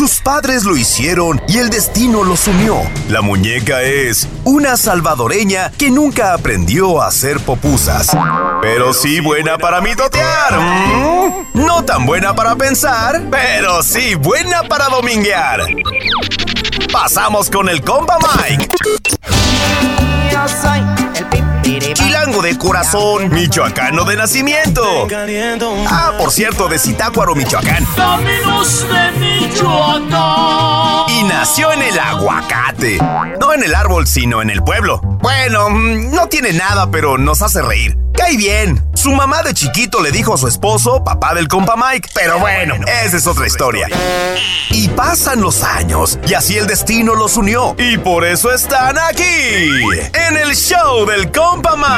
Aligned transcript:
Sus 0.00 0.20
padres 0.20 0.64
lo 0.64 0.78
hicieron 0.78 1.42
y 1.46 1.58
el 1.58 1.68
destino 1.68 2.24
los 2.24 2.48
unió. 2.48 2.80
La 3.10 3.20
muñeca 3.20 3.82
es 3.82 4.26
una 4.44 4.78
salvadoreña 4.78 5.72
que 5.72 5.90
nunca 5.90 6.32
aprendió 6.32 7.02
a 7.02 7.08
hacer 7.08 7.38
popusas. 7.38 8.08
Pero 8.62 8.94
sí 8.94 9.20
buena 9.20 9.58
para 9.58 9.82
mitotear. 9.82 10.58
¿Mm? 10.58 11.66
No 11.66 11.84
tan 11.84 12.06
buena 12.06 12.34
para 12.34 12.56
pensar, 12.56 13.24
pero 13.30 13.82
sí 13.82 14.14
buena 14.14 14.62
para 14.62 14.86
dominguear. 14.88 15.66
Pasamos 16.90 17.50
con 17.50 17.68
el 17.68 17.82
compa 17.82 18.16
Mike. 18.38 18.68
Yo 20.32 20.48
soy 20.48 20.80
el 22.06 22.09
Chilango 22.20 22.42
de 22.42 22.58
corazón, 22.58 23.32
michoacano 23.32 24.04
de 24.04 24.14
nacimiento. 24.14 25.08
Ah, 25.88 26.12
por 26.18 26.30
cierto, 26.30 26.68
de 26.68 26.78
Zitácuaro, 26.78 27.34
Michoacán. 27.34 27.86
Caminos 27.96 28.86
de 28.86 29.10
Michoacán. 29.18 31.08
Y 31.08 31.22
nació 31.24 31.72
en 31.72 31.80
el 31.80 31.98
aguacate. 31.98 32.98
No 33.40 33.54
en 33.54 33.62
el 33.62 33.74
árbol, 33.74 34.06
sino 34.06 34.42
en 34.42 34.50
el 34.50 34.62
pueblo. 34.62 35.00
Bueno, 35.22 35.70
mm, 35.70 36.10
no 36.14 36.26
tiene 36.26 36.52
nada, 36.52 36.90
pero 36.90 37.16
nos 37.16 37.40
hace 37.40 37.62
reír. 37.62 37.96
Cae 38.14 38.36
bien. 38.36 38.84
Su 38.94 39.12
mamá 39.12 39.42
de 39.42 39.54
chiquito 39.54 40.02
le 40.02 40.10
dijo 40.10 40.34
a 40.34 40.36
su 40.36 40.46
esposo, 40.46 41.02
papá 41.02 41.32
del 41.32 41.48
compa 41.48 41.74
Mike. 41.74 42.10
Pero 42.12 42.38
bueno, 42.38 42.74
esa 43.02 43.16
es 43.16 43.26
otra 43.26 43.46
historia. 43.46 43.88
Y 44.68 44.88
pasan 44.88 45.40
los 45.40 45.62
años, 45.62 46.18
y 46.28 46.34
así 46.34 46.58
el 46.58 46.66
destino 46.66 47.14
los 47.14 47.38
unió. 47.38 47.74
Y 47.78 47.96
por 47.96 48.26
eso 48.26 48.52
están 48.52 48.98
aquí, 48.98 49.22
en 49.22 50.36
el 50.36 50.54
show 50.54 51.06
del 51.06 51.32
compa 51.32 51.76
Mike, 51.76 51.90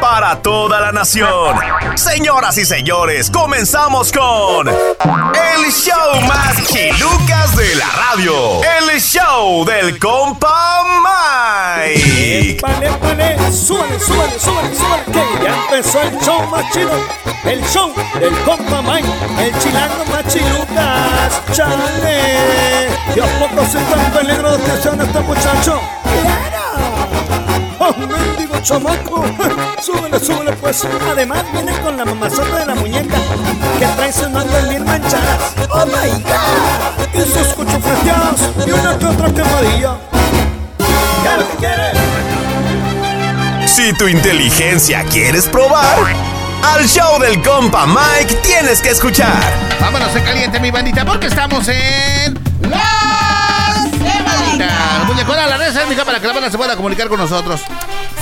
para 0.00 0.42
toda 0.42 0.80
la 0.80 0.92
nación. 0.92 1.56
Señoras 1.94 2.58
y 2.58 2.64
señores, 2.64 3.30
comenzamos 3.30 4.12
con 4.12 4.68
el 4.68 5.72
show 5.72 6.20
más 6.26 6.62
chilucas 6.66 7.56
de 7.56 7.74
la 7.76 7.86
radio. 7.90 8.60
El 8.78 9.00
show 9.00 9.64
del 9.64 9.98
compa 9.98 10.82
Mike. 11.02 12.58
Vale, 12.62 12.90
vale, 13.00 13.52
súbale, 13.52 13.98
súbale, 14.00 14.38
súbale, 14.38 14.74
súbale, 14.74 15.04
que 15.06 15.44
ya 15.44 15.54
empezó 15.64 16.02
el 16.02 16.18
show 16.20 16.42
más 16.48 16.72
chido, 16.72 16.90
el 17.44 17.62
show 17.66 17.92
del 18.18 18.34
compa 18.44 18.82
Mike, 18.82 19.08
el 19.40 19.58
chilango 19.58 20.04
más 20.10 20.26
chilucas, 20.26 21.42
chale, 21.52 22.88
Dios 23.14 23.28
poco 23.38 23.66
soy 23.70 23.82
tan 23.84 24.12
peligro 24.12 24.56
que 24.56 24.82
sean 24.82 25.00
este 25.00 25.20
muchacho, 25.20 25.80
¡Claro! 26.02 26.66
¡Oh, 27.78 28.35
chamaco! 28.62 29.24
súbele, 29.82 30.18
súbele 30.18 30.52
pues, 30.54 30.84
además 31.10 31.44
viene 31.52 31.72
con 31.80 31.96
la 31.96 32.04
mamazota 32.04 32.58
de 32.58 32.66
la 32.66 32.74
muñeca, 32.74 33.16
que 33.78 33.86
trae 33.86 34.12
sus 34.12 34.30
mangas 34.30 34.68
bien 34.68 34.84
manchadas, 34.84 35.54
¡Oh 35.70 35.86
my 35.86 36.10
god! 36.22 37.14
Y 37.14 37.20
sus 37.20 37.48
cuchufleteadas, 37.54 38.40
y 38.66 38.70
una 38.70 38.98
que 38.98 39.06
otra 39.06 39.32
quemadilla, 39.32 39.96
¿qué 40.78 41.36
lo 41.38 41.48
que 41.50 41.56
quiere? 41.56 42.16
Si 43.66 43.92
tu 43.94 44.08
inteligencia 44.08 45.04
quieres 45.04 45.46
probar, 45.46 45.98
al 46.62 46.88
show 46.88 47.20
del 47.20 47.42
compa 47.42 47.86
Mike 47.86 48.34
tienes 48.36 48.80
que 48.80 48.90
escuchar. 48.90 49.42
Vámonos 49.80 50.14
en 50.16 50.24
caliente, 50.24 50.60
mi 50.60 50.70
bandita, 50.70 51.04
porque 51.04 51.26
estamos 51.26 51.68
en. 51.68 52.38
¡Las 52.62 53.90
Semanitas! 53.90 55.06
Muñecona, 55.06 55.46
la 55.46 55.56
red 55.58 55.74
mija, 55.88 56.04
para 56.04 56.20
que 56.20 56.26
la 56.26 56.32
banda 56.32 56.50
se 56.50 56.56
pueda 56.56 56.74
comunicar 56.76 57.08
con 57.08 57.18
nosotros. 57.18 57.60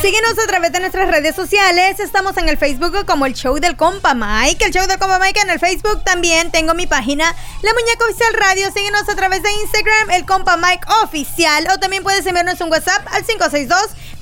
Síguenos 0.05 0.39
a 0.39 0.47
través 0.47 0.71
de 0.71 0.81
nuestras 0.81 1.09
redes 1.09 1.35
sociales. 1.35 1.99
Estamos 1.99 2.37
en 2.37 2.47
el 2.51 2.59
Facebook 2.59 3.07
como 3.07 3.25
el 3.25 3.33
Show 3.33 3.59
del 3.59 3.75
Compa 3.75 4.13
Mike. 4.13 4.67
El 4.67 4.71
Show 4.71 4.87
del 4.87 4.99
Compa 4.99 5.19
Mike 5.19 5.41
en 5.41 5.49
el 5.49 5.59
Facebook 5.59 6.05
también. 6.05 6.51
Tengo 6.51 6.75
mi 6.75 6.87
página, 6.87 7.35
La 7.63 7.73
Muñeca 7.73 8.05
Oficial 8.05 8.35
Radio. 8.35 8.71
Síguenos 8.71 9.09
a 9.09 9.15
través 9.15 9.43
de 9.43 9.51
Instagram, 9.63 10.11
el 10.11 10.27
Compa 10.27 10.59
Mike 10.59 10.87
Oficial. 11.05 11.67
O 11.73 11.79
también 11.79 12.03
puedes 12.03 12.27
enviarnos 12.27 12.61
un 12.61 12.71
WhatsApp 12.71 13.03
al 13.13 13.25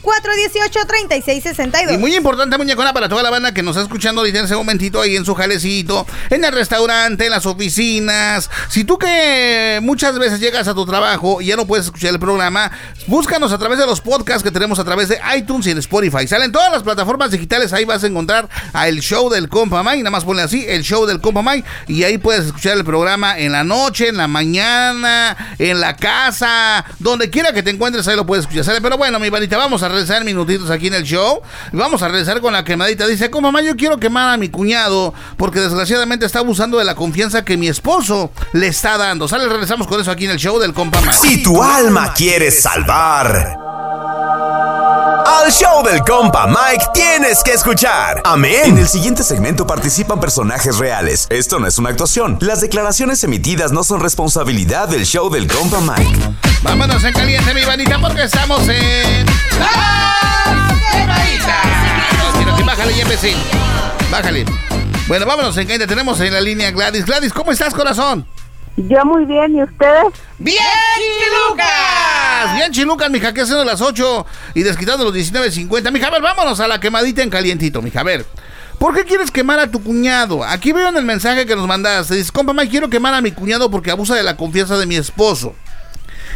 562-418-3662. 0.02 1.94
Y 1.94 1.98
muy 1.98 2.14
importante, 2.14 2.58
muñecona, 2.58 2.92
para 2.92 3.08
toda 3.08 3.22
la 3.22 3.30
banda 3.30 3.54
que 3.54 3.62
nos 3.62 3.76
está 3.76 3.84
escuchando 3.84 4.20
ahorita 4.20 4.40
en 4.40 4.44
ese 4.46 4.56
momentito 4.56 5.00
ahí 5.00 5.16
en 5.16 5.24
su 5.24 5.34
jalecito, 5.34 6.06
en 6.30 6.44
el 6.44 6.52
restaurante, 6.52 7.26
en 7.26 7.30
las 7.30 7.46
oficinas. 7.46 8.50
Si 8.68 8.84
tú 8.84 8.98
que 8.98 9.80
muchas 9.82 10.18
veces 10.18 10.40
llegas 10.40 10.68
a 10.68 10.74
tu 10.74 10.84
trabajo 10.86 11.40
y 11.40 11.46
ya 11.46 11.56
no 11.56 11.66
puedes 11.66 11.86
escuchar 11.86 12.10
el 12.10 12.18
programa, 12.18 12.70
búscanos 13.06 13.52
a 13.52 13.58
través 13.58 13.78
de 13.78 13.86
los 13.86 14.00
podcasts 14.00 14.42
que 14.42 14.50
tenemos 14.50 14.78
a 14.78 14.84
través 14.84 15.08
de 15.08 15.20
iTunes 15.36 15.66
y 15.66 15.70
en 15.70 15.78
Spotify. 15.78 16.26
Salen 16.26 16.52
todas 16.52 16.72
las 16.72 16.82
plataformas 16.82 17.30
digitales, 17.30 17.72
ahí 17.72 17.84
vas 17.84 18.02
a 18.04 18.06
encontrar 18.06 18.48
a 18.72 18.88
El 18.88 19.00
Show 19.00 19.30
del 19.30 19.48
Compa 19.48 19.82
Mike. 19.82 19.98
Nada 19.98 20.10
más 20.10 20.24
ponle 20.24 20.42
así, 20.42 20.66
El 20.68 20.82
Show 20.82 21.06
del 21.06 21.20
Compa 21.20 21.42
Mike. 21.42 21.68
Y 21.88 22.04
ahí 22.04 22.18
puedes 22.18 22.46
escuchar 22.46 22.76
el 22.76 22.84
programa 22.84 23.38
en 23.38 23.52
la 23.52 23.64
noche, 23.64 24.08
en 24.08 24.16
la 24.16 24.28
mañana, 24.28 25.36
en 25.58 25.80
la 25.80 25.96
casa, 25.96 26.84
donde 26.98 27.30
quiera 27.30 27.52
que 27.52 27.62
te 27.62 27.70
encuentres, 27.70 28.08
ahí 28.08 28.16
lo 28.16 28.26
puedes 28.26 28.44
escuchar. 28.44 28.64
¿sale? 28.64 28.80
Pero 28.80 28.96
bueno, 28.96 29.18
mi 29.18 29.30
varita, 29.30 29.56
vamos 29.56 29.82
a 29.82 29.91
regresar 29.92 30.24
minutitos 30.24 30.70
aquí 30.70 30.88
en 30.88 30.94
el 30.94 31.04
show. 31.04 31.40
Y 31.72 31.76
vamos 31.76 32.02
a 32.02 32.08
regresar 32.08 32.40
con 32.40 32.52
la 32.52 32.64
quemadita. 32.64 33.06
Dice, 33.06 33.30
como 33.30 33.52
mamá, 33.52 33.62
yo 33.62 33.76
quiero 33.76 33.98
quemar 33.98 34.34
a 34.34 34.36
mi 34.36 34.48
cuñado 34.48 35.14
porque 35.36 35.60
desgraciadamente 35.60 36.26
está 36.26 36.40
abusando 36.40 36.78
de 36.78 36.84
la 36.84 36.94
confianza 36.94 37.44
que 37.44 37.56
mi 37.56 37.68
esposo 37.68 38.30
le 38.52 38.66
está 38.66 38.98
dando. 38.98 39.28
Sale, 39.28 39.48
regresamos 39.48 39.86
con 39.86 40.00
eso 40.00 40.10
aquí 40.10 40.24
en 40.24 40.32
el 40.32 40.38
show 40.38 40.58
del 40.58 40.72
compa 40.72 41.00
Mike. 41.00 41.16
Si 41.20 41.42
tu 41.42 41.62
alma 41.62 42.12
quieres 42.14 42.62
salvar, 42.62 43.56
al 45.26 45.50
show 45.50 45.82
del 45.84 46.00
compa 46.02 46.46
Mike 46.46 46.86
tienes 46.94 47.42
que 47.42 47.52
escuchar. 47.52 48.22
Amén. 48.24 48.62
En 48.64 48.78
el 48.78 48.88
siguiente 48.88 49.22
segmento 49.22 49.66
participan 49.66 50.20
personajes 50.20 50.78
reales. 50.78 51.26
Esto 51.30 51.58
no 51.58 51.66
es 51.66 51.78
una 51.78 51.90
actuación. 51.90 52.38
Las 52.40 52.60
declaraciones 52.60 53.22
emitidas 53.24 53.72
no 53.72 53.84
son 53.84 54.00
responsabilidad 54.00 54.88
del 54.88 55.04
show 55.04 55.30
del 55.30 55.46
compa 55.48 55.80
Mike. 55.80 56.51
Vámonos 56.62 57.02
en 57.02 57.12
caliente, 57.12 57.52
mi 57.54 57.64
bandita, 57.64 57.98
porque 57.98 58.22
estamos 58.22 58.68
en. 58.68 59.26
¡Las 62.56 62.64
Bájale, 62.64 63.00
empecé. 63.00 63.34
Bájale. 64.10 64.44
Bueno, 65.08 65.26
vámonos 65.26 65.56
en 65.56 65.64
caliente. 65.64 65.86
Tenemos 65.86 66.20
en 66.20 66.32
la 66.32 66.40
línea 66.40 66.70
Gladys. 66.70 67.04
Gladys, 67.04 67.32
¿cómo 67.32 67.50
estás, 67.52 67.74
corazón? 67.74 68.26
Yo 68.76 69.04
muy 69.04 69.26
bien, 69.26 69.56
¿y 69.56 69.62
ustedes? 69.62 70.04
¡Bien, 70.38 70.56
Chilucas! 70.96 72.56
Bien, 72.56 72.72
Chilucas, 72.72 73.10
mija, 73.10 73.34
que 73.34 73.42
haciendo 73.42 73.64
las 73.64 73.82
8 73.82 74.24
y 74.54 74.62
desquitando 74.62 75.04
los 75.04 75.14
19.50. 75.14 75.90
Mija, 75.92 76.06
a 76.06 76.10
ver, 76.10 76.22
vámonos 76.22 76.58
a 76.60 76.68
la 76.68 76.80
quemadita 76.80 77.22
en 77.22 77.28
calientito, 77.28 77.82
mija, 77.82 78.00
a 78.00 78.04
ver. 78.04 78.24
¿Por 78.78 78.94
qué 78.94 79.04
quieres 79.04 79.30
quemar 79.30 79.58
a 79.58 79.70
tu 79.70 79.82
cuñado? 79.82 80.42
Aquí 80.42 80.72
veo 80.72 80.88
en 80.88 80.96
el 80.96 81.04
mensaje 81.04 81.44
que 81.44 81.54
nos 81.54 81.66
mandaste. 81.66 82.14
Dice, 82.14 82.32
compa, 82.32 82.54
Mike, 82.54 82.70
quiero 82.70 82.88
quemar 82.88 83.12
a 83.12 83.20
mi 83.20 83.32
cuñado 83.32 83.70
porque 83.70 83.90
abusa 83.90 84.14
de 84.14 84.22
la 84.22 84.36
confianza 84.36 84.78
de 84.78 84.86
mi 84.86 84.96
esposo. 84.96 85.54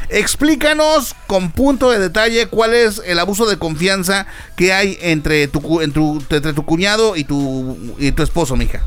Explícanos 0.08 1.14
con 1.26 1.50
punto 1.50 1.90
de 1.90 1.98
detalle 1.98 2.46
cuál 2.48 2.74
es 2.74 3.02
el 3.06 3.18
abuso 3.18 3.46
de 3.46 3.58
confianza 3.58 4.26
que 4.56 4.72
hay 4.72 4.96
entre 5.00 5.48
tu, 5.48 5.80
en 5.80 5.92
tu- 5.92 6.22
entre 6.30 6.52
tu 6.52 6.64
cuñado 6.64 7.16
y 7.16 7.24
tu, 7.24 7.76
y 7.98 8.12
tu 8.12 8.22
esposo, 8.22 8.56
mija. 8.56 8.82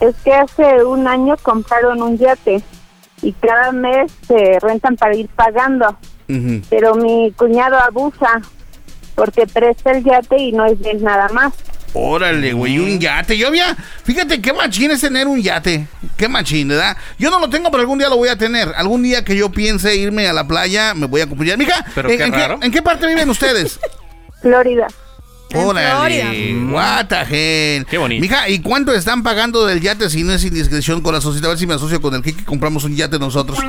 Es 0.00 0.14
que 0.24 0.32
hace 0.34 0.84
un 0.84 1.06
año 1.06 1.36
compraron 1.42 2.02
un 2.02 2.18
yate 2.18 2.62
y 3.22 3.32
cada 3.32 3.72
mes 3.72 4.12
se 4.26 4.58
rentan 4.60 4.96
para 4.96 5.14
ir 5.16 5.28
pagando, 5.28 5.96
pero 6.68 6.94
mi 6.96 7.32
cuñado 7.36 7.76
abusa 7.78 8.40
porque 9.14 9.46
presta 9.46 9.92
el 9.92 10.02
yate 10.04 10.36
y 10.38 10.52
no 10.52 10.66
es 10.66 10.78
él 10.84 11.02
nada 11.02 11.28
más. 11.28 11.52
Órale, 11.96 12.52
güey, 12.52 12.78
un 12.78 12.98
yate. 12.98 13.38
Yo 13.38 13.46
había, 13.46 13.76
fíjate 14.04 14.42
qué 14.42 14.52
machín 14.52 14.90
es 14.90 15.00
tener 15.00 15.28
un 15.28 15.40
yate. 15.40 15.86
Qué 16.16 16.28
machín, 16.28 16.68
¿verdad? 16.68 16.96
Yo 17.18 17.30
no 17.30 17.38
lo 17.38 17.48
tengo, 17.48 17.70
pero 17.70 17.82
algún 17.82 17.98
día 17.98 18.08
lo 18.08 18.16
voy 18.16 18.28
a 18.28 18.36
tener. 18.36 18.72
Algún 18.76 19.04
día 19.04 19.24
que 19.24 19.36
yo 19.36 19.50
piense 19.50 19.94
irme 19.94 20.26
a 20.26 20.32
la 20.32 20.46
playa, 20.46 20.92
me 20.94 21.06
voy 21.06 21.20
a 21.20 21.28
cumplir. 21.28 21.56
Mija, 21.56 21.84
Pero 21.94 22.10
¿en, 22.10 22.18
qué 22.18 22.24
en 22.24 22.32
raro. 22.32 22.58
¿en 22.60 22.72
qué 22.72 22.82
parte 22.82 23.06
viven 23.06 23.30
ustedes? 23.30 23.78
Florida. 24.42 24.88
Órale, 25.54 26.56
what 26.72 27.06
the 27.06 27.76
hell. 27.76 27.86
Qué 27.86 27.96
bonito. 27.96 28.20
Mija, 28.20 28.48
¿y 28.48 28.58
cuánto 28.58 28.92
están 28.92 29.22
pagando 29.22 29.64
del 29.64 29.80
yate 29.80 30.10
si 30.10 30.24
no 30.24 30.32
es 30.32 30.44
indiscreción 30.44 31.00
con 31.00 31.14
la 31.14 31.20
sociedad? 31.20 31.46
A 31.46 31.48
ver 31.50 31.58
si 31.58 31.66
me 31.68 31.74
asocio 31.74 32.02
con 32.02 32.12
el 32.14 32.22
que 32.22 32.34
compramos 32.44 32.82
un 32.82 32.96
yate 32.96 33.20
nosotros. 33.20 33.58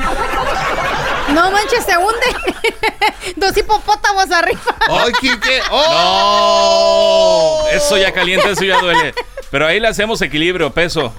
No 1.34 1.52
manches, 1.52 1.84
se 1.86 1.98
hunde. 1.98 2.28
Dos 3.36 3.58
hipopótamos 3.58 4.32
arriba. 4.32 4.62
¡Ay, 4.88 5.12
Quique! 5.20 5.62
¡Oh! 5.72 7.62
No, 7.64 7.70
eso 7.78 7.98
ya 7.98 8.12
calienta, 8.14 8.50
eso 8.50 8.64
ya 8.64 8.80
duele. 8.80 9.14
Pero 9.52 9.66
ahí 9.68 9.80
le 9.80 9.88
hacemos 9.88 10.22
equilibrio, 10.22 10.72
peso. 10.72 11.14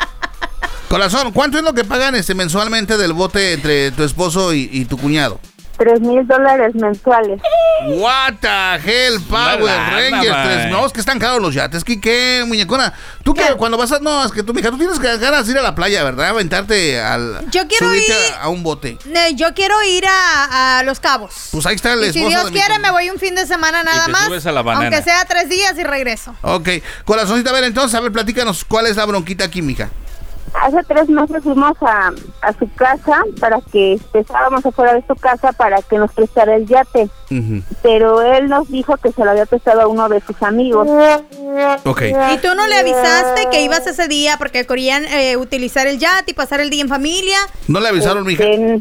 Corazón, 0.89 1.33
¿cuánto 1.33 1.59
es 1.59 1.65
lo 1.65 1.75
que 1.75 1.85
pagan 1.85 2.15
este 2.15 2.35
mensualmente 2.35 2.97
del 2.97 3.13
bote 3.13 3.55
entre 3.55 3.91
tu 3.91 4.05
esposo 4.05 4.53
y, 4.55 4.69
y 4.73 4.85
tu 4.85 4.97
cuñado? 4.97 5.41
Tres 5.79 6.01
mil 6.01 6.27
dólares 6.27 6.75
mensuales. 6.75 7.41
What 7.89 8.35
the 8.41 8.49
hell, 8.83 9.21
Power 9.29 9.61
lana, 9.63 9.91
Rangers. 9.91 10.37
3. 10.63 10.71
No, 10.71 10.87
es 10.87 10.93
que 10.93 11.01
están 11.01 11.19
caros 11.19 11.43
los 11.43 11.53
yates. 11.55 11.85
¿Qué, 11.85 12.01
qué 12.01 12.45
muñecona? 12.47 12.95
Tú 13.23 13.35
que 13.35 13.43
cuando 13.59 13.77
vas 13.77 13.93
a. 13.93 13.99
No, 13.99 14.25
es 14.25 14.33
que 14.33 14.43
tú, 14.43 14.55
mija, 14.55 14.71
tú 14.71 14.79
tienes 14.79 14.99
que 14.99 15.19
ganas 15.19 15.47
de 15.47 15.53
ir 15.53 15.59
a 15.59 15.63
la 15.63 15.75
playa, 15.75 16.03
¿verdad? 16.03 16.31
Aventarte 16.31 16.99
al. 17.01 17.51
Yo 17.51 17.69
quiero 17.69 17.89
subirte 17.89 18.11
ir- 18.13 18.35
a, 18.39 18.45
a 18.45 18.49
un 18.49 18.63
bote. 18.63 18.97
Yo 19.35 19.53
quiero 19.55 19.75
ir 19.83 20.05
a, 20.07 20.79
a 20.79 20.83
Los 20.85 20.99
Cabos. 21.01 21.49
Pues 21.53 21.67
ahí 21.67 21.75
está 21.77 21.93
el 21.93 22.05
Y 22.07 22.13
si 22.13 22.25
Dios 22.25 22.51
quiere, 22.51 22.79
me 22.79 22.91
voy 22.91 23.11
un 23.11 23.19
fin 23.19 23.35
de 23.35 23.47
semana 23.47 23.83
nada 23.83 24.07
te 24.07 24.13
más. 24.13 24.25
subes 24.25 24.47
a 24.47 24.53
la 24.53 24.63
banana. 24.63 24.87
Aunque 24.97 25.03
sea 25.03 25.25
tres 25.27 25.49
días 25.51 25.75
y 25.79 25.85
regreso. 25.85 26.35
Ok, 26.41 26.69
corazoncita, 27.05 27.51
a 27.51 27.53
ver, 27.53 27.65
entonces, 27.65 27.95
a 27.95 28.01
ver, 28.01 28.13
platícanos 28.13 28.65
cuál 28.65 28.87
es 28.87 28.97
la 28.97 29.05
bronquita 29.05 29.45
aquí, 29.45 29.61
mija. 29.61 29.91
Hace 30.63 30.83
tres 30.85 31.09
meses 31.09 31.43
fuimos 31.43 31.77
a, 31.81 32.13
a 32.43 32.53
su 32.59 32.69
casa 32.75 33.23
para 33.41 33.61
que 33.61 33.99
estábamos 34.15 34.65
afuera 34.65 34.95
de 34.95 35.05
su 35.07 35.15
casa 35.15 35.53
para 35.53 35.83
que 35.83 35.99
nos 35.99 36.13
prestara 36.13 36.57
el 36.57 36.67
yate. 36.67 37.09
Pero 37.83 38.23
él 38.23 38.49
nos 38.49 38.69
dijo 38.69 38.97
que 38.97 39.13
se 39.13 39.25
lo 39.25 39.31
había 39.31 39.47
prestado 39.47 39.83
a 39.83 39.87
uno 39.87 40.09
de 40.09 40.21
sus 40.21 40.41
amigos. 40.43 40.89
Ok. 41.85 42.03
¿Y 42.33 42.39
tú 42.39 42.55
no 42.55 42.67
le 42.67 42.77
avisaste 42.77 43.49
que 43.51 43.63
ibas 43.63 43.87
ese 43.87 44.09
día 44.09 44.37
porque 44.39 44.67
querían 44.67 45.05
eh, 45.07 45.37
utilizar 45.37 45.87
el 45.87 45.99
yate 45.99 46.33
y 46.33 46.35
pasar 46.35 46.61
el 46.61 46.71
día 46.71 46.83
en 46.83 46.89
familia? 46.89 47.39
¿No 47.69 47.81
le 47.81 47.89
avisaron, 47.89 48.25
mija? 48.25 48.45
Este, 48.45 48.81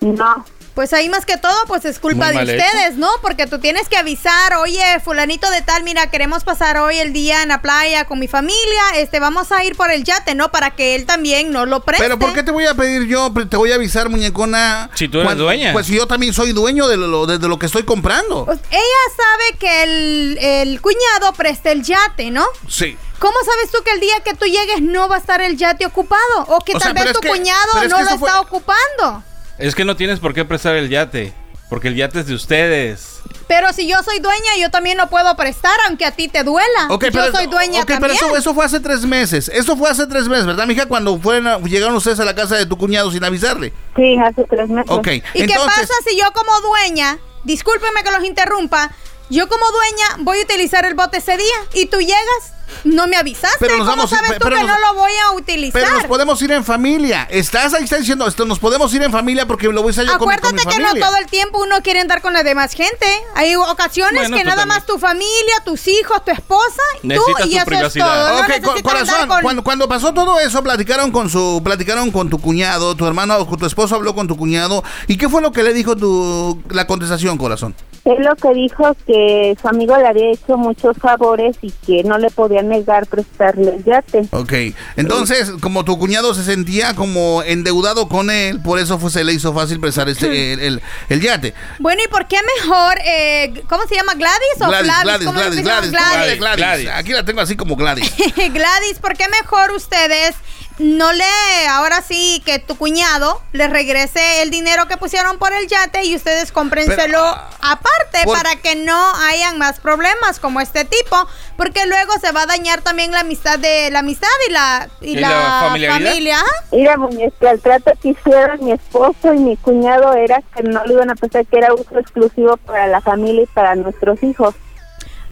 no. 0.00 0.44
Pues 0.80 0.94
ahí 0.94 1.10
más 1.10 1.26
que 1.26 1.36
todo, 1.36 1.54
pues 1.66 1.84
es 1.84 1.98
culpa 1.98 2.32
Muy 2.32 2.46
de 2.46 2.54
hecho. 2.56 2.64
ustedes, 2.66 2.96
¿no? 2.96 3.10
Porque 3.20 3.46
tú 3.46 3.58
tienes 3.58 3.86
que 3.90 3.98
avisar, 3.98 4.54
oye, 4.54 4.82
fulanito 5.04 5.50
de 5.50 5.60
tal, 5.60 5.82
mira, 5.84 6.06
queremos 6.10 6.42
pasar 6.42 6.78
hoy 6.78 6.96
el 6.96 7.12
día 7.12 7.42
en 7.42 7.50
la 7.50 7.60
playa 7.60 8.06
con 8.06 8.18
mi 8.18 8.28
familia, 8.28 8.82
este, 8.96 9.20
vamos 9.20 9.52
a 9.52 9.62
ir 9.62 9.76
por 9.76 9.90
el 9.90 10.04
yate, 10.04 10.34
¿no? 10.34 10.50
Para 10.50 10.70
que 10.70 10.94
él 10.94 11.04
también 11.04 11.52
no 11.52 11.66
lo 11.66 11.80
preste. 11.80 12.02
Pero 12.02 12.18
¿por 12.18 12.32
qué 12.32 12.42
te 12.42 12.50
voy 12.50 12.64
a 12.64 12.72
pedir 12.72 13.02
yo? 13.06 13.30
Te 13.50 13.58
voy 13.58 13.72
a 13.72 13.74
avisar, 13.74 14.08
muñecona. 14.08 14.88
Si 14.94 15.06
tú 15.06 15.18
eres 15.18 15.26
Cuando- 15.26 15.44
dueña. 15.44 15.74
Pues 15.74 15.84
si 15.86 15.94
yo 15.96 16.06
también 16.06 16.32
soy 16.32 16.52
dueño 16.54 16.88
de 16.88 16.96
lo, 16.96 17.26
de, 17.26 17.36
de 17.36 17.46
lo 17.46 17.58
que 17.58 17.66
estoy 17.66 17.82
comprando. 17.82 18.46
Pues, 18.46 18.58
ella 18.70 18.80
sabe 19.14 19.58
que 19.58 19.82
el, 19.82 20.38
el 20.40 20.80
cuñado 20.80 21.34
presta 21.36 21.72
el 21.72 21.82
yate, 21.82 22.30
¿no? 22.30 22.46
Sí. 22.70 22.96
¿Cómo 23.18 23.36
sabes 23.44 23.70
tú 23.70 23.82
que 23.84 23.90
el 23.90 24.00
día 24.00 24.18
que 24.24 24.32
tú 24.32 24.46
llegues 24.46 24.80
no 24.80 25.10
va 25.10 25.16
a 25.16 25.18
estar 25.18 25.42
el 25.42 25.58
yate 25.58 25.84
ocupado? 25.84 26.22
O 26.48 26.60
que 26.60 26.74
O 26.74 26.80
sea, 26.80 26.94
tal 26.94 27.04
vez 27.04 27.12
tu 27.12 27.20
que- 27.20 27.28
cuñado 27.28 27.82
es 27.82 27.90
no 27.90 27.98
que 27.98 28.02
lo 28.04 28.18
fue- 28.18 28.28
está 28.30 28.40
ocupando. 28.40 29.24
Es 29.60 29.74
que 29.74 29.84
no 29.84 29.96
tienes 29.96 30.20
por 30.20 30.34
qué 30.34 30.44
prestar 30.44 30.76
el 30.76 30.88
yate. 30.88 31.32
Porque 31.68 31.86
el 31.86 31.94
yate 31.94 32.18
es 32.20 32.26
de 32.26 32.34
ustedes. 32.34 33.20
Pero 33.46 33.72
si 33.72 33.86
yo 33.86 33.96
soy 34.02 34.18
dueña, 34.18 34.56
yo 34.58 34.70
también 34.70 34.98
lo 34.98 35.08
puedo 35.08 35.36
prestar, 35.36 35.78
aunque 35.86 36.04
a 36.04 36.10
ti 36.10 36.26
te 36.26 36.42
duela. 36.42 36.86
Ok, 36.88 37.04
yo 37.04 37.10
pero, 37.12 37.30
soy 37.32 37.46
dueña 37.46 37.80
ok, 37.82 37.86
pero 37.86 38.00
también. 38.00 38.16
eso, 38.24 38.36
eso 38.36 38.54
fue 38.54 38.64
hace 38.64 38.80
tres 38.80 39.04
meses. 39.04 39.48
Eso 39.54 39.76
fue 39.76 39.88
hace 39.88 40.06
tres 40.08 40.26
meses, 40.26 40.46
¿verdad, 40.46 40.66
mija? 40.66 40.86
Cuando 40.86 41.16
fueron 41.20 41.46
a- 41.46 41.58
llegaron 41.58 41.94
ustedes 41.94 42.18
a 42.18 42.24
la 42.24 42.34
casa 42.34 42.56
de 42.56 42.66
tu 42.66 42.76
cuñado 42.76 43.10
sin 43.12 43.22
avisarle. 43.22 43.72
Sí, 43.94 44.16
hace 44.18 44.42
tres 44.50 44.68
meses. 44.68 44.90
Ok, 44.90 45.06
¿Y 45.34 45.46
qué 45.46 45.54
pasa 45.54 45.94
si 46.08 46.16
yo 46.18 46.24
como 46.32 46.60
dueña, 46.60 47.18
discúlpeme 47.44 48.02
que 48.02 48.10
los 48.10 48.24
interrumpa, 48.24 48.90
yo 49.28 49.48
como 49.48 49.64
dueña 49.70 50.24
voy 50.24 50.40
a 50.40 50.42
utilizar 50.42 50.84
el 50.86 50.94
bote 50.94 51.18
ese 51.18 51.36
día 51.36 51.56
y 51.74 51.86
tú 51.86 51.98
llegas, 52.00 52.52
no 52.84 53.06
me 53.06 53.16
avisaste. 53.16 53.56
Pero 53.60 53.76
nos 53.78 53.86
¿Cómo 53.86 53.96
vamos 53.96 54.12
a- 54.12 54.16
sabes 54.16 54.32
tú 54.38 54.44
pero 54.44 54.56
que 54.56 54.62
nos- 54.62 54.70
no 54.72 54.78
lo 54.78 54.94
voy 55.00 55.12
a 55.28 55.32
utilizar? 55.32 55.80
Pero 55.82 55.94
nos 55.94 56.04
podemos 56.04 56.40
ir 56.42 56.52
en 56.52 56.64
familia. 56.64 57.26
Estás 57.30 57.74
ahí, 57.74 57.84
está 57.84 57.96
diciendo 57.96 58.26
esto, 58.26 58.44
nos 58.44 58.58
podemos 58.58 58.92
ir 58.94 59.02
en 59.02 59.12
familia 59.12 59.46
porque 59.46 59.66
lo 59.68 59.82
voy 59.82 59.90
a 59.90 59.92
hacer 59.92 60.06
yo 60.06 60.18
con, 60.18 60.28
mi- 60.28 60.36
con 60.36 60.44
Acuérdate 60.46 60.68
mi 60.68 60.74
que 60.74 60.82
no 61.00 61.06
todo 61.06 61.16
el 61.16 61.26
tiempo 61.26 61.62
uno 61.62 61.76
quiere 61.82 62.00
andar 62.00 62.22
con 62.22 62.32
la 62.32 62.42
demás 62.42 62.72
gente. 62.74 63.06
Hay 63.34 63.54
ocasiones 63.56 64.20
Bueno, 64.22 64.36
que 64.36 64.44
nada 64.44 64.62
también. 64.62 64.78
más 64.78 64.86
tu 64.86 64.98
familia, 64.98 65.54
tus 65.64 65.86
hijos, 65.88 66.24
tu 66.24 66.30
esposa, 66.30 66.82
Necesitas 67.02 67.42
tú 67.42 67.48
y 67.48 67.50
tu 67.52 67.56
eso 67.56 67.66
privacidad. 67.66 67.86
es 67.88 68.52
todo. 68.52 68.72
No 68.74 68.82
corazón, 68.82 69.28
con- 69.28 69.42
cuando, 69.42 69.64
cuando 69.64 69.88
pasó 69.88 70.12
todo 70.14 70.38
eso, 70.40 70.62
platicaron 70.62 71.10
con 71.10 71.28
su, 71.30 71.60
platicaron 71.64 72.10
con 72.10 72.30
tu 72.30 72.38
cuñado, 72.40 72.94
tu 72.94 73.06
hermano, 73.06 73.36
o 73.38 73.56
tu 73.56 73.66
esposo 73.66 73.94
habló 73.94 74.14
con 74.14 74.26
tu 74.28 74.36
cuñado. 74.36 74.82
¿Y 75.06 75.16
qué 75.16 75.28
fue 75.28 75.42
lo 75.42 75.52
que 75.52 75.62
le 75.62 75.72
dijo 75.72 75.96
tu, 75.96 76.60
la 76.70 76.86
contestación, 76.86 77.36
corazón? 77.38 77.74
Él 78.04 78.16
lo 78.24 78.34
que 78.36 78.54
dijo 78.54 78.96
que 79.06 79.54
su 79.60 79.68
amigo 79.68 79.94
le 79.96 80.06
había 80.08 80.30
hecho 80.32 80.56
muchos 80.56 80.96
favores 80.96 81.56
y 81.60 81.70
que 81.86 82.02
no 82.02 82.16
le 82.16 82.30
podía 82.30 82.59
negar 82.62 83.06
prestarle 83.06 83.76
el 83.76 83.84
yate. 83.84 84.28
Ok, 84.30 84.52
entonces, 84.96 85.50
como 85.60 85.84
tu 85.84 85.98
cuñado 85.98 86.34
se 86.34 86.44
sentía 86.44 86.94
como 86.94 87.42
endeudado 87.42 88.08
con 88.08 88.30
él, 88.30 88.60
por 88.62 88.78
eso 88.78 88.98
fue, 88.98 89.10
se 89.10 89.24
le 89.24 89.32
hizo 89.32 89.52
fácil 89.54 89.80
prestar 89.80 90.08
este, 90.08 90.52
el, 90.54 90.60
el- 90.60 90.82
el 91.08 91.20
yate. 91.20 91.54
Bueno, 91.78 92.02
¿y 92.04 92.08
por 92.08 92.26
qué 92.28 92.36
mejor, 92.58 92.98
eh, 93.04 93.62
¿cómo 93.68 93.86
se 93.88 93.94
llama? 93.94 94.14
¿Gladys 94.14 94.38
o 94.60 94.66
Gladys? 94.68 94.92
Gladys, 95.02 95.26
¿Cómo 95.26 95.38
Gladys, 95.38 95.54
se 95.56 95.62
Gladys, 95.62 95.90
llama? 95.92 96.08
Gladys, 96.12 96.38
Gladys. 96.38 96.56
Gladys. 96.58 96.88
Aquí 96.94 97.12
la 97.12 97.24
tengo 97.24 97.40
así 97.40 97.56
como 97.56 97.76
Gladys. 97.76 98.12
Gladys, 98.36 98.98
¿por 99.00 99.16
qué 99.16 99.24
mejor 99.28 99.70
ustedes 99.72 100.34
no 100.80 101.12
le, 101.12 101.68
ahora 101.68 102.02
sí, 102.02 102.42
que 102.44 102.58
tu 102.58 102.76
cuñado 102.76 103.40
le 103.52 103.68
regrese 103.68 104.42
el 104.42 104.50
dinero 104.50 104.86
que 104.88 104.96
pusieron 104.96 105.38
por 105.38 105.52
el 105.52 105.68
yate 105.68 106.04
y 106.04 106.16
ustedes 106.16 106.52
cómprenselo 106.52 106.96
Pero, 106.96 107.22
ah, 107.22 107.50
aparte 107.60 108.24
por- 108.24 108.36
para 108.36 108.56
que 108.56 108.76
no 108.76 109.14
hayan 109.28 109.58
más 109.58 109.78
problemas 109.78 110.40
como 110.40 110.60
este 110.60 110.84
tipo? 110.84 111.16
Porque 111.56 111.86
luego 111.86 112.14
se 112.20 112.32
va 112.32 112.42
a 112.42 112.46
dañar 112.46 112.80
también 112.80 113.12
la 113.12 113.20
amistad 113.20 113.58
de 113.58 113.90
la 113.90 113.98
amistad 113.98 114.28
y 114.48 114.52
la, 114.52 114.88
y 115.02 115.10
¿Y 115.12 115.16
la, 115.16 115.66
familia. 115.98 116.42
Mira, 116.72 116.96
muñeca, 116.96 117.50
el 117.50 117.60
trato 117.60 117.92
que 118.00 118.08
hicieron 118.08 118.64
mi 118.64 118.72
esposo 118.72 119.34
y 119.34 119.38
mi 119.38 119.56
cuñado 119.58 120.14
era 120.14 120.42
que 120.56 120.62
no 120.62 120.84
lo 120.86 120.92
iban 120.94 121.10
a 121.10 121.14
pensar 121.14 121.44
que 121.46 121.58
era 121.58 121.74
uso 121.74 121.98
exclusivo 121.98 122.56
para 122.56 122.86
la 122.86 123.00
familia 123.02 123.42
y 123.42 123.46
para 123.46 123.74
nuestros 123.74 124.22
hijos. 124.22 124.54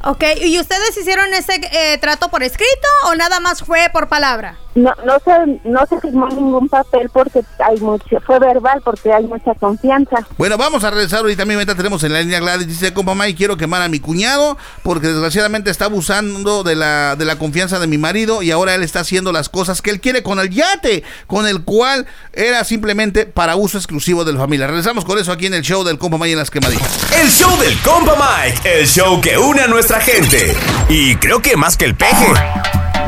Ok, 0.05 0.23
¿y 0.43 0.61
ustedes 0.61 0.97
hicieron 0.97 1.33
ese 1.35 1.61
eh, 1.73 1.99
trato 1.99 2.29
por 2.29 2.45
escrito 2.45 2.89
o 3.07 3.17
nada 3.17 3.41
más 3.41 3.65
fue 3.65 3.89
por 3.93 4.09
palabra? 4.09 4.57
No, 4.79 4.95
no 5.05 5.19
se, 5.19 5.61
no 5.69 5.85
se 5.87 6.01
firmó 6.01 6.29
ningún 6.29 6.69
papel 6.69 7.11
porque 7.13 7.43
hay 7.59 7.81
mucho, 7.81 8.21
fue 8.25 8.39
verbal 8.39 8.81
porque 8.85 9.13
hay 9.13 9.25
mucha 9.25 9.53
confianza. 9.55 10.25
Bueno, 10.37 10.57
vamos 10.57 10.85
a 10.85 10.91
regresar 10.91 11.19
ahorita. 11.19 11.45
Mismo 11.45 11.67
tenemos 11.75 12.05
en 12.05 12.13
la 12.13 12.21
línea 12.21 12.39
Gladys. 12.39 12.69
Dice, 12.69 12.95
compa 12.95 13.15
May, 13.15 13.35
quiero 13.35 13.57
quemar 13.57 13.83
a 13.83 13.89
mi 13.89 13.99
cuñado 13.99 14.57
porque 14.85 15.09
desgraciadamente 15.09 15.71
está 15.71 15.87
abusando 15.87 16.63
de 16.63 16.77
la, 16.77 17.17
de 17.17 17.25
la 17.25 17.39
confianza 17.39 17.81
de 17.81 17.89
mi 17.89 17.99
marido 17.99 18.41
y 18.41 18.53
ahora 18.53 18.77
él 18.77 18.85
está 18.85 19.01
haciendo 19.01 19.33
las 19.33 19.49
cosas 19.49 19.83
que 19.83 19.91
él 19.91 20.01
quiere 20.01 20.23
con 20.23 20.39
el 20.39 20.51
yate, 20.51 21.03
con 21.27 21.49
el 21.49 21.65
cual 21.65 22.07
era 22.33 22.63
simplemente 22.63 23.27
para 23.27 23.57
uso 23.57 23.79
exclusivo 23.79 24.25
de 24.25 24.33
la 24.33 24.39
familia. 24.39 24.69
Regresamos 24.69 25.05
con 25.05 25.19
eso 25.19 25.33
aquí 25.33 25.47
en 25.47 25.55
el 25.55 25.63
show 25.63 25.83
del 25.83 25.99
compa 25.99 26.19
May 26.19 26.31
en 26.31 26.39
las 26.39 26.53
quemaditas. 26.53 27.13
El 27.21 27.29
show 27.29 27.59
del 27.59 27.77
compa 27.81 28.15
Mike, 28.15 28.81
el 28.81 28.87
show 28.87 29.21
que 29.21 29.37
une 29.37 29.61
a 29.61 29.67
nuestra 29.67 30.01
gente. 30.01 30.55
Y 30.89 31.17
creo 31.17 31.43
que 31.43 31.57
más 31.57 31.77
que 31.77 31.87
el 31.87 31.97
peje. 31.97 32.27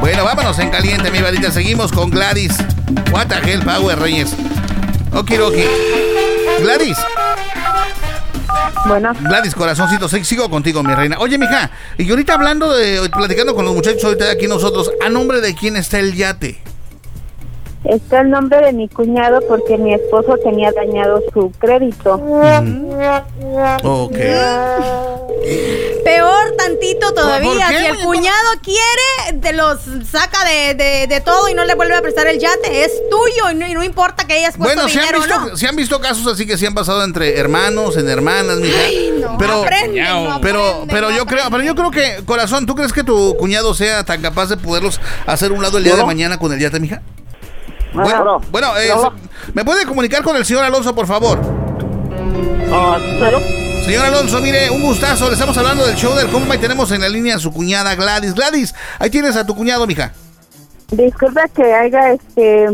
Bueno, 0.00 0.24
vámonos 0.24 0.58
en 0.58 0.70
caliente, 0.70 1.10
mi 1.10 1.20
varita. 1.20 1.50
Seguimos 1.50 1.92
con 1.92 2.10
Gladys. 2.10 2.56
What 3.12 3.26
the 3.26 3.36
hell, 3.50 3.62
Power 3.62 3.98
Reyes. 3.98 4.34
Okiroki. 5.12 5.64
Gladys. 6.62 6.96
Bueno, 8.86 9.12
Gladys, 9.20 9.54
corazoncito, 9.54 10.08
sigo 10.08 10.48
contigo, 10.48 10.82
mi 10.82 10.94
reina. 10.94 11.18
Oye, 11.18 11.36
mija, 11.36 11.70
y 11.98 12.08
ahorita 12.08 12.34
hablando 12.34 12.72
de, 12.72 13.08
platicando 13.10 13.54
con 13.54 13.66
los 13.66 13.74
muchachos 13.74 14.02
ahorita 14.04 14.24
de 14.24 14.30
aquí 14.32 14.46
nosotros, 14.46 14.90
¿a 15.04 15.10
nombre 15.10 15.42
de 15.42 15.54
quién 15.54 15.76
está 15.76 15.98
el 15.98 16.14
yate? 16.14 16.58
Está 17.84 18.20
el 18.20 18.30
nombre 18.30 18.60
de 18.64 18.72
mi 18.72 18.88
cuñado 18.88 19.40
porque 19.48 19.78
mi 19.78 19.94
esposo 19.94 20.36
tenía 20.44 20.70
dañado 20.72 21.22
su 21.32 21.50
crédito. 21.58 22.14
Ok. 23.82 24.16
Peor 26.04 26.56
tantito 26.56 27.12
todavía. 27.14 27.48
¿Por 27.50 27.58
qué, 27.58 27.78
si 27.78 27.86
el 27.86 27.98
cuñado 27.98 28.48
quiere, 28.62 29.40
te 29.40 29.52
los 29.52 29.78
saca 30.10 30.44
de, 30.44 30.74
de- 30.74 31.06
de 31.06 31.20
todo 31.20 31.48
y 31.48 31.54
no 31.54 31.64
le 31.64 31.74
vuelve 31.74 31.94
a 31.94 32.02
prestar 32.02 32.26
el 32.26 32.38
yate. 32.38 32.84
Es 32.84 32.92
tuyo 33.10 33.50
y 33.50 33.54
no, 33.54 33.66
y 33.66 33.74
no 33.74 33.82
importa 33.82 34.26
que 34.26 34.34
hayas 34.34 34.56
puesto 34.56 34.74
Bueno, 34.74 34.88
se 34.88 34.98
han, 35.00 35.06
dinero 35.06 35.22
visto, 35.24 35.40
no. 35.50 35.56
se 35.56 35.66
han 35.68 35.76
visto 35.76 36.00
casos 36.00 36.26
así 36.26 36.46
que 36.46 36.58
se 36.58 36.66
han 36.66 36.74
pasado 36.74 37.02
entre 37.04 37.38
hermanos, 37.38 37.96
en 37.96 38.08
hermanas, 38.08 38.58
mija. 38.58 38.78
Ay, 38.86 39.14
no, 39.20 39.38
pero, 39.38 39.62
aprenden, 39.62 40.04
no 40.04 40.40
pero, 40.42 40.60
aprenden, 40.66 40.88
pero 40.88 41.10
no 41.10 41.16
yo 41.16 41.26
creo, 41.26 41.44
pero 41.50 41.62
yo 41.62 41.74
creo 41.74 41.90
que, 41.90 42.24
corazón, 42.24 42.66
¿tú 42.66 42.74
crees 42.74 42.92
que 42.92 43.04
tu 43.04 43.36
cuñado 43.38 43.74
sea 43.74 44.04
tan 44.04 44.20
capaz 44.20 44.46
de 44.48 44.56
poderlos 44.56 45.00
hacer 45.26 45.52
un 45.52 45.62
lado 45.62 45.78
el 45.78 45.84
día 45.84 45.96
de 45.96 46.04
mañana 46.04 46.38
con 46.38 46.52
el 46.52 46.58
yate, 46.60 46.80
mija? 46.80 47.02
Bueno, 47.92 48.40
bueno, 48.50 48.76
eh, 48.78 48.90
¿me 49.54 49.64
puede 49.64 49.86
comunicar 49.86 50.22
con 50.22 50.36
el 50.36 50.44
señor 50.44 50.64
Alonso, 50.64 50.94
por 50.94 51.06
favor? 51.06 51.40
Señor 53.84 54.04
Alonso, 54.04 54.40
mire, 54.40 54.70
un 54.70 54.82
gustazo. 54.82 55.26
Le 55.26 55.32
estamos 55.32 55.56
hablando 55.58 55.84
del 55.86 55.96
show 55.96 56.14
del 56.14 56.28
compa 56.28 56.54
y 56.54 56.58
tenemos 56.58 56.92
en 56.92 57.00
la 57.00 57.08
línea 57.08 57.36
a 57.36 57.38
su 57.38 57.52
cuñada 57.52 57.94
Gladys. 57.96 58.34
Gladys, 58.34 58.74
ahí 58.98 59.10
tienes 59.10 59.36
a 59.36 59.44
tu 59.44 59.56
cuñado, 59.56 59.86
mija. 59.86 60.12
Disculpa 60.92 61.48
que 61.48 61.74
haya 61.74 62.12
este 62.12 62.66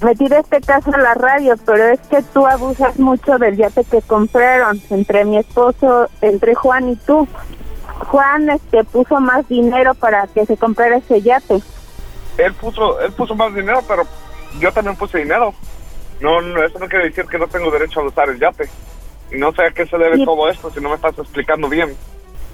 metido 0.00 0.38
este 0.38 0.60
caso 0.60 0.94
en 0.94 1.02
la 1.02 1.14
radio, 1.14 1.54
pero 1.64 1.84
es 1.88 2.00
que 2.10 2.22
tú 2.22 2.46
abusas 2.46 2.98
mucho 2.98 3.38
del 3.38 3.56
yate 3.56 3.84
que 3.84 4.02
compraron 4.02 4.80
entre 4.90 5.24
mi 5.24 5.38
esposo, 5.38 6.08
entre 6.20 6.54
Juan 6.54 6.90
y 6.90 6.96
tú. 6.96 7.26
Juan 8.10 8.50
este 8.50 8.84
puso 8.84 9.20
más 9.20 9.46
dinero 9.48 9.94
para 9.94 10.26
que 10.26 10.46
se 10.46 10.56
comprara 10.56 10.96
ese 10.96 11.22
yate. 11.22 11.62
él 12.38 12.54
puso 12.54 13.00
él 13.00 13.12
puso 13.12 13.34
más 13.34 13.54
dinero, 13.54 13.82
pero 13.86 14.06
yo 14.60 14.72
también 14.72 14.96
puse 14.96 15.18
dinero. 15.18 15.54
No, 16.20 16.40
no, 16.40 16.62
eso 16.62 16.78
no 16.78 16.88
quiere 16.88 17.06
decir 17.06 17.26
que 17.26 17.38
no 17.38 17.46
tengo 17.48 17.70
derecho 17.70 18.00
a 18.00 18.04
usar 18.08 18.28
el 18.28 18.38
yate. 18.38 18.68
Y 19.32 19.38
no 19.38 19.52
sé 19.52 19.62
a 19.66 19.70
qué 19.70 19.86
se 19.86 19.98
debe 19.98 20.16
Sí. 20.16 20.24
todo 20.24 20.48
esto 20.48 20.70
si 20.70 20.80
no 20.80 20.90
me 20.90 20.94
estás 20.96 21.18
explicando 21.18 21.68
bien. 21.68 21.96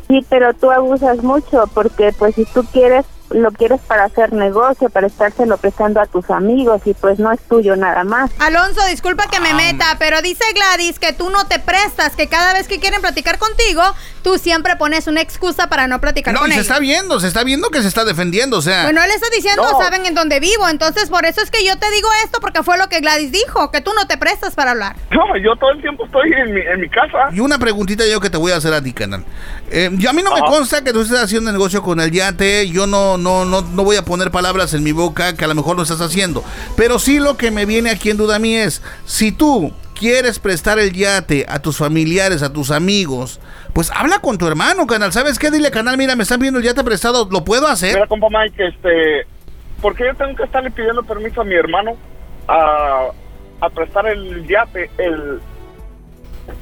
Sí, 0.08 0.24
pero 0.28 0.52
tú 0.54 0.70
abusas 0.70 1.22
mucho 1.22 1.64
porque 1.74 2.12
pues 2.18 2.34
si 2.34 2.44
tú 2.46 2.64
quieres 2.72 3.04
lo 3.30 3.50
quieres 3.52 3.80
para 3.86 4.04
hacer 4.04 4.32
negocio, 4.32 4.88
para 4.90 5.06
estárselo 5.06 5.56
prestando 5.56 6.00
a 6.00 6.06
tus 6.06 6.28
amigos 6.30 6.82
y 6.84 6.94
pues 6.94 7.18
no 7.18 7.32
es 7.32 7.40
tuyo 7.48 7.76
nada 7.76 8.04
más. 8.04 8.30
Alonso, 8.38 8.80
disculpa 8.88 9.26
que 9.28 9.40
me 9.40 9.54
meta, 9.54 9.96
pero 9.98 10.20
dice 10.22 10.44
Gladys 10.54 10.98
que 10.98 11.12
tú 11.12 11.30
no 11.30 11.46
te 11.46 11.58
prestas, 11.58 12.16
que 12.16 12.26
cada 12.28 12.52
vez 12.52 12.66
que 12.68 12.80
quieren 12.80 13.00
platicar 13.00 13.38
contigo, 13.38 13.82
tú 14.22 14.38
siempre 14.38 14.76
pones 14.76 15.06
una 15.06 15.20
excusa 15.20 15.68
para 15.68 15.86
no 15.86 16.00
platicar 16.00 16.34
No, 16.34 16.40
con 16.40 16.48
y 16.48 16.52
se 16.52 16.60
ellos. 16.60 16.66
está 16.68 16.80
viendo, 16.80 17.20
se 17.20 17.28
está 17.28 17.44
viendo 17.44 17.70
que 17.70 17.82
se 17.82 17.88
está 17.88 18.04
defendiendo, 18.04 18.58
o 18.58 18.62
sea. 18.62 18.84
Bueno, 18.84 19.02
él 19.02 19.10
está 19.10 19.26
diciendo, 19.34 19.62
No. 19.70 19.78
saben 19.78 20.06
en 20.06 20.14
dónde 20.14 20.40
vivo, 20.40 20.68
entonces 20.68 21.08
por 21.08 21.24
eso 21.24 21.40
es 21.40 21.50
que 21.50 21.64
yo 21.64 21.78
te 21.78 21.90
digo 21.90 22.08
esto, 22.24 22.40
porque 22.40 22.62
fue 22.62 22.78
lo 22.78 22.88
que 22.88 23.00
Gladys 23.00 23.32
dijo, 23.32 23.70
que 23.70 23.80
tú 23.80 23.92
no 23.94 24.06
te 24.06 24.16
prestas 24.18 24.54
para 24.54 24.72
hablar. 24.72 24.96
No, 25.10 25.36
yo 25.36 25.54
todo 25.56 25.70
el 25.70 25.80
tiempo 25.80 26.04
estoy 26.04 26.32
en 26.32 26.52
mi, 26.54 26.60
en 26.60 26.80
mi 26.80 26.88
casa. 26.88 27.28
Y 27.32 27.40
una 27.40 27.58
preguntita 27.58 28.04
yo 28.06 28.20
que 28.20 28.30
te 28.30 28.36
voy 28.36 28.52
a 28.52 28.56
hacer 28.56 28.72
a 28.74 28.82
ti, 28.82 28.92
canal. 28.92 29.24
Eh, 29.70 29.90
yo, 29.94 30.10
a 30.10 30.12
mí 30.12 30.22
no 30.22 30.34
me 30.34 30.40
consta 30.40 30.82
que 30.82 30.92
tú 30.92 31.02
estés 31.02 31.18
haciendo 31.20 31.52
negocio 31.52 31.82
con 31.82 32.00
el 32.00 32.10
yate. 32.10 32.68
Yo 32.68 32.86
no, 32.86 33.16
no, 33.22 33.44
no, 33.44 33.62
no 33.62 33.84
voy 33.84 33.96
a 33.96 34.04
poner 34.04 34.30
palabras 34.30 34.74
en 34.74 34.82
mi 34.82 34.92
boca 34.92 35.36
que 35.36 35.44
a 35.44 35.48
lo 35.48 35.54
mejor 35.54 35.76
no 35.76 35.82
estás 35.82 36.00
haciendo. 36.00 36.42
Pero 36.76 36.98
sí 36.98 37.18
lo 37.18 37.36
que 37.36 37.50
me 37.50 37.66
viene 37.66 37.90
aquí 37.90 38.10
en 38.10 38.16
duda 38.16 38.36
a 38.36 38.38
mí 38.38 38.56
es, 38.56 38.82
si 39.04 39.32
tú 39.32 39.72
quieres 39.94 40.38
prestar 40.38 40.78
el 40.78 40.92
yate 40.92 41.44
a 41.48 41.60
tus 41.60 41.76
familiares, 41.76 42.42
a 42.42 42.52
tus 42.52 42.70
amigos, 42.70 43.38
pues 43.74 43.90
habla 43.94 44.20
con 44.20 44.38
tu 44.38 44.46
hermano, 44.46 44.86
canal. 44.86 45.12
¿Sabes 45.12 45.38
qué? 45.38 45.50
Dile, 45.50 45.70
canal, 45.70 45.98
mira, 45.98 46.16
me 46.16 46.22
están 46.22 46.40
viendo 46.40 46.58
el 46.58 46.64
yate 46.64 46.82
prestado, 46.82 47.28
¿lo 47.30 47.44
puedo 47.44 47.66
hacer? 47.66 47.94
Mira, 47.94 48.06
compa 48.06 48.28
Mike, 48.30 48.66
este, 48.66 49.26
¿por 49.82 49.94
qué 49.94 50.06
yo 50.06 50.14
tengo 50.14 50.34
que 50.34 50.44
estarle 50.44 50.70
pidiendo 50.70 51.02
permiso 51.02 51.42
a 51.42 51.44
mi 51.44 51.54
hermano 51.54 51.96
a, 52.48 53.08
a 53.60 53.68
prestar 53.70 54.06
el 54.06 54.46
yate, 54.48 54.90
el 54.98 55.40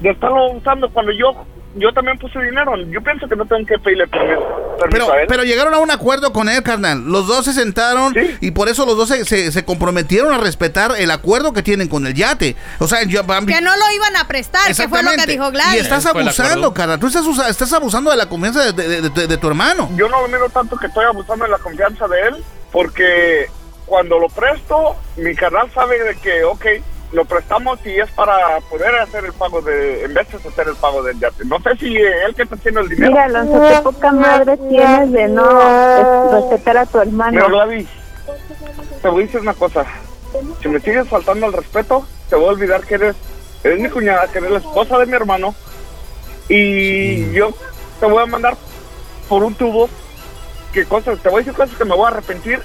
de 0.00 0.10
estarlo 0.10 0.52
usando 0.52 0.90
cuando 0.90 1.12
yo 1.12 1.46
yo 1.76 1.92
también 1.92 2.18
puse 2.18 2.38
dinero? 2.40 2.72
Yo 2.90 3.00
pienso 3.02 3.28
que 3.28 3.36
no 3.36 3.44
tengo 3.46 3.64
que 3.66 3.78
pedirle 3.78 4.06
permiso, 4.08 4.40
permiso 4.78 4.88
Pero, 4.90 5.12
a 5.12 5.20
él. 5.22 5.26
pero 5.28 5.44
llegaron 5.44 5.74
a 5.74 5.78
un 5.78 5.90
acuerdo 5.90 6.32
con 6.32 6.48
él, 6.48 6.62
carnal. 6.62 7.04
Los 7.04 7.26
dos 7.26 7.44
se 7.44 7.52
sentaron 7.52 8.14
y 8.40 8.50
por 8.52 8.68
eso 8.68 8.84
los 8.86 8.96
dos 8.96 9.08
se, 9.08 9.24
se- 9.24 9.52
se 9.52 9.64
comprometieron 9.64 10.32
a 10.32 10.38
respetar 10.38 10.92
el 10.98 11.10
acuerdo 11.10 11.52
que 11.52 11.62
tienen 11.62 11.88
con 11.88 12.06
el 12.06 12.14
yate. 12.14 12.56
O 12.80 12.88
sea, 12.88 13.02
yo, 13.04 13.22
Que 13.26 13.60
no 13.60 13.76
lo 13.76 13.90
iban 13.94 14.16
a 14.16 14.26
prestar, 14.26 14.66
que 14.74 14.88
fue 14.88 15.02
lo 15.02 15.10
que 15.12 15.26
dijo 15.30 15.48
Y 15.48 15.52
Gladys. 15.52 15.82
estás 15.82 16.06
abusando, 16.06 16.72
carnal. 16.74 16.98
Tú 16.98 17.06
estás, 17.08 17.24
estás 17.48 17.72
abusando 17.72 18.10
de 18.10 18.16
la 18.16 18.26
confianza 18.28 18.64
de, 18.64 18.72
de- 18.72 19.00
de- 19.02 19.10
de- 19.10 19.26
de 19.26 19.36
tu 19.36 19.48
hermano. 19.48 19.88
Yo 19.94 20.08
no 20.08 20.20
lo 20.22 20.28
miro 20.28 20.48
tanto 20.48 20.76
que 20.76 20.86
estoy 20.86 21.04
abusando 21.04 21.44
de 21.44 21.50
la 21.50 21.58
confianza 21.58 22.08
de 22.08 22.20
él, 22.28 22.44
porque 22.72 23.46
cuando 23.86 24.18
lo 24.18 24.28
presto, 24.28 24.96
mi 25.16 25.34
canal 25.34 25.70
sabe 25.74 26.02
de 26.02 26.14
que, 26.16 26.44
ok, 26.44 26.64
lo 27.12 27.24
prestamos 27.24 27.78
y 27.86 27.98
es 27.98 28.10
para 28.10 28.60
poder 28.68 28.94
hacer 28.96 29.24
el 29.24 29.32
pago 29.32 29.62
de, 29.62 30.04
en 30.04 30.14
vez 30.14 30.28
de 30.30 30.48
hacer 30.48 30.68
el 30.68 30.76
pago 30.76 31.02
del 31.02 31.18
yate. 31.18 31.44
No 31.44 31.58
sé 31.60 31.76
si 31.76 31.96
eh, 31.96 32.24
él 32.26 32.34
que 32.34 32.42
está 32.42 32.54
haciendo 32.54 32.80
el 32.80 32.88
dinero. 32.88 33.12
Mira, 33.12 33.24
Alonso, 33.24 33.60
qué 33.68 33.82
poca 33.82 34.12
madre 34.12 34.56
tienes 34.68 35.12
de 35.12 35.28
no 35.28 36.30
respetar 36.32 36.76
a 36.78 36.86
tu 36.86 37.00
hermano. 37.00 37.32
Mira, 37.32 37.48
Gladys, 37.48 37.88
te 39.02 39.08
voy 39.08 39.22
a 39.22 39.26
decir 39.26 39.40
una 39.40 39.54
cosa. 39.54 39.86
Si 40.60 40.68
me 40.68 40.80
sigues 40.80 41.08
faltando 41.08 41.46
al 41.46 41.52
respeto, 41.54 42.06
te 42.28 42.36
voy 42.36 42.46
a 42.46 42.50
olvidar 42.50 42.82
que 42.82 42.94
eres, 42.94 43.16
eres 43.64 43.80
mi 43.80 43.88
cuñada, 43.88 44.28
que 44.28 44.38
eres 44.38 44.50
la 44.50 44.58
esposa 44.58 44.98
de 44.98 45.06
mi 45.06 45.14
hermano. 45.14 45.54
Y 46.48 47.32
yo 47.32 47.54
te 48.00 48.06
voy 48.06 48.22
a 48.22 48.26
mandar 48.26 48.56
por 49.28 49.42
un 49.42 49.54
tubo 49.54 49.88
que 50.72 50.84
cosas, 50.84 51.18
te 51.20 51.28
voy 51.30 51.36
a 51.36 51.44
decir 51.44 51.54
cosas 51.54 51.76
que 51.76 51.84
me 51.84 51.96
voy 51.96 52.04
a 52.04 52.08
arrepentir. 52.08 52.60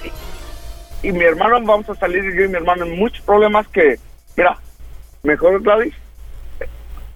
Y, 1.02 1.08
y 1.08 1.12
mi 1.12 1.24
hermano, 1.24 1.58
vamos 1.62 1.88
a 1.88 1.94
salir 1.94 2.22
yo 2.34 2.44
y 2.44 2.48
mi 2.48 2.56
hermano 2.56 2.84
en 2.84 2.98
muchos 2.98 3.24
problemas 3.24 3.66
que, 3.68 3.98
mira, 4.36 4.58
mejor 5.22 5.62
Gladys, 5.62 5.94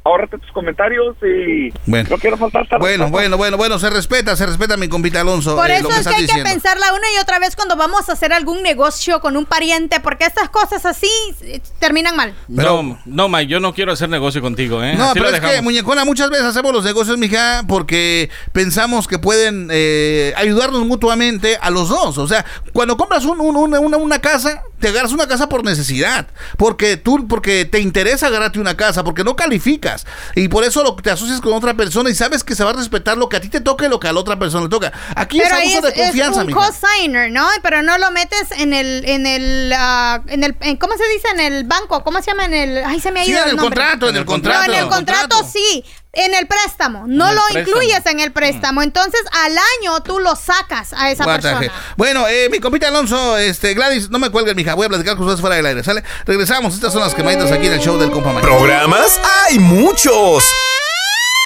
ahórrate 0.05 0.39
tus 0.39 0.51
comentarios 0.53 1.17
y 1.23 1.71
Bueno. 1.85 2.09
no 2.09 2.17
quiero 2.17 2.39
faltar 2.39 2.67
Bueno, 2.79 3.11
bueno, 3.11 3.37
bueno, 3.37 3.59
bueno, 3.59 3.79
se 3.79 3.91
respeta, 3.91 4.35
se 4.37 4.47
respeta 4.47 4.79
mi 4.79 4.89
compita 4.89 5.21
Alonso. 5.21 5.55
Por 5.55 5.71
eh, 5.71 5.75
eso 5.79 5.83
lo 5.83 5.89
que 5.91 6.01
es 6.01 6.07
que 6.07 6.09
hay 6.15 6.17
que 6.17 6.23
diciendo. 6.23 6.49
pensarla 6.51 6.95
una 6.95 7.13
y 7.15 7.19
otra 7.21 7.39
vez 7.39 7.55
cuando 7.55 7.77
vamos 7.77 8.09
a 8.09 8.13
hacer 8.15 8.33
algún 8.33 8.63
negocio 8.63 9.21
con 9.21 9.37
un 9.37 9.45
pariente, 9.45 10.01
porque 10.01 10.25
estas 10.25 10.49
cosas 10.49 10.87
así 10.87 11.11
eh, 11.43 11.61
terminan 11.79 12.17
mal. 12.17 12.33
no, 12.49 12.99
no, 13.05 13.29
Mike, 13.29 13.49
yo 13.53 13.61
no 13.61 13.75
quiero 13.75 13.93
hacer 13.93 14.09
negocio 14.09 14.41
contigo, 14.41 14.83
¿eh? 14.83 14.95
No, 14.97 15.11
Así 15.11 15.15
pero 15.21 15.31
lo 15.31 15.37
es 15.37 15.43
que, 15.43 15.61
muñecona, 15.61 16.07
muchas 16.07 16.31
veces 16.31 16.47
hacemos 16.47 16.73
los 16.73 16.85
negocios, 16.85 17.19
mija, 17.19 17.65
porque 17.69 18.31
pensamos 18.53 19.09
que 19.09 19.19
pueden 19.19 19.69
eh, 19.71 20.33
ayudarnos 20.39 20.87
mutuamente 20.87 21.59
a 21.61 21.69
los 21.69 21.91
dos. 21.91 22.17
O 22.17 22.27
sea, 22.27 22.47
cuando 22.73 22.97
compras 22.97 23.27
un- 23.27 23.41
un- 23.43 23.57
una, 23.57 23.79
una- 23.79 23.97
una 23.99 24.21
casa, 24.23 24.63
te 24.81 24.89
agarras 24.89 25.13
una 25.13 25.27
casa 25.27 25.49
por 25.49 25.65
necesidad. 25.65 26.27
Porque 26.57 26.97
tú, 26.97 27.27
porque 27.29 27.65
te 27.65 27.81
interesa 27.81 28.29
agarrarte 28.29 28.59
una 28.61 28.77
casa, 28.77 29.05
porque 29.05 29.25
no 29.25 29.37
calificas. 29.37 30.07
Y 30.35 30.49
por 30.49 30.65
eso 30.65 30.83
lo, 30.83 30.95
te 30.97 31.11
asocias 31.11 31.41
con 31.41 31.53
otra 31.53 31.75
persona 31.75 32.11
y 32.11 32.15
sabes 32.15 32.45
que 32.45 32.55
se 32.55 32.65
va 32.65 32.71
a 32.71 32.75
respetar 32.75 33.17
lo 33.17 33.29
que 33.29 33.37
a 33.37 33.41
ti 33.41 33.49
te 33.49 33.61
toque 33.61 33.87
y 33.87 33.89
lo 33.89 33.99
que 34.01 34.09
a 34.09 34.13
la 34.13 34.21
otra 34.21 34.39
persona 34.39 34.65
le 34.65 34.69
toca. 34.71 34.93
Aquí 35.17 35.39
Pero 35.43 35.57
es 35.57 35.75
abuso 35.75 35.87
de 35.89 35.95
confianza, 35.95 36.43
es 36.43 36.47
un 36.49 36.53
cosigner, 36.55 37.31
¿no? 37.33 37.47
Pero 37.63 37.83
no 37.83 37.99
lo 37.99 38.11
metes 38.11 38.51
en 38.59 38.73
el, 38.75 39.05
en 39.05 39.27
el, 39.27 39.73
ah, 39.77 40.23
en 40.29 40.45
el, 40.45 40.57
en- 40.61 40.77
¿cómo 40.77 40.95
se 40.97 41.09
dice? 41.15 41.29
En 41.35 41.41
el 41.41 41.65
banco, 41.65 42.03
¿cómo 42.05 42.21
se 42.23 42.31
llama? 42.31 42.45
En 42.47 42.55
el, 42.55 42.85
ay, 42.85 43.01
se 43.01 43.11
me 43.11 43.21
ha 43.21 43.25
Sí, 43.25 43.31
ido 43.33 43.43
en 43.43 43.51
el 43.51 43.57
nombre. 43.57 43.77
contrato, 43.77 44.09
en 44.09 44.17
el 44.17 44.25
contrato. 44.25 44.59
No, 44.59 44.65
en 44.65 44.71
el 44.71 44.77
en 44.77 44.83
el 44.85 44.89
contrato, 44.89 45.49
sí. 45.53 45.85
En 46.13 46.35
el 46.35 46.47
préstamo, 46.47 47.05
no 47.07 47.29
el 47.29 47.35
lo 47.37 47.43
préstamo. 47.53 47.69
incluyes 47.83 48.07
en 48.07 48.21
el 48.21 48.33
préstamo. 48.33 48.83
Entonces, 48.83 49.21
al 49.45 49.53
año 49.53 50.01
tú 50.03 50.19
lo 50.21 50.35
sacas 50.37 50.93
a 50.95 51.11
esa 51.11 51.25
the 51.25 51.31
persona. 51.33 51.73
Bueno, 51.97 52.27
eh, 52.27 52.49
mi 52.51 52.61
compita 52.61 52.89
Alonso, 52.89 53.37
este, 53.37 53.75
Gladys, 53.75 54.09
no 54.09 54.19
me 54.19 54.31
cuelguen, 54.31 54.57
mija. 54.57 54.75
Voy 54.75 54.87
a 54.87 54.89
platicar 54.89 55.17
con 55.17 55.25
ustedes 55.27 55.41
fuera 55.41 55.57
del 55.57 55.67
aire, 55.67 55.85
¿sale? 55.85 56.03
Regresamos. 56.25 56.75
Estas 56.75 56.93
son 56.95 57.03
las 57.03 57.15
quemaditas 57.15 57.53
aquí 57.53 57.67
en 57.67 57.75
el 57.75 57.81
show 57.81 57.99
del 57.99 58.11
compa 58.11 58.31
Mike. 58.33 58.41
¿Programas? 58.47 59.21
¡Hay 59.47 59.59
muchos! 59.59 60.45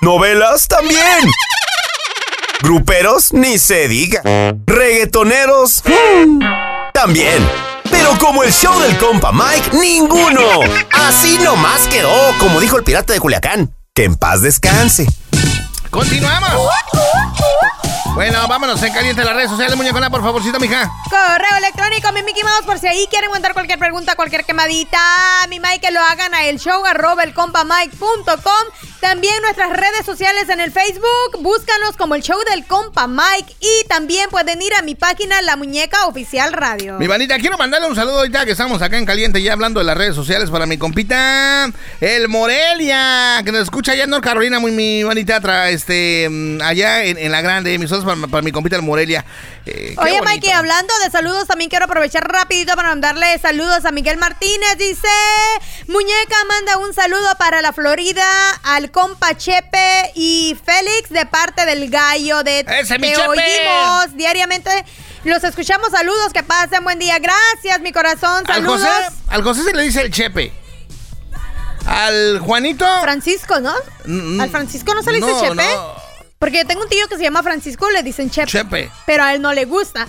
¿Novelas? 0.02 0.68
También. 0.68 1.28
¿Gruperos? 2.62 3.32
Ni 3.32 3.58
se 3.58 3.88
diga. 3.88 4.22
¿Reggaetoneros? 4.66 5.82
Mm, 5.84 6.38
También. 6.92 7.48
Pero 7.90 8.16
como 8.18 8.44
el 8.44 8.52
show 8.52 8.78
del 8.80 8.96
compa 8.98 9.32
Mike, 9.32 9.76
ninguno. 9.76 10.60
Así 10.92 11.36
nomás 11.38 11.80
quedó, 11.88 12.12
como 12.38 12.60
dijo 12.60 12.76
el 12.78 12.84
pirata 12.84 13.12
de 13.12 13.20
Culiacán. 13.20 13.74
Que 13.94 14.04
en 14.04 14.14
paz 14.14 14.40
descanse. 14.40 15.06
Continuamos. 15.90 16.50
Bueno, 18.14 18.46
vámonos 18.46 18.82
en 18.82 18.92
caliente 18.92 19.24
las 19.24 19.34
redes 19.34 19.48
sociales, 19.50 19.74
muñecona, 19.74 20.10
por 20.10 20.20
favorcito, 20.22 20.60
mija. 20.60 20.90
Correo 21.08 21.56
electrónico, 21.58 22.12
mi 22.12 22.22
Mickey 22.22 22.42
Mouse, 22.42 22.66
por 22.66 22.78
si 22.78 22.86
ahí 22.86 23.06
quieren 23.10 23.30
mandar 23.30 23.54
cualquier 23.54 23.78
pregunta, 23.78 24.14
cualquier 24.16 24.44
quemadita, 24.44 24.98
mi 25.48 25.58
Mike, 25.58 25.80
que 25.80 25.90
lo 25.90 26.00
hagan 26.00 26.34
a 26.34 26.44
el 26.44 26.58
show 26.60 26.84
arroba 26.84 27.22
elcompamike.com. 27.24 28.68
También 29.00 29.34
nuestras 29.42 29.70
redes 29.70 30.04
sociales 30.06 30.48
en 30.50 30.60
el 30.60 30.70
Facebook, 30.70 31.40
búscanos 31.40 31.96
como 31.96 32.14
el 32.14 32.22
show 32.22 32.38
del 32.50 32.64
compa 32.66 33.08
Mike 33.08 33.56
y 33.60 33.88
también 33.88 34.28
pueden 34.30 34.60
ir 34.62 34.72
a 34.74 34.82
mi 34.82 34.94
página 34.94 35.42
La 35.42 35.56
Muñeca 35.56 36.06
Oficial 36.06 36.52
Radio. 36.52 36.98
Mi 36.98 37.08
manita, 37.08 37.36
quiero 37.38 37.58
mandarle 37.58 37.88
un 37.88 37.96
saludo 37.96 38.18
ahorita 38.18 38.44
que 38.44 38.52
estamos 38.52 38.80
acá 38.82 38.98
en 38.98 39.06
caliente 39.06 39.42
ya 39.42 39.54
hablando 39.54 39.80
de 39.80 39.86
las 39.86 39.96
redes 39.96 40.14
sociales 40.14 40.50
para 40.50 40.66
mi 40.66 40.76
compita, 40.78 41.68
el 42.00 42.28
Morelia, 42.28 43.40
que 43.44 43.50
nos 43.50 43.62
escucha 43.62 43.92
allá 43.92 44.04
en 44.04 44.10
North 44.10 44.22
Carolina, 44.22 44.60
muy 44.60 44.70
mi 44.70 45.02
tra- 45.02 45.70
este, 45.70 46.28
mm, 46.30 46.60
allá 46.62 47.02
en, 47.02 47.18
en 47.18 47.32
la 47.32 47.40
grande, 47.40 47.76
mis 47.80 47.90
saludos 48.02 48.20
para, 48.20 48.30
para 48.30 48.42
mi 48.42 48.52
compita 48.52 48.76
el 48.76 48.82
Morelia. 48.82 49.24
Eh, 49.66 49.94
Oye. 49.98 50.20
Mikey, 50.22 50.50
hablando 50.50 50.92
de 51.04 51.10
saludos, 51.10 51.46
también 51.46 51.70
quiero 51.70 51.86
aprovechar 51.86 52.26
rapidito 52.30 52.74
para 52.76 52.88
mandarle 52.90 53.38
saludos 53.38 53.84
a 53.84 53.90
Miguel 53.92 54.16
Martínez. 54.18 54.76
Dice, 54.78 55.08
Muñeca 55.88 56.36
manda 56.48 56.78
un 56.78 56.92
saludo 56.94 57.28
para 57.38 57.62
la 57.62 57.72
Florida 57.72 58.24
al 58.62 58.90
compa 58.90 59.36
Chepe 59.36 60.12
y 60.14 60.56
Félix 60.64 61.10
de 61.10 61.26
parte 61.26 61.64
del 61.66 61.90
gallo 61.90 62.42
de 62.42 62.60
¡Ese, 62.60 62.98
Te 62.98 63.16
oímos 63.16 64.16
diariamente. 64.16 64.70
Los 65.24 65.44
escuchamos, 65.44 65.90
saludos, 65.90 66.32
que 66.32 66.42
pasen 66.42 66.82
buen 66.82 66.98
día. 66.98 67.18
Gracias, 67.20 67.80
mi 67.80 67.92
corazón, 67.92 68.44
Al 68.48 68.54
saludos. 68.54 68.80
José, 68.80 69.14
al 69.28 69.42
José 69.42 69.62
se 69.62 69.72
le 69.72 69.82
dice 69.84 70.00
el 70.02 70.10
Chepe. 70.10 70.52
Al 71.86 72.38
Juanito. 72.40 72.86
Francisco, 73.02 73.60
¿no? 73.60 73.72
Mm, 74.04 74.40
Al 74.40 74.50
Francisco 74.50 74.94
no 74.94 75.02
se 75.02 75.10
le 75.12 75.18
dice 75.18 75.32
no, 75.32 75.40
Chepe. 75.40 75.54
no. 75.74 76.11
Porque 76.42 76.58
yo 76.58 76.66
tengo 76.66 76.82
un 76.82 76.88
tío 76.88 77.06
que 77.06 77.16
se 77.16 77.22
llama 77.22 77.40
Francisco, 77.44 77.88
le 77.90 78.02
dicen 78.02 78.28
Chepe. 78.28 78.50
Pero 78.50 78.90
Pero 79.06 79.22
a 79.22 79.32
él 79.32 79.40
no 79.40 79.52
le 79.52 79.64
gusta. 79.64 80.08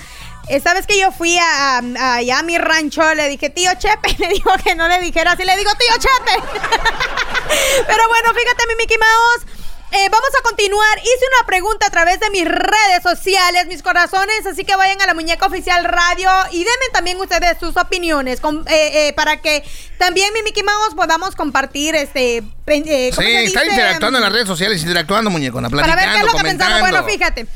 Esta 0.49 0.73
vez 0.73 0.87
que 0.87 0.97
yo 0.99 1.11
fui 1.11 1.37
a, 1.37 1.77
a- 1.77 2.15
allá 2.15 2.39
a 2.39 2.41
mi 2.43 2.57
rancho, 2.57 3.13
le 3.13 3.29
dije 3.29 3.51
tío 3.51 3.69
Chepe. 3.77 4.09
Y 4.17 4.17
me 4.19 4.29
dijo 4.29 4.49
que 4.63 4.73
no 4.73 4.87
le 4.87 4.99
dijera 4.99 5.33
así. 5.33 5.43
Le 5.43 5.55
digo 5.57 5.69
tío 5.77 5.93
Chepe. 5.99 6.41
Pero 7.87 8.07
bueno, 8.07 8.33
fíjate, 8.33 8.65
mi 8.67 8.75
Mickey 8.77 8.97
Mouse. 8.97 9.62
Eh, 9.95 10.09
vamos 10.09 10.29
a 10.39 10.41
continuar. 10.41 10.97
Hice 10.97 11.25
una 11.39 11.45
pregunta 11.45 11.85
a 11.85 11.89
través 11.91 12.19
de 12.19 12.29
mis 12.31 12.45
redes 12.45 13.03
sociales, 13.03 13.67
mis 13.67 13.83
corazones, 13.83 14.43
así 14.47 14.63
que 14.65 14.75
vayan 14.75 14.99
a 15.01 15.05
la 15.05 15.13
Muñeca 15.13 15.45
Oficial 15.45 15.83
Radio 15.83 16.29
y 16.51 16.57
denme 16.63 16.89
también 16.91 17.17
ustedes 17.21 17.59
sus 17.59 17.77
opiniones 17.77 18.39
con- 18.39 18.65
eh, 18.67 19.07
eh, 19.09 19.13
para 19.13 19.37
que 19.41 19.63
también 19.99 20.33
mi 20.33 20.41
Mickey 20.41 20.63
Mouse 20.63 20.95
podamos 20.95 21.35
compartir 21.35 21.93
este. 21.95 22.37
eh, 22.37 22.43
¿cómo 22.65 23.27
Sí, 23.27 23.33
se 23.33 23.43
está 23.43 23.61
dice? 23.61 23.71
interactuando 23.73 24.17
en 24.17 24.23
las 24.23 24.33
redes 24.33 24.47
sociales, 24.47 24.81
interactuando, 24.81 25.29
muñecona, 25.29 25.69
platicando, 25.69 25.95
Para 26.01 26.11
ver 26.11 26.19
qué 26.21 26.25
es 26.27 26.33
lo 26.33 26.39
que 26.39 26.43
pensamos. 26.43 26.79
Bueno, 26.79 27.03
fíjate. 27.05 27.47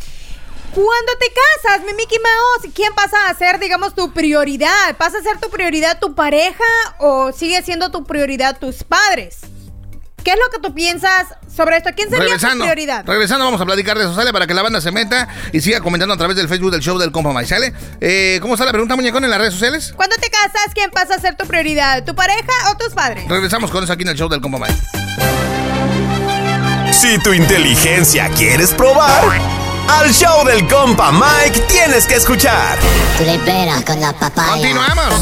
Cuando 0.76 1.12
te 1.20 1.34
casas, 1.64 1.86
mi 1.88 1.94
Mickey 1.96 2.20
Mouse, 2.20 2.72
¿quién 2.76 2.94
pasa 2.94 3.30
a 3.30 3.34
ser, 3.34 3.58
digamos, 3.58 3.96
tu 3.96 4.14
prioridad? 4.14 4.96
¿Pasa 4.98 5.18
a 5.18 5.24
ser 5.24 5.40
tu 5.40 5.50
prioridad 5.50 5.98
tu 6.00 6.14
pareja 6.14 6.64
o 7.00 7.32
sigue 7.32 7.64
siendo 7.64 7.90
tu 7.90 8.04
prioridad 8.04 8.60
tus 8.60 8.84
padres? 8.84 9.38
¿Qué 10.28 10.34
es 10.34 10.40
lo 10.40 10.50
que 10.50 10.60
tú 10.60 10.76
piensas 10.76 11.28
sobre 11.56 11.78
esto? 11.78 11.90
¿Quién 11.96 12.10
sería 12.10 12.26
regresando, 12.26 12.58
tu 12.58 12.64
prioridad? 12.64 13.06
regresando 13.06 13.46
vamos 13.46 13.62
a 13.62 13.66
platicar 13.66 13.98
de 13.98 14.04
eso, 14.04 14.14
¿sale? 14.14 14.34
Para 14.34 14.46
que 14.46 14.54
la 14.54 14.62
banda 14.62 14.82
se 14.82 14.92
meta 14.92 15.26
y 15.54 15.62
siga 15.62 15.80
comentando 15.80 16.14
a 16.14 16.18
través 16.18 16.36
del 16.36 16.50
Facebook 16.50 16.70
del 16.72 16.82
show 16.82 16.98
del 16.98 17.14
Compa 17.14 17.32
Mike, 17.32 17.46
¿sale? 17.46 17.74
Eh, 18.02 18.38
¿Cómo 18.42 18.56
está 18.56 18.66
la 18.66 18.74
pregunta, 18.74 18.98
muñecón, 18.98 19.24
en 19.24 19.30
las 19.30 19.40
redes 19.40 19.54
sociales? 19.54 19.94
Cuando 19.96 20.18
te 20.18 20.30
casas, 20.30 20.74
¿quién 20.74 20.92
pasa 20.92 21.16
a 21.16 21.20
ser 21.22 21.38
tu 21.38 21.48
prioridad? 21.48 22.04
¿Tu 22.04 22.14
pareja 22.14 22.52
o 22.70 22.76
tus 22.76 22.94
padres? 22.94 23.26
Regresamos 23.30 23.72
con 23.72 23.86
eso 23.86 23.94
aquí 23.94 24.02
en 24.02 24.10
el 24.10 24.18
show 24.18 24.28
del 24.28 24.42
Compa 24.42 24.58
Mike. 24.58 24.76
Si 26.92 27.18
tu 27.20 27.32
inteligencia 27.32 28.28
quieres 28.32 28.74
probar, 28.74 29.24
al 29.88 30.14
show 30.14 30.46
del 30.46 30.68
compa 30.68 31.14
Mike 31.14 31.62
tienes 31.70 32.06
que 32.06 32.16
escuchar. 32.16 32.78
Esperas 33.26 33.82
con 33.86 34.02
la 34.02 34.12
papaya. 34.12 34.52
Continuamos. 34.52 35.14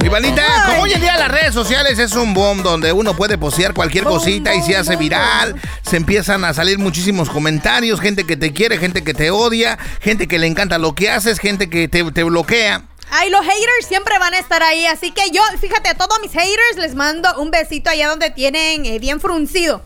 Mi 0.00 0.08
bandita, 0.08 0.44
como 0.66 0.82
hoy 0.82 0.92
en 0.92 1.00
día 1.00 1.16
las 1.16 1.28
redes 1.28 1.52
sociales 1.52 1.98
es 1.98 2.12
un 2.12 2.32
boom 2.32 2.62
donde 2.62 2.92
uno 2.92 3.14
puede 3.16 3.38
postear 3.38 3.74
cualquier 3.74 4.04
cosita 4.04 4.54
y 4.54 4.62
se 4.62 4.76
hace 4.76 4.96
viral, 4.96 5.60
se 5.82 5.96
empiezan 5.96 6.44
a 6.44 6.54
salir 6.54 6.78
muchísimos 6.78 7.28
comentarios, 7.28 8.00
gente 8.00 8.24
que 8.24 8.36
te 8.36 8.52
quiere, 8.52 8.78
gente 8.78 9.02
que 9.02 9.14
te 9.14 9.30
odia, 9.30 9.78
gente 10.00 10.28
que 10.28 10.38
le 10.38 10.46
encanta 10.46 10.78
lo 10.78 10.94
que 10.94 11.10
haces, 11.10 11.38
gente 11.38 11.68
que 11.68 11.88
te, 11.88 12.10
te 12.12 12.22
bloquea. 12.22 12.82
Ay, 13.10 13.30
los 13.30 13.40
haters 13.40 13.86
siempre 13.86 14.18
van 14.18 14.34
a 14.34 14.38
estar 14.38 14.62
ahí, 14.62 14.86
así 14.86 15.12
que 15.12 15.30
yo, 15.30 15.42
fíjate, 15.60 15.88
a 15.88 15.94
todos 15.94 16.18
mis 16.20 16.32
haters 16.32 16.76
les 16.78 16.94
mando 16.94 17.28
un 17.40 17.50
besito 17.50 17.90
allá 17.90 18.08
donde 18.08 18.30
tienen 18.30 18.84
eh, 18.84 18.98
bien 18.98 19.20
fruncido. 19.20 19.82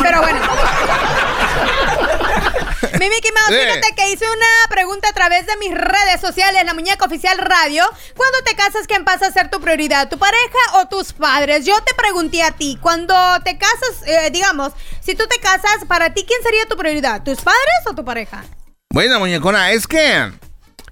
Pero 0.00 0.20
bueno. 0.22 0.40
Mi 3.00 3.08
Mickey 3.08 3.30
Mouse, 3.32 3.56
Eh. 3.56 3.66
fíjate 3.66 3.94
que 3.96 4.12
hice 4.12 4.26
una 4.26 4.68
pregunta 4.68 5.08
a 5.08 5.14
través 5.14 5.46
de 5.46 5.56
mis 5.56 5.72
redes 5.72 6.20
sociales, 6.20 6.62
la 6.66 6.74
muñeca 6.74 7.02
oficial 7.06 7.38
radio. 7.38 7.82
Cuando 8.14 8.42
te 8.44 8.54
casas, 8.54 8.86
¿quién 8.86 9.06
pasa 9.06 9.28
a 9.28 9.32
ser 9.32 9.48
tu 9.50 9.58
prioridad? 9.58 10.10
¿Tu 10.10 10.18
pareja 10.18 10.58
o 10.74 10.86
tus 10.86 11.14
padres? 11.14 11.64
Yo 11.64 11.74
te 11.76 11.94
pregunté 11.94 12.42
a 12.42 12.50
ti, 12.50 12.78
cuando 12.78 13.14
te 13.42 13.56
casas, 13.56 14.06
eh, 14.06 14.28
digamos, 14.30 14.74
si 15.00 15.14
tú 15.14 15.24
te 15.26 15.38
casas, 15.40 15.86
para 15.88 16.12
ti, 16.12 16.26
¿quién 16.28 16.42
sería 16.42 16.66
tu 16.66 16.76
prioridad? 16.76 17.22
¿Tus 17.22 17.40
padres 17.40 17.80
o 17.86 17.94
tu 17.94 18.04
pareja? 18.04 18.44
Bueno, 18.92 19.18
muñecona, 19.18 19.72
es 19.72 19.86
que. 19.86 20.30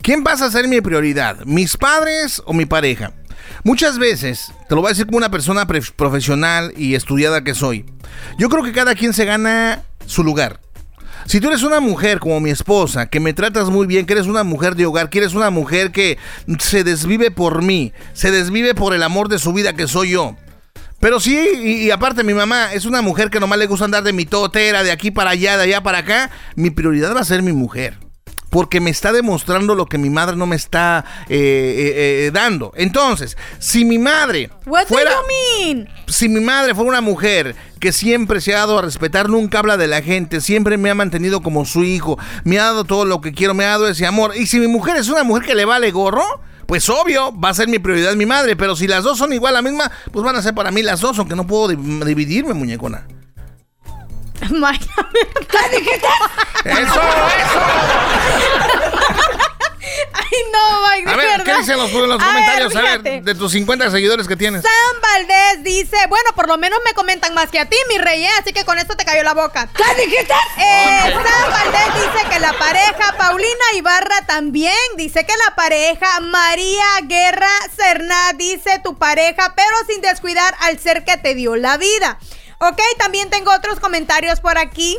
¿Quién 0.00 0.24
pasa 0.24 0.46
a 0.46 0.50
ser 0.50 0.66
mi 0.66 0.80
prioridad? 0.80 1.36
¿Mis 1.44 1.76
padres 1.76 2.40
o 2.46 2.54
mi 2.54 2.64
pareja? 2.64 3.12
Muchas 3.64 3.98
veces, 3.98 4.50
te 4.66 4.74
lo 4.74 4.80
voy 4.80 4.88
a 4.88 4.92
decir 4.92 5.04
como 5.04 5.18
una 5.18 5.30
persona 5.30 5.66
profesional 5.66 6.72
y 6.74 6.94
estudiada 6.94 7.44
que 7.44 7.54
soy. 7.54 7.84
Yo 8.38 8.48
creo 8.48 8.62
que 8.64 8.72
cada 8.72 8.94
quien 8.94 9.12
se 9.12 9.26
gana 9.26 9.82
su 10.06 10.24
lugar. 10.24 10.60
Si 11.28 11.40
tú 11.40 11.48
eres 11.48 11.62
una 11.62 11.78
mujer 11.80 12.20
como 12.20 12.40
mi 12.40 12.48
esposa, 12.48 13.04
que 13.04 13.20
me 13.20 13.34
tratas 13.34 13.68
muy 13.68 13.86
bien, 13.86 14.06
que 14.06 14.14
eres 14.14 14.24
una 14.24 14.44
mujer 14.44 14.76
de 14.76 14.86
hogar, 14.86 15.10
que 15.10 15.18
eres 15.18 15.34
una 15.34 15.50
mujer 15.50 15.92
que 15.92 16.16
se 16.58 16.84
desvive 16.84 17.30
por 17.30 17.60
mí, 17.60 17.92
se 18.14 18.30
desvive 18.30 18.74
por 18.74 18.94
el 18.94 19.02
amor 19.02 19.28
de 19.28 19.38
su 19.38 19.52
vida 19.52 19.74
que 19.74 19.86
soy 19.86 20.12
yo. 20.12 20.36
Pero 21.00 21.20
sí, 21.20 21.38
y, 21.62 21.84
y 21.84 21.90
aparte 21.90 22.24
mi 22.24 22.32
mamá 22.32 22.72
es 22.72 22.86
una 22.86 23.02
mujer 23.02 23.28
que 23.28 23.40
nomás 23.40 23.58
le 23.58 23.66
gusta 23.66 23.84
andar 23.84 24.04
de 24.04 24.14
mi 24.14 24.24
totera, 24.24 24.82
de 24.82 24.90
aquí 24.90 25.10
para 25.10 25.28
allá, 25.28 25.58
de 25.58 25.64
allá 25.64 25.82
para 25.82 25.98
acá. 25.98 26.30
Mi 26.56 26.70
prioridad 26.70 27.14
va 27.14 27.20
a 27.20 27.24
ser 27.24 27.42
mi 27.42 27.52
mujer. 27.52 28.07
Porque 28.50 28.80
me 28.80 28.90
está 28.90 29.12
demostrando 29.12 29.74
lo 29.74 29.86
que 29.86 29.98
mi 29.98 30.08
madre 30.08 30.34
no 30.36 30.46
me 30.46 30.56
está 30.56 31.04
eh, 31.28 31.36
eh, 31.36 32.26
eh, 32.26 32.30
dando. 32.32 32.72
Entonces, 32.76 33.36
si 33.58 33.84
mi 33.84 33.98
madre 33.98 34.50
What 34.66 34.86
fuera, 34.86 35.10
si 36.06 36.28
mi 36.28 36.40
madre 36.40 36.74
fuera 36.74 36.88
una 36.88 37.00
mujer 37.02 37.54
que 37.78 37.92
siempre 37.92 38.40
se 38.40 38.54
ha 38.54 38.58
dado 38.60 38.78
a 38.78 38.82
respetar, 38.82 39.28
nunca 39.28 39.58
habla 39.58 39.76
de 39.76 39.86
la 39.86 40.00
gente, 40.02 40.40
siempre 40.40 40.78
me 40.78 40.88
ha 40.90 40.94
mantenido 40.94 41.42
como 41.42 41.64
su 41.66 41.84
hijo, 41.84 42.18
me 42.44 42.58
ha 42.58 42.64
dado 42.64 42.84
todo 42.84 43.04
lo 43.04 43.20
que 43.20 43.32
quiero, 43.32 43.52
me 43.54 43.64
ha 43.64 43.68
dado 43.68 43.86
ese 43.88 44.06
amor. 44.06 44.32
Y 44.36 44.46
si 44.46 44.58
mi 44.58 44.66
mujer 44.66 44.96
es 44.96 45.08
una 45.08 45.24
mujer 45.24 45.44
que 45.44 45.54
le 45.54 45.64
vale 45.66 45.90
gorro, 45.90 46.24
pues 46.66 46.88
obvio, 46.88 47.38
va 47.38 47.50
a 47.50 47.54
ser 47.54 47.68
mi 47.68 47.78
prioridad 47.78 48.14
mi 48.14 48.26
madre. 48.26 48.56
Pero 48.56 48.76
si 48.76 48.86
las 48.86 49.04
dos 49.04 49.18
son 49.18 49.32
igual 49.32 49.54
la 49.54 49.62
misma, 49.62 49.90
pues 50.10 50.24
van 50.24 50.36
a 50.36 50.42
ser 50.42 50.54
para 50.54 50.70
mí 50.70 50.82
las 50.82 51.00
dos, 51.00 51.18
aunque 51.18 51.36
no 51.36 51.46
puedo 51.46 51.68
di- 51.68 52.04
dividirme, 52.04 52.54
muñecona. 52.54 53.06
Mike, 54.50 54.86
¡Eso, 56.64 56.80
eso! 56.80 57.60
Ay, 60.12 60.38
no, 60.52 60.88
Mike, 60.90 61.06
de 61.06 61.12
A 61.12 61.16
ver, 61.16 61.42
¿qué 61.44 61.54
dicen 61.56 61.78
los, 61.78 61.92
los 61.92 62.22
A 62.22 62.26
comentarios? 62.26 62.76
A 62.76 62.82
ver, 62.82 63.22
de 63.22 63.34
tus 63.34 63.52
50 63.52 63.90
seguidores 63.90 64.28
que 64.28 64.36
tienes. 64.36 64.62
Sam 64.62 65.00
Valdés 65.00 65.64
dice, 65.64 65.96
bueno, 66.08 66.30
por 66.34 66.48
lo 66.48 66.58
menos 66.58 66.78
me 66.84 66.92
comentan 66.92 67.34
más 67.34 67.50
que 67.50 67.58
a 67.58 67.68
ti, 67.68 67.76
mi 67.88 67.98
rey, 67.98 68.24
¿eh? 68.24 68.30
así 68.38 68.52
que 68.52 68.64
con 68.64 68.78
esto 68.78 68.96
te 68.96 69.04
cayó 69.04 69.22
la 69.22 69.34
boca. 69.34 69.68
¿Qué 69.74 70.02
dijiste? 70.02 70.34
Eh, 70.58 71.14
Sam 71.14 71.50
Valdés 71.50 71.94
dice 71.94 72.28
que 72.30 72.40
la 72.40 72.52
pareja, 72.52 73.14
Paulina 73.16 73.64
Ibarra 73.74 74.26
también, 74.26 74.74
dice 74.96 75.24
que 75.24 75.34
la 75.48 75.54
pareja, 75.54 76.20
María 76.20 76.86
Guerra 77.04 77.50
Cerná 77.74 78.32
dice 78.34 78.80
tu 78.84 78.96
pareja, 78.98 79.54
pero 79.56 79.76
sin 79.88 80.00
descuidar 80.00 80.54
al 80.60 80.78
ser 80.78 81.04
que 81.04 81.16
te 81.16 81.34
dio 81.34 81.56
la 81.56 81.76
vida. 81.76 82.18
Ok, 82.60 82.80
también 82.98 83.30
tengo 83.30 83.52
otros 83.52 83.78
comentarios 83.80 84.40
por 84.40 84.58
aquí. 84.58 84.98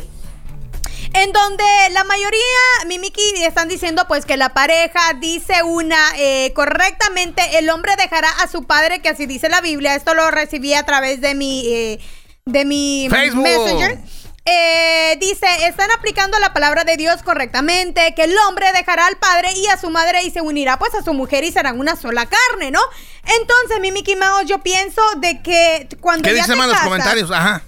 En 1.12 1.32
donde 1.32 1.64
la 1.90 2.04
mayoría, 2.04 2.40
Mimiki, 2.86 3.22
están 3.42 3.68
diciendo 3.68 4.04
pues 4.06 4.24
que 4.24 4.36
la 4.36 4.50
pareja 4.54 5.00
dice 5.18 5.62
una, 5.64 5.98
eh, 6.16 6.52
correctamente, 6.54 7.58
el 7.58 7.68
hombre 7.68 7.96
dejará 7.96 8.30
a 8.42 8.46
su 8.46 8.62
padre, 8.64 9.02
que 9.02 9.08
así 9.08 9.26
dice 9.26 9.48
la 9.48 9.60
Biblia. 9.60 9.96
Esto 9.96 10.14
lo 10.14 10.30
recibí 10.30 10.72
a 10.74 10.84
través 10.84 11.20
de 11.20 11.34
mi, 11.34 11.66
eh, 11.66 11.98
de 12.46 12.64
mi 12.64 13.08
Facebook. 13.10 13.42
Messenger. 13.42 13.98
Eh, 14.44 15.18
dice, 15.20 15.46
están 15.66 15.90
aplicando 15.90 16.38
la 16.38 16.52
palabra 16.52 16.84
de 16.84 16.96
Dios 16.96 17.22
correctamente, 17.22 18.14
que 18.14 18.24
el 18.24 18.34
hombre 18.48 18.66
dejará 18.72 19.06
al 19.06 19.16
padre 19.16 19.52
y 19.54 19.66
a 19.66 19.76
su 19.76 19.90
madre 19.90 20.22
y 20.22 20.30
se 20.30 20.40
unirá 20.40 20.78
pues 20.78 20.94
a 20.94 21.02
su 21.02 21.12
mujer 21.12 21.44
y 21.44 21.52
serán 21.52 21.78
una 21.78 21.94
sola 21.94 22.26
carne, 22.26 22.70
¿no? 22.70 22.80
Entonces, 23.40 23.80
mi 23.80 23.92
Mickey 23.92 24.16
Mouse, 24.16 24.46
yo 24.46 24.60
pienso 24.60 25.02
de 25.18 25.42
que 25.42 25.88
cuando 26.00 26.22
¿Qué 26.22 26.34
ya 26.34 26.42
dicen 26.42 26.54
te 26.54 26.58
más 26.58 26.68
los 26.68 26.80
comentarios? 26.80 27.30
Ajá. 27.30 27.62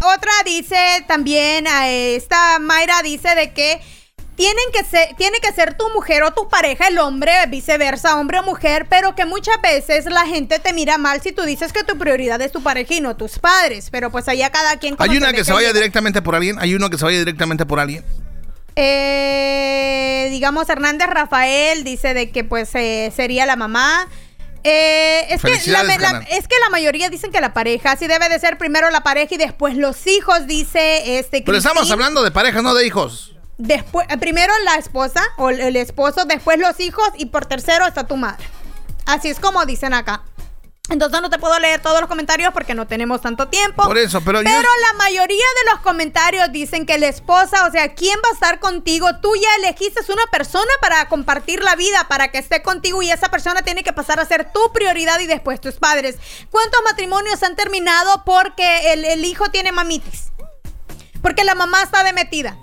otra 0.00 0.32
dice 0.44 1.04
también, 1.08 1.66
esta 1.66 2.58
Mayra 2.60 3.02
dice 3.02 3.34
de 3.34 3.52
que 3.52 3.80
tienen 4.36 4.64
que 4.72 4.82
ser, 4.84 5.14
tiene 5.16 5.38
que 5.40 5.52
ser 5.52 5.74
tu 5.74 5.88
mujer 5.90 6.22
o 6.22 6.32
tu 6.32 6.48
pareja, 6.48 6.88
el 6.88 6.98
hombre, 6.98 7.32
viceversa, 7.48 8.16
hombre 8.18 8.38
o 8.40 8.42
mujer, 8.42 8.86
pero 8.88 9.14
que 9.14 9.24
muchas 9.26 9.60
veces 9.62 10.06
la 10.06 10.26
gente 10.26 10.58
te 10.58 10.72
mira 10.72 10.96
mal 10.98 11.20
si 11.22 11.32
tú 11.32 11.42
dices 11.42 11.72
que 11.72 11.84
tu 11.84 11.98
prioridad 11.98 12.40
es 12.40 12.50
tu 12.52 12.62
pareja 12.62 12.94
y 12.94 13.00
no 13.00 13.14
tus 13.16 13.38
padres. 13.38 13.88
Pero 13.90 14.10
pues 14.10 14.28
allá 14.28 14.50
cada 14.50 14.76
quien. 14.78 14.96
Hay 14.98 15.16
una 15.16 15.32
que 15.32 15.44
se 15.44 15.52
vaya 15.52 15.72
directamente 15.72 16.22
por 16.22 16.34
alguien. 16.34 16.56
Hay 16.60 16.74
uno 16.74 16.88
que 16.90 16.98
se 16.98 17.04
vaya 17.04 17.18
directamente 17.18 17.66
por 17.66 17.78
alguien. 17.78 18.04
Eh, 18.74 20.28
digamos, 20.30 20.68
Hernández 20.68 21.08
Rafael 21.08 21.84
dice 21.84 22.14
de 22.14 22.30
que 22.30 22.44
pues 22.44 22.70
eh, 22.74 23.12
sería 23.14 23.46
la 23.46 23.56
mamá. 23.56 24.08
Eh, 24.64 25.26
es, 25.30 25.42
que 25.42 25.48
la, 25.50 25.54
Felicidades, 25.56 25.88
la- 26.00 26.10
carnal. 26.12 26.26
es 26.30 26.46
que 26.46 26.54
la 26.64 26.70
mayoría 26.70 27.08
dicen 27.10 27.32
que 27.32 27.40
la 27.40 27.52
pareja, 27.52 27.96
sí 27.96 28.06
debe 28.06 28.28
de 28.28 28.38
ser 28.38 28.58
primero 28.58 28.90
la 28.90 29.02
pareja 29.02 29.34
y 29.34 29.38
después 29.38 29.76
los 29.76 30.06
hijos, 30.06 30.46
dice 30.46 31.18
este 31.18 31.42
Pero 31.42 31.58
estamos 31.58 31.80
Cristín. 31.80 31.94
hablando 31.94 32.22
de 32.22 32.30
parejas, 32.30 32.62
no 32.62 32.72
de 32.74 32.86
hijos. 32.86 33.34
Después, 33.64 34.08
eh, 34.10 34.18
primero 34.18 34.52
la 34.64 34.74
esposa 34.74 35.22
o 35.36 35.48
el, 35.50 35.76
esposo, 35.76 36.24
después 36.24 36.58
los 36.58 36.80
hijos 36.80 37.08
y 37.16 37.26
por 37.26 37.46
tercero 37.46 37.86
está 37.86 38.08
tu 38.08 38.16
madre. 38.16 38.44
Así 39.06 39.28
es 39.28 39.38
como 39.38 39.64
dicen 39.64 39.94
acá. 39.94 40.24
Entonces 40.90 41.22
no 41.22 41.30
te 41.30 41.38
puedo 41.38 41.56
leer 41.60 41.80
todos 41.80 42.00
los 42.00 42.08
comentarios 42.08 42.52
porque 42.52 42.74
no 42.74 42.88
tenemos 42.88 43.20
tanto 43.20 43.46
tiempo. 43.46 43.84
Por 43.84 43.98
eso, 43.98 44.20
pero 44.20 44.42
yo- 44.42 44.48
la 44.50 44.98
mayoría 44.98 45.36
de 45.64 45.70
los 45.70 45.80
comentarios 45.80 46.50
dicen 46.50 46.86
que 46.86 46.98
la 46.98 47.06
esposa, 47.06 47.64
o 47.68 47.70
sea, 47.70 47.94
¿quién 47.94 48.18
va 48.18 48.30
a 48.30 48.34
estar 48.34 48.58
contigo? 48.58 49.06
Tú 49.20 49.30
ya 49.40 49.48
elegiste 49.64 50.00
una 50.12 50.26
persona 50.32 50.70
para 50.80 51.08
compartir 51.08 51.62
la 51.62 51.76
vida, 51.76 52.08
para 52.08 52.32
que 52.32 52.38
esté 52.38 52.62
contigo 52.62 53.00
y 53.00 53.12
esa 53.12 53.28
persona 53.30 53.62
tiene 53.62 53.84
que 53.84 53.92
pasar 53.92 54.18
a 54.18 54.26
ser 54.26 54.52
tu 54.52 54.72
prioridad 54.72 55.20
y 55.20 55.28
después 55.28 55.60
tus 55.60 55.76
padres. 55.76 56.16
¿Cuántos 56.50 56.80
matrimonios 56.82 57.40
han 57.44 57.54
terminado 57.54 58.24
porque 58.24 58.92
el, 58.92 59.04
el 59.04 59.24
hijo 59.24 59.50
tiene 59.52 59.70
mamitis? 59.70 60.32
Porque 61.22 61.44
la 61.44 61.54
mamá 61.54 61.80
está 61.84 62.02
demetida. 62.02 62.56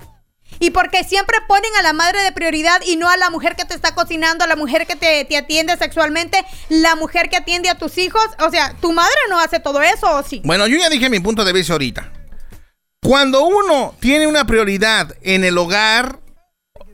Y 0.59 0.71
porque 0.71 1.03
siempre 1.03 1.37
ponen 1.47 1.71
a 1.79 1.81
la 1.81 1.93
madre 1.93 2.21
de 2.21 2.31
prioridad 2.31 2.81
y 2.85 2.97
no 2.97 3.09
a 3.09 3.17
la 3.17 3.29
mujer 3.29 3.55
que 3.55 3.65
te 3.65 3.73
está 3.73 3.95
cocinando, 3.95 4.43
a 4.43 4.47
la 4.47 4.55
mujer 4.55 4.85
que 4.85 4.95
te, 4.95 5.37
atiende 5.37 5.77
sexualmente, 5.77 6.45
la 6.69 6.95
mujer 6.95 7.29
que 7.29 7.37
atiende 7.37 7.69
a 7.69 7.77
tus 7.77 7.97
hijos. 7.97 8.25
O 8.39 8.49
sea, 8.49 8.75
tu 8.81 8.91
madre 8.91 9.17
no 9.29 9.39
hace 9.39 9.59
todo 9.59 9.81
eso, 9.81 10.11
¿o 10.17 10.23
sí? 10.23 10.41
Bueno, 10.43 10.67
yo 10.67 10.77
ya 10.77 10.89
dije 10.89 11.09
mi 11.09 11.19
punto 11.19 11.45
de 11.45 11.53
vista 11.53 11.73
ahorita. 11.73 12.11
Cuando 13.01 13.43
uno 13.43 13.95
tiene 13.99 14.27
una 14.27 14.45
prioridad 14.45 15.15
en 15.21 15.45
el 15.45 15.57
hogar 15.57 16.19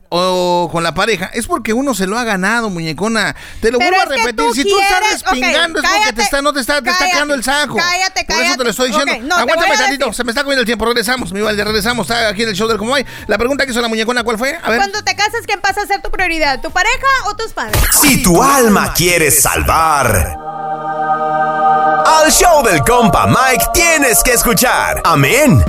o 0.08 0.68
con 0.72 0.82
la 0.82 0.94
pareja, 0.94 1.30
es 1.34 1.46
porque 1.46 1.72
uno 1.72 1.94
se 1.94 2.06
lo 2.06 2.18
ha 2.18 2.24
ganado, 2.24 2.70
muñecona. 2.70 3.34
Te 3.60 3.70
lo 3.70 3.78
Pero 3.78 3.96
vuelvo 3.96 4.12
a 4.12 4.16
repetir. 4.16 4.36
tú 4.36 4.54
Si 4.54 4.62
tú 4.64 4.78
estás 4.78 4.98
quieres- 5.00 5.22
respingando, 5.22 5.78
es 5.80 5.84
porque 5.84 5.98
cállate, 5.98 6.12
te 6.14 6.22
está, 6.22 6.42
no 6.42 6.52
te 6.52 6.60
está, 6.60 6.74
te 6.82 6.90
está 6.90 6.98
cállate, 6.98 7.12
quedando 7.14 7.34
el 7.34 7.44
saco. 7.44 7.76
cállate, 7.76 8.24
Por 8.24 8.34
eso 8.36 8.42
te 8.42 8.44
cállate. 8.44 8.64
lo 8.64 8.70
estoy 8.70 8.88
diciendo. 8.90 9.12
Ok, 9.12 9.20
no, 9.22 9.36
Aguántame 9.36 9.76
tantito, 9.76 10.12
se 10.12 10.24
me 10.24 10.30
está 10.30 10.42
comiendo 10.42 10.60
el 10.60 10.66
tiempo. 10.66 10.84
Regresamos, 10.84 11.32
mi 11.32 11.40
Valde, 11.40 11.64
regresamos. 11.64 12.10
Aquí 12.10 12.42
en 12.42 12.48
el 12.50 12.54
show 12.54 12.68
del 12.68 12.78
Como 12.78 12.94
Hay. 12.94 13.04
La 13.26 13.38
pregunta 13.38 13.64
que 13.64 13.72
hizo 13.72 13.80
la 13.80 13.88
muñecona, 13.88 14.22
¿cuál 14.24 14.38
fue? 14.38 14.58
A 14.62 14.70
ver. 14.70 14.78
Cuando 14.78 15.02
te 15.02 15.14
casas, 15.16 15.40
¿quién 15.46 15.60
pasa 15.60 15.82
a 15.82 15.86
ser 15.86 16.00
tu 16.02 16.10
prioridad? 16.10 16.60
¿Tu 16.60 16.70
pareja 16.70 17.06
o 17.26 17.34
tus 17.36 17.52
padres? 17.52 17.80
Si 18.00 18.22
tu 18.22 18.42
alma 18.42 18.92
quieres 18.94 19.42
salvar, 19.42 20.36
al 22.06 22.30
show 22.30 22.62
del 22.64 22.80
compa 22.80 23.26
Mike 23.26 23.66
tienes 23.74 24.22
que 24.22 24.32
escuchar. 24.32 25.00
Amén. 25.04 25.62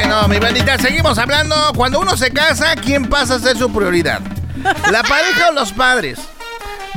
Bueno, 0.00 0.28
mi 0.28 0.38
bandita, 0.38 0.78
seguimos 0.78 1.18
hablando. 1.18 1.56
Cuando 1.74 1.98
uno 1.98 2.16
se 2.16 2.30
casa, 2.30 2.76
¿quién 2.76 3.08
pasa 3.08 3.34
a 3.34 3.38
ser 3.40 3.58
su 3.58 3.68
prioridad? 3.72 4.20
¿La 4.92 5.02
pareja 5.02 5.48
o 5.48 5.52
los 5.52 5.72
padres? 5.72 6.20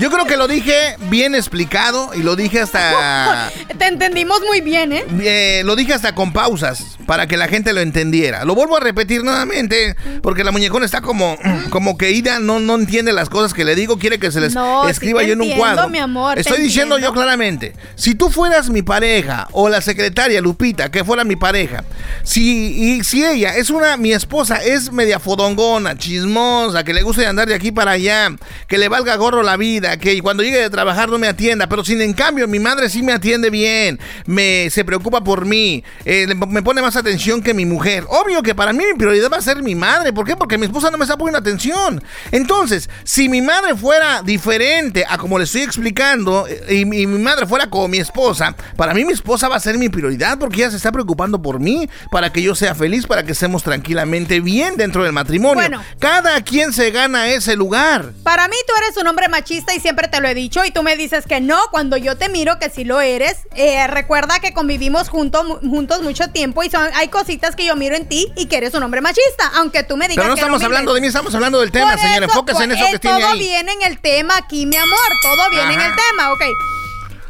Yo 0.02 0.10
creo 0.10 0.26
que 0.26 0.36
lo 0.36 0.48
dije 0.48 0.96
bien 1.12 1.36
explicado 1.36 2.10
y 2.16 2.24
lo 2.24 2.36
dije 2.36 2.60
hasta. 2.60 3.52
Te 3.78 3.86
entendimos 3.86 4.42
muy 4.48 4.60
bien, 4.60 4.94
¿eh? 4.94 5.06
eh, 5.22 5.62
lo 5.64 5.76
dije 5.76 5.94
hasta 5.94 6.16
con 6.16 6.34
pausas 6.34 6.98
para 7.06 7.28
que 7.28 7.38
la 7.38 7.48
gente 7.48 7.72
lo 7.72 7.82
entendiera. 7.82 8.44
Lo 8.44 8.56
vuelvo 8.56 8.78
a 8.78 8.80
repetir 8.80 9.24
nuevamente 9.24 9.96
porque 10.24 10.44
la 10.44 10.52
muñecona 10.52 10.86
está 10.86 11.02
como, 11.02 11.38
como 11.70 12.00
que 12.00 12.10
Ida 12.12 12.40
no, 12.40 12.60
no 12.60 12.76
entiende 12.76 13.14
las 13.14 13.30
cosas 13.30 13.54
que 13.54 13.64
le 13.64 13.76
digo, 13.76 14.00
quiere 14.00 14.18
que 14.18 14.32
se 14.32 14.42
les 14.42 14.56
No, 14.56 14.88
escriba 14.88 15.22
yo 15.22 15.34
en 15.34 15.42
un 15.42 15.52
cuadro. 15.52 15.88
mi 15.88 16.00
amor, 16.00 16.40
Estoy 16.40 16.62
diciendo 16.62 16.98
yo 16.98 17.14
claramente, 17.14 17.76
si 17.94 18.16
tú 18.16 18.32
fueras 18.32 18.72
mi 18.72 18.82
pareja 18.82 19.50
o 19.52 19.70
la 19.70 19.82
secretaria 19.82 20.42
Lupita, 20.42 20.90
que 20.90 21.04
fuera 21.04 21.24
mi 21.24 21.36
pareja, 21.36 21.84
si, 22.24 22.96
y 22.96 23.04
si 23.04 23.24
ella 23.24 23.56
es 23.56 23.70
una, 23.70 23.98
mi 23.98 24.14
esposa 24.14 24.64
es 24.64 24.92
media 24.92 25.20
fodongona, 25.20 25.96
chismosa, 25.96 26.84
que 26.84 26.94
le 26.94 27.04
gusta 27.04 27.30
andar 27.30 27.48
de 27.48 27.54
aquí 27.54 27.72
para 27.72 27.92
allá, 27.92 28.30
que 28.68 28.80
le 28.80 28.90
valga 28.90 29.16
gorro 29.16 29.44
la 29.44 29.58
vida, 29.58 29.91
atienda, 29.92 29.98
que 30.16 30.22
cuando 30.22 30.44
llegue 30.44 30.60
de 30.60 30.70
trabajar 30.70 31.10
no 31.10 31.18
me 31.18 31.28
atienda, 31.28 31.68
pero 31.68 31.84
sin 31.84 32.02
en 32.02 32.14
cambio 32.14 32.48
mi 32.48 32.60
madre 32.60 32.90
sí 32.90 33.02
me 33.04 33.14
atiende 33.14 33.50
bien, 33.50 34.00
me 34.26 34.70
se 34.70 34.84
preocupa 34.86 35.24
por 35.24 35.46
mí, 35.46 35.84
eh, 36.06 36.28
me 36.48 36.62
pone 36.64 36.82
más 36.82 36.96
atención 36.96 37.42
que 37.42 37.54
mi 37.54 37.66
mujer. 37.66 38.06
Obvio 38.10 38.42
que 38.44 38.56
para 38.56 38.74
mí 38.74 38.84
mi 38.92 38.98
prioridad 38.98 39.30
va 39.32 39.38
a 39.38 39.42
ser 39.42 39.62
mi 39.64 39.76
madre, 39.76 40.14
¿por 40.14 40.26
qué? 40.26 40.36
Porque 40.36 40.58
mi 40.58 40.66
esposa 40.66 40.90
no 40.92 40.98
me 40.98 41.04
está 41.06 41.18
poniendo 41.18 41.40
atención. 41.40 42.04
Entonces, 42.32 42.90
si 43.04 43.30
mi 43.30 43.42
madre 43.42 43.76
fuera 43.76 44.22
diferente 44.24 45.06
a 45.08 45.18
como 45.18 45.38
le 45.38 45.44
estoy 45.46 45.62
explicando 45.62 46.48
eh, 46.48 46.76
y, 46.80 46.86
mi- 46.86 47.02
y 47.02 47.08
mi 47.08 47.20
madre 47.20 47.46
fuera 47.46 47.70
como 47.70 47.88
mi 47.88 47.98
esposa, 48.00 48.56
para 48.76 48.94
mí 48.94 49.06
mi 49.06 49.14
esposa 49.14 49.48
va 49.48 49.56
a 49.58 49.60
ser 49.60 49.78
mi 49.78 49.90
prioridad 49.90 50.38
porque 50.38 50.58
ella 50.58 50.72
se 50.72 50.78
está 50.78 50.92
preocupando 50.92 51.42
por 51.42 51.60
mí, 51.60 51.90
para 52.12 52.32
que 52.32 52.42
yo 52.42 52.56
sea 52.56 52.76
feliz, 52.76 53.06
para 53.08 53.24
que 53.24 53.32
estemos 53.34 53.64
tranquilamente 53.64 54.40
bien 54.40 54.76
dentro 54.78 55.04
del 55.04 55.14
matrimonio. 55.14 55.56
Bueno. 55.56 55.84
Cada 56.00 56.42
quien 56.44 56.74
se 56.74 56.92
gana 56.92 57.28
ese 57.30 57.56
lugar. 57.56 58.12
Para 58.24 58.48
mí 58.48 58.56
tú 58.68 58.74
eres 58.84 58.98
un 58.98 59.08
hombre 59.08 59.28
machista 59.28 59.71
y 59.74 59.80
siempre 59.80 60.08
te 60.08 60.20
lo 60.20 60.28
he 60.28 60.34
dicho 60.34 60.64
y 60.66 60.72
tú 60.72 60.84
me 60.84 60.96
dices 60.96 61.26
que 61.28 61.42
no 61.42 61.60
cuando 61.72 61.98
yo 61.98 62.18
te 62.18 62.30
miro 62.30 62.60
que 62.60 62.70
sí 62.70 62.84
lo 62.84 63.02
eres. 63.02 63.48
Eh, 63.56 63.88
recuerda 63.88 64.40
que 64.40 64.54
convivimos 64.54 65.10
juntos 65.10 65.62
mucho 65.62 66.30
tiempo 66.30 66.64
y 66.64 66.70
son, 66.70 66.90
hay 66.96 67.08
cositas 67.08 67.56
que 67.56 67.66
yo 67.66 67.76
miro 67.76 67.96
en 67.96 68.08
ti 68.08 68.32
y 68.36 68.48
que 68.48 68.58
eres 68.58 68.74
un 68.74 68.84
hombre 68.84 69.02
machista, 69.02 69.52
aunque 69.56 69.84
tú 69.84 69.98
me 69.98 70.08
digas 70.08 70.24
Pero 70.24 70.30
no 70.30 70.36
que 70.36 70.42
estamos 70.42 70.64
hablando 70.64 70.94
de 70.94 71.02
mí, 71.02 71.08
estamos 71.08 71.34
hablando 71.34 71.60
del 71.60 71.72
tema, 71.72 71.94
eso, 71.94 72.24
Enfóquese 72.24 72.64
en 72.64 72.72
eso 72.72 72.86
que 72.86 72.96
eh, 72.96 73.00
tiene 73.00 73.20
Todo 73.20 73.32
ahí. 73.32 73.40
viene 73.40 73.72
en 73.74 73.82
el 73.84 74.00
tema 74.00 74.38
aquí, 74.38 74.66
mi 74.66 74.76
amor. 74.76 74.98
Todo 75.22 75.50
viene 75.50 75.74
en 75.74 75.82
el 75.82 75.96
tema, 75.96 76.32
ok. 76.34 76.81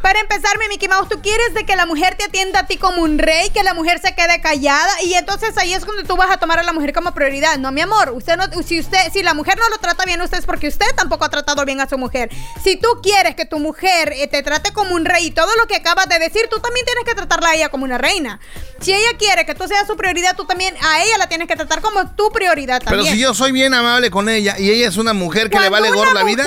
Para 0.02 0.20
empezar, 0.20 0.58
mi 0.58 0.68
Mickey 0.68 0.88
Mouse, 0.88 1.10
tú 1.10 1.22
quieres 1.22 1.54
de 1.54 1.66
que 1.66 1.76
la 1.76 1.86
mujer 1.86 2.16
te 2.16 2.24
atienda 2.24 2.62
a 2.62 2.68
ti 2.68 2.78
como 2.78 3.04
un 3.04 3.20
rey, 3.20 3.50
que 3.52 3.64
la 3.64 3.74
mujer 3.74 4.00
se 4.00 4.16
quede 4.16 4.42
callada 4.42 4.90
y 5.04 5.14
entonces 5.14 5.58
ahí 5.58 5.74
es 5.74 5.86
cuando 5.86 6.04
tú 6.04 6.18
vas 6.18 6.32
a 6.32 6.38
tomar 6.38 6.60
a 6.60 6.64
la 6.64 6.74
mujer 6.74 6.94
como 6.94 7.14
prioridad. 7.14 7.58
No, 7.58 7.72
mi 7.72 7.82
amor, 7.82 8.12
usted 8.12 8.36
no, 8.36 8.46
si 8.64 8.80
usted, 8.80 9.12
si 9.14 9.22
la 9.22 9.34
mujer 9.34 9.58
no 9.58 9.70
lo 9.70 9.78
trata 9.78 10.04
bien, 10.06 10.22
usted 10.22 10.40
es 10.40 10.46
porque 10.46 10.68
usted 10.68 10.88
tampoco 10.96 11.26
ha 11.26 11.30
tratado 11.30 11.64
bien 11.66 11.82
a 11.82 11.88
su 11.88 11.98
mujer. 11.98 12.30
Si 12.64 12.78
tú 12.78 12.88
quieres 13.04 13.36
que 13.36 13.46
tu 13.46 13.60
mujer 13.60 14.14
eh, 14.16 14.28
te 14.28 14.42
trate 14.42 14.74
como 14.74 14.96
un 14.96 15.06
rey 15.06 15.28
y 15.28 15.32
todo 15.32 15.56
lo 15.58 15.68
que 15.68 15.76
acabas 15.76 16.08
de 16.10 16.18
decir, 16.20 16.48
tú 16.50 16.60
también 16.60 16.86
tienes 16.86 17.04
que 17.06 17.14
tratarla 17.14 17.50
a 17.50 17.56
ella 17.56 17.70
como 17.70 17.86
una 17.86 17.98
reina. 17.98 18.40
Si 18.80 18.92
ella 18.92 19.18
quiere 19.20 19.46
que 19.46 19.54
tú 19.54 19.68
seas 19.68 19.86
su 19.86 19.96
prioridad, 19.96 20.36
tú 20.36 20.46
también 20.46 20.76
a 20.82 21.04
ella 21.04 21.20
la 21.20 21.28
tienes 21.28 21.48
que 21.48 21.56
tratar 21.56 21.82
como 21.82 22.10
tu 22.16 22.32
prioridad 22.32 22.80
Pero 22.84 22.98
también. 22.98 23.14
si 23.14 23.22
yo 23.22 23.34
soy 23.36 23.52
bien 23.52 23.74
amable 23.74 24.10
con 24.10 24.28
ella 24.28 24.58
y 24.58 24.72
ella 24.72 24.88
es 24.88 24.98
una 24.98 25.14
mujer 25.14 25.50
que 25.50 25.60
le 25.60 25.70
vale 25.70 25.92
gorro 25.92 26.12
una 26.12 26.22
la 26.22 26.26
vida. 26.26 26.44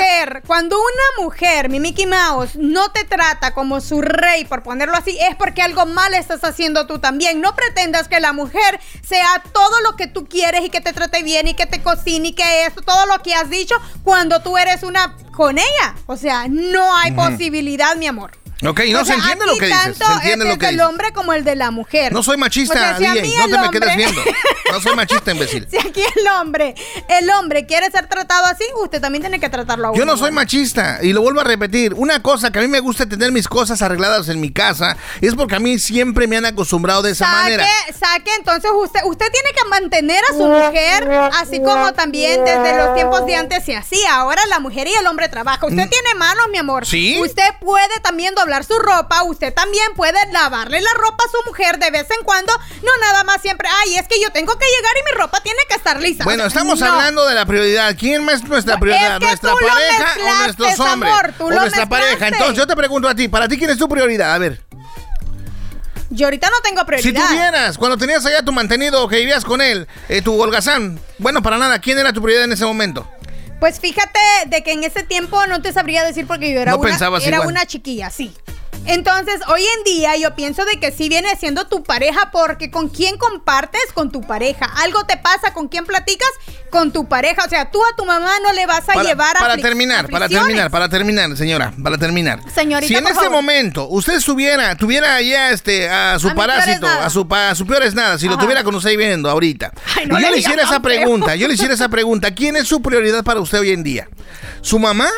Cuando 0.46 0.76
una 0.76 1.24
mujer, 1.24 1.68
mi 1.68 1.78
Mickey 1.78 2.06
Mouse, 2.06 2.56
no 2.56 2.90
te 2.90 3.04
trata 3.04 3.43
como 3.52 3.80
su 3.80 4.00
rey, 4.00 4.44
por 4.44 4.62
ponerlo 4.62 4.96
así, 4.96 5.18
es 5.20 5.34
porque 5.36 5.62
algo 5.62 5.86
mal 5.86 6.14
estás 6.14 6.42
haciendo 6.44 6.86
tú 6.86 6.98
también. 6.98 7.40
No 7.40 7.54
pretendas 7.54 8.08
que 8.08 8.20
la 8.20 8.32
mujer 8.32 8.80
sea 9.02 9.42
todo 9.52 9.80
lo 9.80 9.96
que 9.96 10.06
tú 10.06 10.26
quieres 10.26 10.64
y 10.64 10.70
que 10.70 10.80
te 10.80 10.92
trate 10.92 11.22
bien 11.22 11.48
y 11.48 11.54
que 11.54 11.66
te 11.66 11.82
cocine 11.82 12.28
y 12.28 12.32
que 12.32 12.66
esto, 12.66 12.82
todo 12.82 13.06
lo 13.06 13.22
que 13.22 13.34
has 13.34 13.50
dicho, 13.50 13.74
cuando 14.02 14.40
tú 14.40 14.56
eres 14.56 14.82
una 14.82 15.16
con 15.32 15.58
ella. 15.58 15.94
O 16.06 16.16
sea, 16.16 16.46
no 16.48 16.96
hay 16.96 17.12
posibilidad, 17.12 17.96
mi 17.96 18.06
amor. 18.06 18.43
Ok, 18.70 18.80
no 18.90 19.00
O 19.00 19.04
se 19.04 19.06
sea, 19.06 19.16
entiende 19.16 19.46
lo 19.46 19.56
que 19.56 19.66
dices. 19.66 19.82
tanto 19.82 20.06
Se 20.06 20.12
entiende 20.12 20.44
es 20.46 20.50
lo 20.52 20.58
que 20.58 20.66
del 20.66 20.74
dices. 20.76 20.88
hombre 20.88 21.12
como 21.12 21.32
el 21.32 21.44
de 21.44 21.56
la 21.56 21.70
mujer. 21.70 22.12
No 22.12 22.22
soy 22.22 22.36
machista, 22.36 22.74
O 22.74 22.78
sea, 22.78 22.96
si 22.98 23.04
a 23.06 23.12
DJ, 23.12 23.22
mí 23.22 23.34
no 23.36 23.44
te 23.44 23.58
me 23.62 23.70
quedes 23.70 23.88
hombre- 23.90 23.96
viendo. 23.96 24.22
No 24.72 24.80
soy 24.80 24.96
machista, 24.96 25.30
imbécil. 25.32 25.66
Si 25.70 25.76
aquí 25.78 26.02
el 26.16 26.26
hombre, 26.28 26.74
el 27.08 27.30
hombre 27.30 27.66
quiere 27.66 27.90
ser 27.90 28.06
tratado 28.08 28.46
así, 28.46 28.64
usted 28.82 29.00
también 29.00 29.22
tiene 29.22 29.38
que 29.40 29.48
tratarlo 29.48 29.88
a 29.88 29.90
uno. 29.90 29.98
Yo 29.98 30.04
no 30.04 30.16
soy 30.16 30.30
machista 30.30 30.98
y 31.02 31.12
lo 31.12 31.20
vuelvo 31.22 31.40
a 31.40 31.44
repetir. 31.44 31.94
Una 31.94 32.22
cosa 32.22 32.50
que 32.50 32.58
a 32.58 32.62
mí 32.62 32.68
me 32.68 32.80
gusta 32.80 33.06
tener 33.06 33.30
mis 33.32 33.48
cosas 33.48 33.82
arregladas 33.82 34.28
en 34.28 34.40
mi 34.40 34.52
casa 34.52 34.96
es 35.20 35.34
porque 35.34 35.56
a 35.56 35.60
mí 35.60 35.78
siempre 35.78 36.26
me 36.26 36.36
han 36.36 36.46
acostumbrado 36.46 37.02
de 37.02 37.12
esa 37.12 37.26
manera. 37.28 37.66
Saque, 37.98 38.30
entonces 38.38 38.70
usted, 38.74 39.00
usted 39.04 39.26
tiene 39.32 39.50
que 39.56 39.68
mantener 39.68 40.22
a 40.30 40.32
su 40.32 40.46
mujer, 40.46 41.10
así 41.34 41.60
como 41.62 41.92
también 41.92 42.44
desde 42.44 42.76
los 42.78 42.94
tiempos 42.94 43.26
de 43.26 43.36
antes 43.36 43.64
se 43.64 43.76
hacía. 43.76 44.14
Ahora 44.14 44.42
la 44.48 44.58
mujer 44.60 44.86
y 44.88 44.94
el 44.94 45.06
hombre 45.06 45.28
trabajan. 45.28 45.68
Usted 45.70 45.88
tiene 45.88 46.14
manos, 46.16 46.46
mi 46.50 46.58
amor. 46.58 46.82
Mm. 46.84 46.86
¿Sí? 46.86 47.18
Usted 47.20 47.44
puede 47.60 48.00
también 48.02 48.34
doblar 48.34 48.53
su 48.62 48.78
ropa, 48.78 49.22
usted 49.24 49.52
también 49.54 49.86
puede 49.96 50.18
lavarle 50.32 50.80
la 50.82 50.90
ropa 50.94 51.24
a 51.24 51.28
su 51.28 51.38
mujer 51.50 51.78
de 51.78 51.90
vez 51.90 52.06
en 52.16 52.22
cuando. 52.24 52.52
No 52.82 52.90
nada 53.00 53.24
más 53.24 53.40
siempre, 53.40 53.66
ay, 53.82 53.96
es 53.96 54.06
que 54.06 54.20
yo 54.22 54.30
tengo 54.30 54.56
que 54.58 54.66
llegar 54.66 54.92
y 55.00 55.10
mi 55.12 55.18
ropa 55.20 55.40
tiene 55.40 55.58
que 55.68 55.74
estar 55.74 55.98
lisa. 56.00 56.24
Bueno, 56.24 56.44
estamos 56.44 56.78
no. 56.78 56.86
hablando 56.86 57.26
de 57.26 57.34
la 57.34 57.46
prioridad. 57.46 57.96
¿Quién 57.98 58.28
es 58.28 58.44
nuestra 58.44 58.74
Es 58.74 58.80
prioridad? 58.80 59.18
que 59.18 59.24
¿Nuestra 59.26 59.54
pareja 59.54 60.14
o 60.20 60.44
nuestros 60.44 60.80
hombres? 60.80 61.12
amor, 61.12 61.34
o 61.40 61.50
nuestra 61.50 61.86
pareja. 61.88 62.28
Entonces 62.28 62.56
yo 62.56 62.66
te 62.66 62.76
pregunto 62.76 63.08
a 63.08 63.14
ti, 63.14 63.26
¿para 63.28 63.48
ti 63.48 63.56
quién 63.58 63.70
es 63.70 63.78
tu 63.78 63.88
prioridad? 63.88 64.34
A 64.34 64.38
ver. 64.38 64.60
Yo 66.10 66.26
ahorita 66.26 66.48
no 66.50 66.56
tengo 66.62 66.80
Si 66.80 66.86
prioridad. 66.86 67.28
tuvieras, 67.28 67.78
cuando 67.78 67.96
tenías 67.96 68.24
allá 68.26 68.42
tu 68.44 68.52
mantenido 68.52 69.08
que 69.08 69.16
vivías 69.16 69.44
con 69.44 69.60
él, 69.60 69.88
eh, 70.08 70.22
tu 70.22 70.40
holgazán, 70.40 71.00
bueno, 71.18 71.42
para 71.42 71.58
nada, 71.58 71.78
¿quién 71.80 71.98
era 71.98 72.12
tu 72.12 72.22
prioridad 72.22 72.44
en 72.44 72.52
ese 72.52 72.64
momento? 72.64 73.08
Pues 73.64 73.80
fíjate 73.80 74.18
de 74.48 74.62
que 74.62 74.72
en 74.72 74.84
ese 74.84 75.04
tiempo 75.04 75.46
no 75.46 75.62
te 75.62 75.72
sabría 75.72 76.04
decir 76.04 76.26
porque 76.26 76.52
yo 76.52 76.60
era, 76.60 76.72
No 76.72 76.76
una, 76.80 76.90
pensabas 76.90 77.26
era 77.26 77.36
igual. 77.38 77.48
una 77.48 77.64
chiquilla, 77.64 78.10
sí. 78.10 78.30
Entonces, 78.86 79.40
hoy 79.48 79.62
en 79.78 79.84
día 79.84 80.16
yo 80.16 80.34
pienso 80.34 80.64
de 80.64 80.78
que 80.78 80.92
sí 80.92 81.08
viene 81.08 81.34
siendo 81.36 81.66
tu 81.66 81.82
pareja 81.82 82.30
porque 82.32 82.70
con 82.70 82.88
quién 82.88 83.16
compartes 83.16 83.80
con 83.94 84.10
tu 84.10 84.20
pareja. 84.22 84.66
Algo 84.82 85.04
te 85.04 85.16
pasa, 85.16 85.52
con 85.52 85.68
quién 85.68 85.86
platicas 85.86 86.28
con 86.70 86.92
tu 86.92 87.08
pareja. 87.08 87.44
O 87.44 87.48
sea, 87.48 87.70
tú 87.70 87.80
a 87.84 87.96
tu 87.96 88.04
mamá 88.04 88.30
no 88.42 88.52
le 88.52 88.66
vas 88.66 88.82
a 88.88 88.92
Para, 88.94 89.02
llevar 89.02 89.36
a 89.36 89.40
para 89.40 89.56
terminar, 89.56 90.08
para 90.10 90.28
terminar, 90.28 90.70
para 90.70 90.88
terminar, 90.88 91.36
señora, 91.36 91.72
para 91.82 91.96
terminar. 91.98 92.40
Señorita, 92.54 92.88
si 92.88 92.94
en 92.94 93.02
por 93.04 93.12
este 93.12 93.24
favor. 93.24 93.38
momento 93.42 93.88
usted 93.88 94.14
estuviera, 94.14 94.76
tuviera 94.76 95.20
ya 95.22 95.50
este 95.50 95.88
a 95.88 96.18
su 96.18 96.28
A 96.28 96.34
parásito, 96.34 96.86
a 96.86 97.08
su 97.10 97.26
pa- 97.26 97.50
a 97.50 97.54
su 97.54 97.66
peor 97.66 97.84
es 97.84 97.94
nada, 97.94 98.18
si 98.18 98.28
lo 98.28 98.36
tuviera 98.38 98.64
con 98.64 98.74
usted 98.74 98.96
viendo 98.96 99.30
ahorita, 99.30 99.72
Ay, 99.96 100.06
no 100.06 100.18
y 100.18 100.22
yo 100.22 100.30
le 100.30 100.38
hiciera 100.38 100.62
esa 100.64 100.80
pregunta, 100.80 101.34
yo 101.36 101.48
le 101.48 101.54
hiciera 101.54 101.74
esa 101.74 101.88
pregunta, 101.88 102.34
¿quién 102.34 102.56
es 102.56 102.68
su 102.68 102.82
prioridad 102.82 103.24
para 103.24 103.40
usted 103.40 103.60
hoy 103.60 103.70
en 103.70 103.82
día? 103.82 104.08
¿Su 104.60 104.78
mamá? 104.78 105.08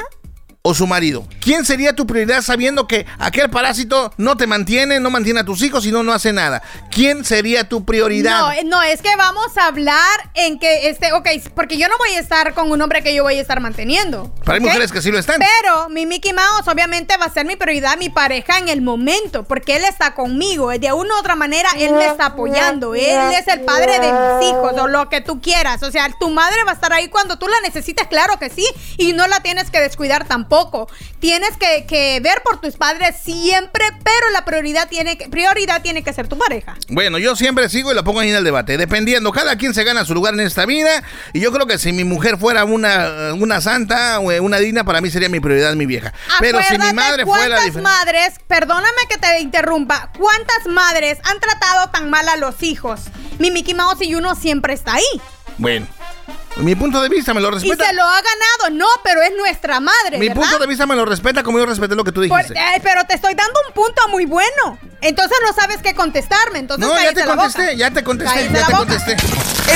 ¿O 0.69 0.75
su 0.75 0.85
marido? 0.89 1.25
¿Quién 1.41 1.65
sería 1.65 1.95
tu 1.95 2.09
prioridad 2.09 2.43
sabiendo 2.43 2.89
que 2.89 3.07
aquel 3.21 3.49
parásito 3.51 4.13
no 4.17 4.37
te 4.37 4.49
mantiene, 4.49 4.99
no 4.99 5.11
mantiene 5.11 5.39
a 5.39 5.45
tus 5.45 5.63
hijos 5.63 5.87
y 5.87 5.93
no, 5.93 6.03
no 6.03 6.13
hace 6.13 6.33
nada? 6.33 6.61
¿Quién 6.91 7.25
sería 7.25 7.69
tu 7.69 7.85
prioridad? 7.85 8.41
No, 8.41 8.51
eh, 8.51 8.65
no, 8.65 8.83
es 8.83 9.01
que 9.01 9.15
vamos 9.15 9.57
a 9.59 9.69
hablar 9.69 10.29
en 10.35 10.59
que, 10.59 10.89
este, 10.89 11.13
ok, 11.13 11.29
porque 11.55 11.79
yo 11.79 11.87
no 11.87 11.95
voy 11.99 12.17
a 12.17 12.19
estar 12.19 12.53
con 12.53 12.73
un 12.73 12.83
hombre 12.83 13.05
que 13.05 13.15
yo 13.15 13.23
voy 13.23 13.37
a 13.37 13.41
estar 13.41 13.61
manteniendo. 13.61 14.35
Pero 14.41 14.55
hay 14.55 14.61
mujeres 14.61 14.91
que 14.91 15.01
sí 15.01 15.13
lo 15.13 15.21
están. 15.21 15.39
Pero 15.39 15.89
mi 15.89 16.05
Mickey 16.05 16.33
Mouse 16.33 16.67
obviamente 16.67 17.17
va 17.17 17.27
a 17.27 17.31
ser 17.33 17.47
mi 17.47 17.55
prioridad, 17.55 17.97
mi 17.97 18.09
pareja 18.09 18.59
en 18.59 18.69
el 18.69 18.83
momento, 18.83 19.45
porque 19.45 19.77
él 19.77 19.85
está 19.85 20.15
conmigo. 20.15 20.71
De 20.71 20.93
una 20.93 21.15
u 21.15 21.19
otra 21.21 21.37
manera, 21.37 21.71
él 21.79 21.93
me 21.93 22.07
está 22.07 22.27
apoyando. 22.27 22.97
Él 22.97 23.33
es 23.39 23.47
el 23.47 23.61
padre 23.61 24.01
de 24.01 24.13
mis 24.13 24.51
hijos 24.51 24.73
o 24.81 24.89
lo 24.89 25.09
que 25.11 25.21
tú 25.21 25.41
quieras. 25.41 25.85
O 25.85 25.93
sea, 25.93 26.11
tu 26.19 26.29
madre 26.31 26.65
va 26.65 26.73
a 26.73 26.75
estar 26.75 26.93
ahí 26.93 27.07
cuando 27.07 27.39
tú 27.39 27.47
la 27.47 27.61
necesites, 27.63 28.09
claro 28.09 28.41
que 28.41 28.51
sí, 28.51 28.67
y 28.97 29.13
no 29.13 29.29
la 29.29 29.39
tienes 29.39 29.71
que 29.71 29.79
descuidar 29.81 30.27
tampoco. 30.27 30.56
Tienes 31.21 31.57
que, 31.59 31.87
que 31.87 32.21
ver 32.21 32.43
por 32.45 32.61
tus 32.61 32.77
padres 32.77 33.17
siempre, 33.23 33.85
pero 34.03 34.31
la 34.33 34.45
prioridad 34.45 34.89
tiene 34.89 35.19
que, 35.19 35.29
prioridad 35.29 35.83
tiene 35.83 36.03
que 36.03 36.13
ser 36.13 36.29
tu 36.29 36.39
pareja. 36.39 36.77
Bueno, 36.89 37.19
yo 37.19 37.37
siempre 37.37 37.69
sigo 37.69 37.93
y 37.93 37.95
lo 37.95 38.05
pongo 38.05 38.21
ahí 38.21 38.31
en 38.31 38.37
el 38.37 38.45
debate. 38.45 38.77
Dependiendo, 38.77 39.33
cada 39.33 39.57
quien 39.57 39.75
se 39.75 39.85
gana 39.85 40.05
su 40.05 40.15
lugar 40.15 40.35
en 40.35 40.41
esta 40.41 40.67
vida. 40.67 41.03
Y 41.33 41.41
yo 41.41 41.53
creo 41.53 41.67
que 41.67 41.79
si 41.79 41.93
mi 41.93 42.05
mujer 42.05 42.39
fuera 42.39 42.65
una, 42.65 43.35
una 43.35 43.61
santa 43.61 44.19
o 44.21 44.43
una 44.43 44.59
digna, 44.59 44.85
para 44.85 45.01
mí 45.01 45.11
sería 45.11 45.29
mi 45.29 45.41
prioridad 45.41 45.75
mi 45.75 45.87
vieja. 45.87 46.13
Pero 46.41 46.61
si 46.63 46.79
mi 46.79 46.93
madre 46.93 47.25
fuera 47.25 47.57
¿Cuántas 47.57 47.83
madres, 47.83 48.35
perdóname 48.47 49.03
que 49.09 49.19
te 49.19 49.41
interrumpa, 49.41 50.11
cuántas 50.19 50.67
madres 50.67 51.19
han 51.25 51.39
tratado 51.41 51.91
tan 51.91 52.11
mal 52.11 52.29
a 52.29 52.37
los 52.37 52.63
hijos? 52.63 53.01
Mi 53.39 53.51
Mickey 53.51 53.75
Mouse 53.75 54.03
y 54.03 54.15
uno 54.15 54.35
siempre 54.35 54.75
está 54.75 54.95
ahí. 54.95 55.21
Bueno, 55.59 55.87
mi 56.57 56.75
punto 56.75 57.01
de 57.03 57.09
vista 57.09 57.35
me 57.35 57.41
lo 57.41 57.49
Y 57.49 57.53
respeta. 57.53 57.87
se 57.87 57.93
lo 57.95 58.03
ha 58.03 58.17
ganado, 58.23 58.71
no, 58.73 58.87
pero 59.05 59.23
es 59.23 59.33
nuestra 59.37 59.79
madre, 59.81 60.19
Mi 60.19 60.29
¿verdad? 60.29 60.43
punto 60.43 60.59
de 60.59 60.67
vista 60.67 60.87
me 60.87 60.97
lo 60.97 61.05
respeta 61.05 61.43
como 61.43 61.59
yo 61.59 61.67
respeté 61.67 61.95
lo 61.95 62.05
que 62.05 62.13
tú 62.13 62.27
Por- 62.27 62.39
dijiste. 62.39 62.55
eh, 62.59 62.81
pero 62.83 63.05
te 63.05 63.15
estoy 63.15 63.35
dando 63.35 63.61
un 63.69 63.75
punto 63.75 64.01
muy 64.09 64.25
bueno. 64.25 64.79
Entonces 65.03 65.37
no 65.47 65.53
sabes 65.53 65.79
qué 65.83 65.95
contestarme. 65.95 66.59
Entonces 66.59 66.89
No, 66.89 66.95
ya 67.01 67.13
te 67.13 67.21
la 67.21 67.35
boca. 67.35 67.43
contesté, 67.49 67.77
ya 67.77 67.91
te 67.91 68.03
contesté, 68.03 68.35
Cállate 68.35 68.59
ya 68.59 68.67
te 68.67 68.73
boca. 68.73 68.79
contesté. 68.87 69.17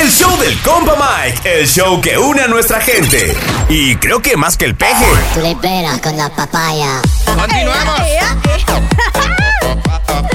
El 0.01 0.11
show 0.11 0.37
del 0.39 0.59
compa 0.63 0.97
Mike, 0.97 1.61
el 1.61 1.69
show 1.69 2.01
que 2.01 2.17
une 2.17 2.41
a 2.43 2.49
nuestra 2.49 2.81
gente. 2.81 3.37
Y 3.69 3.97
creo 3.97 4.23
que 4.23 4.37
más 4.37 4.57
que 4.57 4.65
el 4.65 4.75
peje. 4.77 5.05
Tú 5.35 5.41
le 5.41 5.55
peras 5.57 6.01
con 6.01 6.17
la 6.17 6.31
papaya. 6.31 7.01
Continuamos. 7.27 8.01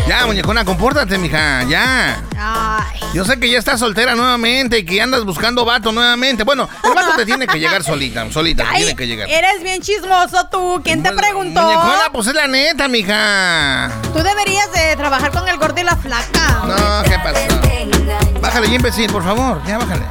Ya, 0.08 0.26
muñecona, 0.26 0.64
compórtate, 0.66 1.18
mija, 1.18 1.64
ya. 1.64 2.22
Ay. 2.38 3.00
Yo 3.14 3.26
sé 3.26 3.40
que 3.40 3.50
ya 3.50 3.58
estás 3.58 3.80
soltera 3.80 4.14
nuevamente 4.16 4.80
y 4.80 4.86
que 4.86 5.02
andas 5.02 5.24
buscando 5.24 5.66
vato 5.66 5.92
nuevamente. 5.92 6.44
Bueno, 6.44 6.68
el 6.84 6.94
vato 6.94 7.16
te 7.16 7.26
tiene 7.26 7.48
que 7.48 7.60
llegar 7.60 7.84
solita, 7.84 8.30
solita, 8.32 8.64
te 8.64 8.70
Ay, 8.70 8.78
tiene 8.78 8.96
que 8.96 9.08
llegar. 9.08 9.30
eres 9.30 9.64
bien 9.64 9.82
chismoso 9.82 10.48
tú. 10.52 10.82
¿Quién 10.84 11.02
te 11.02 11.12
preguntó? 11.12 11.62
Muñecona, 11.62 12.04
pues 12.12 12.28
es 12.28 12.34
la 12.36 12.48
neta, 12.48 12.88
mija. 12.88 13.90
Tú 14.14 14.22
deberías 14.22 14.72
de 14.74 14.96
trabajar 14.96 15.32
con 15.32 15.48
el 15.48 15.58
gordo 15.58 15.80
y 15.80 15.84
la 15.84 15.96
flaca. 15.96 16.62
No, 16.66 17.04
¿qué 17.10 17.18
pasó? 17.20 18.42
Bájale, 18.42 18.68
imbécil, 18.68 19.12
por 19.12 19.24
favor, 19.24 19.62
ya 19.66 19.78
bájale. 19.78 20.04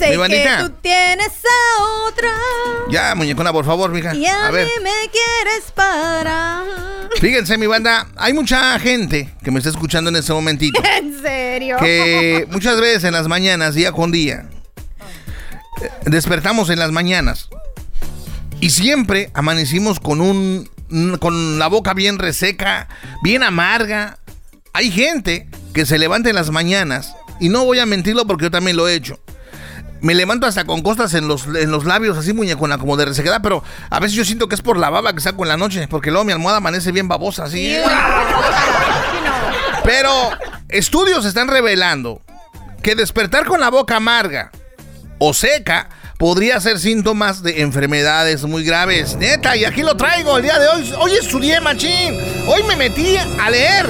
Sé 0.00 0.16
mi 0.18 0.28
que 0.28 0.48
tú 0.60 0.70
tienes 0.80 1.28
a 1.28 1.82
otra 2.08 2.30
Ya, 2.90 3.14
muñecona, 3.14 3.52
por 3.52 3.64
favor, 3.64 3.90
mija. 3.92 4.14
y 4.14 4.26
a, 4.26 4.46
A 4.46 4.50
ver, 4.50 4.66
mí 4.66 4.72
me 4.82 5.10
quieres 5.10 5.70
para. 5.74 6.64
fíjense, 7.20 7.56
mi 7.58 7.66
banda, 7.66 8.06
hay 8.16 8.32
mucha 8.32 8.78
gente 8.78 9.32
que 9.44 9.50
me 9.50 9.58
está 9.58 9.70
escuchando 9.70 10.10
en 10.10 10.16
este 10.16 10.32
momentito. 10.32 10.80
¿En 10.98 11.20
serio? 11.20 11.76
que 11.78 12.46
muchas 12.50 12.80
veces 12.80 13.04
en 13.04 13.12
las 13.12 13.28
mañanas, 13.28 13.74
día 13.74 13.92
con 13.92 14.10
día, 14.10 14.48
eh, 15.82 15.90
despertamos 16.06 16.70
en 16.70 16.78
las 16.78 16.90
mañanas 16.92 17.48
Y 18.60 18.70
siempre 18.70 19.30
amanecimos 19.34 20.00
con 20.00 20.20
un 20.20 20.68
con 21.20 21.58
la 21.60 21.68
boca 21.68 21.94
bien 21.94 22.18
reseca, 22.18 22.88
bien 23.22 23.44
amarga. 23.44 24.18
Hay 24.72 24.90
gente 24.90 25.48
que 25.72 25.86
se 25.86 25.98
levanta 25.98 26.30
en 26.30 26.34
las 26.34 26.50
mañanas 26.50 27.14
y 27.38 27.48
no 27.48 27.64
voy 27.64 27.78
a 27.78 27.86
mentirlo 27.86 28.26
porque 28.26 28.46
yo 28.46 28.50
también 28.50 28.76
lo 28.76 28.88
he 28.88 28.94
hecho. 28.94 29.20
Me 30.00 30.14
levanto 30.14 30.46
hasta 30.46 30.64
con 30.64 30.82
costas 30.82 31.14
en 31.14 31.28
los, 31.28 31.46
en 31.46 31.70
los 31.70 31.84
labios, 31.84 32.16
así 32.16 32.32
muñecona, 32.32 32.78
como 32.78 32.96
de 32.96 33.04
resequedad, 33.04 33.40
pero 33.42 33.62
a 33.90 34.00
veces 34.00 34.16
yo 34.16 34.24
siento 34.24 34.48
que 34.48 34.54
es 34.54 34.62
por 34.62 34.78
la 34.78 34.90
baba 34.90 35.12
que 35.12 35.20
saco 35.20 35.42
en 35.44 35.48
la 35.48 35.56
noche, 35.56 35.86
porque 35.88 36.10
luego 36.10 36.24
mi 36.24 36.32
almohada 36.32 36.58
amanece 36.58 36.92
bien 36.92 37.08
babosa, 37.08 37.44
así. 37.44 37.76
Pero 39.84 40.10
estudios 40.68 41.24
están 41.24 41.48
revelando 41.48 42.22
que 42.82 42.94
despertar 42.94 43.44
con 43.44 43.60
la 43.60 43.70
boca 43.70 43.96
amarga 43.96 44.50
o 45.18 45.34
seca 45.34 45.88
podría 46.18 46.60
ser 46.60 46.78
síntomas 46.78 47.42
de 47.42 47.62
enfermedades 47.62 48.44
muy 48.44 48.64
graves. 48.64 49.16
Neta, 49.16 49.56
y 49.56 49.64
aquí 49.64 49.82
lo 49.82 49.96
traigo 49.96 50.36
el 50.36 50.42
día 50.42 50.58
de 50.58 50.68
hoy. 50.68 50.94
Hoy 50.98 51.12
estudié, 51.12 51.60
machín. 51.60 52.18
Hoy 52.46 52.62
me 52.68 52.76
metí 52.76 53.16
a 53.16 53.50
leer. 53.50 53.86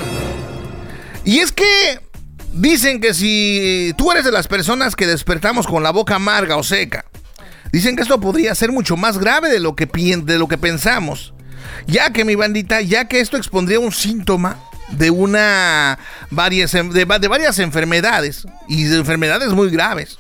Y 1.25 1.41
es 1.41 1.51
que 1.53 2.01
dicen 2.53 3.01
que 3.01 3.15
si 3.15 3.95
tú 3.97 4.11
eres 4.13 4.25
de 4.25 4.33
las 4.33 4.49
personas 4.49 4.97
que 4.97 5.07
despertamos 5.07 5.67
con 5.67 5.83
la 5.83 5.91
boca 5.91 6.17
amarga 6.17 6.57
o 6.57 6.63
seca, 6.63 7.05
dicen 7.73 7.97
que 7.97 8.03
esto 8.03 8.21
podría 8.21 8.55
ser 8.55 8.73
mucho 8.73 8.97
más 8.97 9.19
grave 9.19 9.49
de 9.51 9.61
lo 9.61 9.75
que, 9.77 9.87
de 9.87 10.39
lo 10.39 10.49
que 10.49 10.59
pensamos. 10.59 11.33
Ya 11.87 12.13
que 12.13 12.25
mi 12.25 12.35
bandita, 12.35 12.81
ya 12.81 13.07
que 13.07 13.21
esto 13.21 13.37
expondría 13.37 13.79
un 13.81 13.93
síntoma 13.93 14.59
de 14.91 15.11
una 15.11 15.99
varias, 16.31 16.73
de, 16.73 17.05
va- 17.05 17.19
de 17.21 17.29
varias 17.29 17.59
enfermedades 17.61 18.45
y 18.69 18.85
de 18.85 18.97
enfermedades 18.99 19.51
muy 19.53 19.71
graves. 19.71 20.19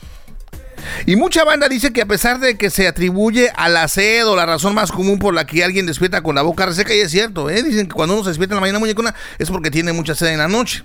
Y 1.07 1.17
mucha 1.17 1.45
banda 1.45 1.69
dice 1.69 1.93
que 1.93 2.01
a 2.03 2.07
pesar 2.07 2.41
de 2.41 2.57
que 2.57 2.71
se 2.71 2.87
atribuye 2.89 3.51
a 3.55 3.69
la 3.69 3.87
sed 3.89 4.27
o 4.27 4.37
la 4.37 4.47
razón 4.47 4.75
más 4.75 4.91
común 4.93 5.19
por 5.19 5.35
la 5.35 5.45
que 5.45 5.63
alguien 5.65 5.87
despierta 5.87 6.23
con 6.23 6.35
la 6.35 6.43
boca 6.43 6.65
reseca, 6.67 6.95
y 6.95 7.01
es 7.01 7.11
cierto, 7.11 7.51
¿eh? 7.51 7.63
dicen 7.63 7.87
que 7.87 7.93
cuando 7.95 8.15
uno 8.15 8.23
se 8.25 8.31
despierta 8.31 8.55
en 8.55 8.57
la 8.57 8.61
mañana 8.63 8.79
muñecona 8.79 9.15
es 9.39 9.51
porque 9.51 9.71
tiene 9.71 9.93
mucha 9.93 10.15
sed 10.15 10.29
en 10.29 10.39
la 10.39 10.49
noche. 10.49 10.85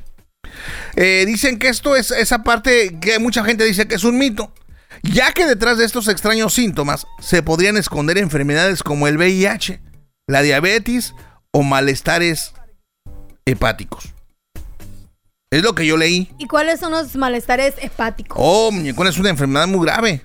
Eh, 0.96 1.24
dicen 1.28 1.60
que 1.60 1.68
esto 1.68 1.96
es 1.96 2.12
esa 2.12 2.44
parte 2.44 2.98
que 3.00 3.20
mucha 3.20 3.44
gente 3.44 3.64
dice 3.64 3.88
que 3.88 3.96
es 3.96 4.04
un 4.04 4.18
mito, 4.18 4.54
ya 5.04 5.32
que 5.32 5.46
detrás 5.46 5.78
de 5.78 5.86
estos 5.86 6.08
extraños 6.08 6.54
síntomas 6.54 7.06
se 7.20 7.44
podrían 7.44 7.78
esconder 7.78 8.18
enfermedades 8.18 8.84
como 8.84 9.08
el 9.08 9.18
VIH, 9.18 9.82
la 10.28 10.42
diabetes 10.42 11.14
o 11.52 11.64
malestares 11.64 12.54
hepáticos. 13.46 14.14
Es 15.52 15.64
lo 15.64 15.76
que 15.76 15.86
yo 15.86 15.96
leí. 15.96 16.30
¿Y 16.38 16.48
cuáles 16.48 16.80
son 16.80 16.92
los 16.92 17.16
malestares 17.16 17.76
hepáticos? 17.80 18.38
Oh, 18.40 18.72
muñecona 18.72 19.10
es 19.10 19.18
una 19.18 19.30
enfermedad 19.30 19.68
muy 19.68 19.86
grave. 19.86 20.22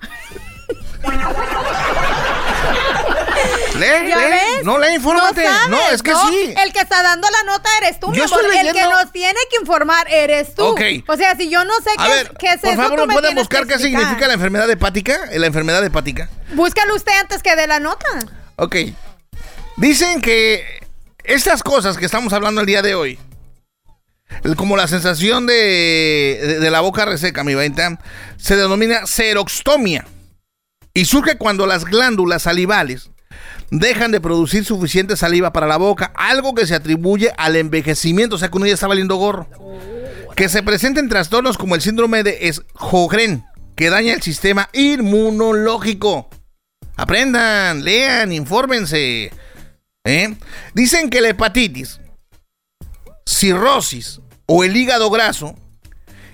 lee, 3.81 4.09
¿Ya 4.09 4.17
lee. 4.17 4.23
ves? 4.31 4.63
No, 4.63 4.77
lee, 4.79 4.95
infórmate. 4.95 5.43
sabes, 5.43 5.69
No, 5.69 5.79
es 5.91 6.01
que 6.03 6.13
sí. 6.15 6.53
El 6.57 6.71
que 6.73 6.79
está 6.79 7.01
dando 7.03 7.27
la 7.29 7.51
nota 7.51 7.69
eres 7.81 7.99
tú, 7.99 8.09
mi 8.09 8.17
Yo 8.17 8.23
amor. 8.25 8.41
estoy 8.45 8.57
El 8.67 8.73
que 8.73 8.81
nos 8.83 9.11
tiene 9.11 9.39
que 9.49 9.57
informar 9.59 10.07
eres 10.09 10.55
tú. 10.55 10.63
Ok. 10.65 10.81
O 11.07 11.15
sea, 11.17 11.35
si 11.35 11.49
yo 11.49 11.63
no 11.65 11.73
sé 11.83 11.89
A 11.97 12.05
qué, 12.05 12.11
ver, 12.13 12.25
es, 12.27 12.37
qué 12.39 12.47
es 12.53 12.61
por 12.61 12.69
eso, 12.69 12.81
favor, 12.81 12.99
tú 12.99 13.01
¿me 13.03 13.07
me 13.07 13.13
puede 13.13 13.27
tienes 13.27 13.43
buscar 13.43 13.67
qué 13.67 13.73
explicar. 13.73 14.01
significa 14.01 14.27
la 14.27 14.33
enfermedad 14.35 14.69
hepática? 14.69 15.19
La 15.33 15.47
enfermedad 15.47 15.83
hepática. 15.83 16.29
Búscalo 16.53 16.95
usted 16.95 17.13
antes 17.19 17.43
que 17.43 17.55
de 17.55 17.67
la 17.67 17.79
nota. 17.79 18.05
Ok. 18.57 18.75
Dicen 19.77 20.21
que 20.21 20.81
estas 21.23 21.63
cosas 21.63 21.97
que 21.97 22.05
estamos 22.05 22.33
hablando 22.33 22.61
el 22.61 22.67
día 22.67 22.81
de 22.81 22.95
hoy, 22.95 23.19
como 24.57 24.77
la 24.77 24.87
sensación 24.87 25.45
de, 25.45 25.53
de- 26.41 26.59
de 26.59 26.71
la 26.71 26.79
boca 26.81 27.05
reseca, 27.05 27.43
mi 27.43 27.53
vaina, 27.55 27.99
se 28.37 28.55
denomina 28.55 29.05
seroxtomia. 29.05 30.05
Y 30.93 31.05
surge 31.05 31.37
cuando 31.37 31.67
las 31.67 31.85
glándulas 31.85 32.41
salivales 32.43 33.10
dejan 33.71 34.11
de 34.11 34.21
producir 34.21 34.65
suficiente 34.65 35.17
saliva 35.17 35.51
para 35.51 35.65
la 35.65 35.77
boca, 35.77 36.11
algo 36.15 36.53
que 36.53 36.67
se 36.67 36.75
atribuye 36.75 37.33
al 37.37 37.55
envejecimiento, 37.55 38.35
o 38.35 38.37
sea 38.37 38.49
que 38.49 38.57
uno 38.57 38.67
ya 38.67 38.73
está 38.73 38.87
valiendo 38.87 39.15
gorro. 39.15 39.47
Que 40.35 40.49
se 40.49 40.61
presenten 40.61 41.09
trastornos 41.09 41.57
como 41.57 41.75
el 41.75 41.81
síndrome 41.81 42.23
de 42.23 42.53
Sjögren, 42.53 43.45
que 43.75 43.89
daña 43.89 44.13
el 44.13 44.21
sistema 44.21 44.69
inmunológico. 44.73 46.29
Aprendan, 46.95 47.83
lean, 47.83 48.31
infórmense. 48.31 49.31
¿Eh? 50.03 50.35
Dicen 50.73 51.09
que 51.09 51.21
la 51.21 51.29
hepatitis, 51.29 51.99
cirrosis 53.25 54.19
o 54.45 54.63
el 54.63 54.75
hígado 54.75 55.09
graso 55.09 55.55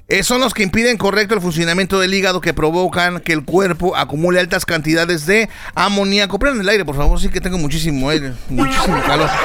eh, 0.10 0.24
son 0.24 0.40
los 0.42 0.54
que 0.54 0.64
impiden 0.64 0.98
correcto 0.98 1.36
el 1.36 1.42
funcionamiento 1.42 2.00
del 2.00 2.14
hígado 2.14 2.40
que 2.42 2.54
provocan 2.54 3.20
que 3.20 3.34
el 3.34 3.44
cuerpo 3.44 3.96
acumule 3.96 4.40
altas 4.40 4.66
cantidades 4.66 5.26
de 5.26 5.50
amoníaco. 5.76 6.40
Prendan 6.40 6.62
el 6.62 6.70
aire, 6.70 6.86
por 6.86 6.96
favor, 6.96 7.20
sí 7.20 7.30
que 7.30 7.42
tengo 7.42 7.58
muchísimo 7.58 8.10
aire, 8.10 8.34
muchísimo 8.50 9.02
calor. 9.04 9.30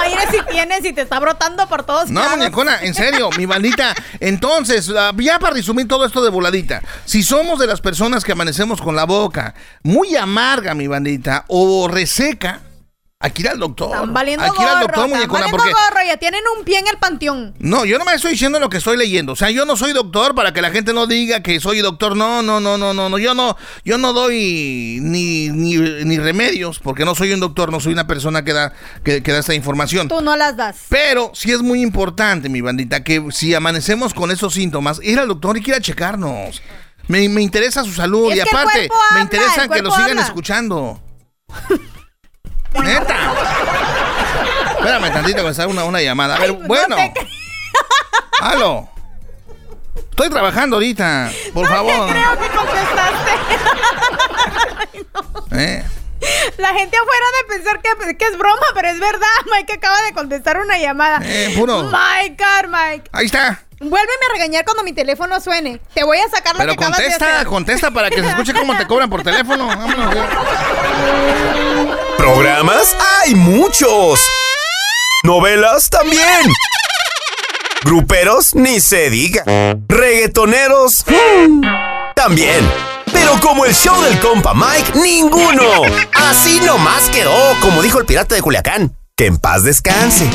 Aire 0.00 0.20
si 0.30 0.38
tienes 0.52 0.84
y 0.84 0.92
te 0.92 1.02
está 1.02 1.18
brotando 1.18 1.66
por 1.68 1.82
todos 1.84 2.08
No, 2.10 2.20
lados. 2.20 2.38
muñecona, 2.38 2.78
en 2.82 2.94
serio, 2.94 3.30
mi 3.36 3.46
bandita. 3.46 3.94
Entonces, 4.20 4.86
ya 5.18 5.38
para 5.38 5.54
resumir 5.54 5.88
todo 5.88 6.06
esto 6.06 6.22
de 6.22 6.30
voladita, 6.30 6.82
si 7.04 7.22
somos 7.22 7.58
de 7.58 7.66
las 7.66 7.80
personas 7.80 8.24
que 8.24 8.32
amanecemos 8.32 8.80
con 8.80 8.94
la 8.94 9.04
boca 9.04 9.54
muy 9.82 10.14
amarga, 10.16 10.74
mi 10.74 10.86
bandita, 10.86 11.44
o 11.48 11.88
reseca, 11.88 12.60
aquí 13.20 13.42
ir 13.42 13.48
al 13.48 13.58
doctor. 13.58 13.90
Están 13.90 14.14
valiendo 14.14 14.44
Aquí 14.44 14.62
al 14.62 14.68
gorro, 14.68 14.80
doctor, 14.82 15.08
muñecona, 15.08 15.48
porque 15.50 15.70
gorro, 15.70 16.06
ya 16.06 16.16
tienen 16.18 16.40
un 16.56 16.64
pie 16.64 16.78
en 16.78 16.86
el 16.86 16.98
panteón. 16.98 17.54
no, 17.58 17.84
yo 17.84 17.98
no 17.98 18.04
me 18.04 18.14
estoy 18.14 18.32
diciendo 18.32 18.60
lo 18.60 18.68
que 18.68 18.76
estoy 18.76 18.96
leyendo. 18.96 19.32
O 19.32 19.36
sea, 19.36 19.50
yo 19.50 19.64
no 19.64 19.76
soy 19.76 19.92
doctor 19.92 20.34
para 20.34 20.52
que 20.52 20.62
la 20.62 20.70
gente 20.70 20.92
no 20.92 21.06
diga 21.06 21.42
que 21.42 21.58
soy 21.60 21.80
doctor. 21.80 22.16
No, 22.16 22.42
no, 22.42 22.60
no, 22.60 22.78
no, 22.78 22.94
no, 22.94 23.08
no. 23.08 23.18
Yo 23.18 23.34
no, 23.34 23.56
yo 23.84 23.98
no 23.98 24.12
doy 24.12 24.98
ni, 25.02 25.48
ni, 25.48 25.76
ni 25.76 26.18
remedios 26.18 26.78
porque 26.78 27.04
no 27.04 27.14
soy 27.14 27.32
un 27.32 27.40
doctor, 27.40 27.72
no 27.72 27.80
soy 27.80 27.92
una 27.92 28.06
persona 28.06 28.44
que 28.44 28.52
da, 28.52 28.72
que, 29.02 29.22
que 29.22 29.32
da 29.32 29.38
esta 29.38 29.54
información. 29.54 30.08
Tú 30.08 30.20
no 30.20 30.36
las 30.36 30.56
das. 30.56 30.76
Pero 30.88 31.32
sí 31.34 31.50
es 31.50 31.60
muy 31.60 31.82
importante, 31.82 32.48
mi 32.48 32.60
bandita, 32.60 33.02
que 33.02 33.24
si 33.30 33.52
amanecemos 33.54 34.14
con 34.14 34.30
esos 34.30 34.54
síntomas, 34.54 35.00
ir 35.02 35.18
al 35.18 35.28
doctor 35.28 35.56
y 35.56 35.62
que 35.62 35.72
ir 35.72 35.76
a 35.76 35.80
checarnos. 35.80 36.62
Me, 37.08 37.26
me 37.28 37.40
interesa 37.40 37.82
su 37.84 37.92
salud 37.92 38.30
Es 38.30 38.36
y 38.36 38.40
el 38.40 38.48
aparte, 38.48 38.80
me 38.80 38.96
habla, 39.10 39.20
interesa 39.22 39.64
el 39.64 39.70
que 39.70 39.82
lo 39.82 39.90
sigan 39.90 40.10
habla. 40.10 40.22
escuchando. 40.22 41.02
Neta. 42.74 43.16
Espérame 44.78 45.10
tantito 45.12 45.44
que 45.44 45.54
sale 45.54 45.68
una, 45.68 45.84
una 45.84 46.00
llamada. 46.00 46.36
A 46.36 46.38
ver, 46.40 46.50
Ay, 46.50 46.56
no 46.60 46.66
bueno. 46.66 46.96
te 46.96 47.12
cre- 47.14 47.28
Aló. 48.40 48.88
Estoy 50.10 50.30
trabajando 50.30 50.76
ahorita. 50.76 51.30
Por 51.54 51.64
no 51.68 51.74
favor. 51.74 52.06
te 52.06 52.12
creo 52.12 52.38
que 52.38 52.48
contestaste. 52.56 53.30
¿Eh? 55.56 55.84
La 56.58 56.74
gente 56.74 56.96
afuera 56.96 57.24
de 57.38 57.54
pensar 57.54 57.80
que, 57.80 58.16
que 58.16 58.24
es 58.24 58.36
broma, 58.38 58.66
pero 58.74 58.88
es 58.88 58.98
verdad. 58.98 59.26
Mike 59.52 59.72
acaba 59.74 60.00
de 60.02 60.12
contestar 60.12 60.58
una 60.60 60.76
llamada. 60.78 61.20
Eh, 61.22 61.54
puro. 61.56 61.84
Mike, 61.84 62.36
car, 62.36 62.68
Mike. 62.68 63.08
Ahí 63.12 63.26
está. 63.26 63.60
Vuélveme 63.80 64.26
a 64.28 64.32
regañar 64.34 64.64
cuando 64.64 64.82
mi 64.82 64.92
teléfono 64.92 65.40
suene. 65.40 65.80
Te 65.94 66.02
voy 66.02 66.18
a 66.18 66.28
sacar 66.28 66.54
lo 66.54 66.58
Pero 66.58 66.72
que 66.72 66.84
acabas 66.84 66.98
de 66.98 67.04
contesta, 67.04 67.34
hacer. 67.36 67.46
contesta 67.46 67.90
para 67.92 68.10
que 68.10 68.20
se 68.20 68.28
escuche 68.28 68.52
cómo 68.52 68.76
te 68.76 68.86
cobran 68.86 69.08
por 69.08 69.22
teléfono. 69.22 69.66
Vámonos. 69.68 70.14
¿Programas? 72.16 72.96
¡Hay 73.22 73.34
muchos! 73.36 74.20
¿Novelas? 75.22 75.88
También. 75.90 76.52
¿Gruperos? 77.84 78.54
Ni 78.56 78.80
se 78.80 79.10
diga. 79.10 79.44
¿Reggaetoneros? 79.88 81.04
También. 82.16 82.68
Pero 83.12 83.38
como 83.40 83.64
el 83.64 83.74
show 83.74 84.00
del 84.02 84.18
compa 84.18 84.54
Mike, 84.54 84.98
ninguno. 84.98 85.82
Así 86.14 86.60
nomás 86.60 87.08
quedó, 87.10 87.54
como 87.60 87.80
dijo 87.82 87.98
el 88.00 88.06
pirata 88.06 88.34
de 88.34 88.42
Culiacán. 88.42 88.96
Que 89.16 89.26
en 89.26 89.38
paz 89.38 89.62
descanse. 89.62 90.28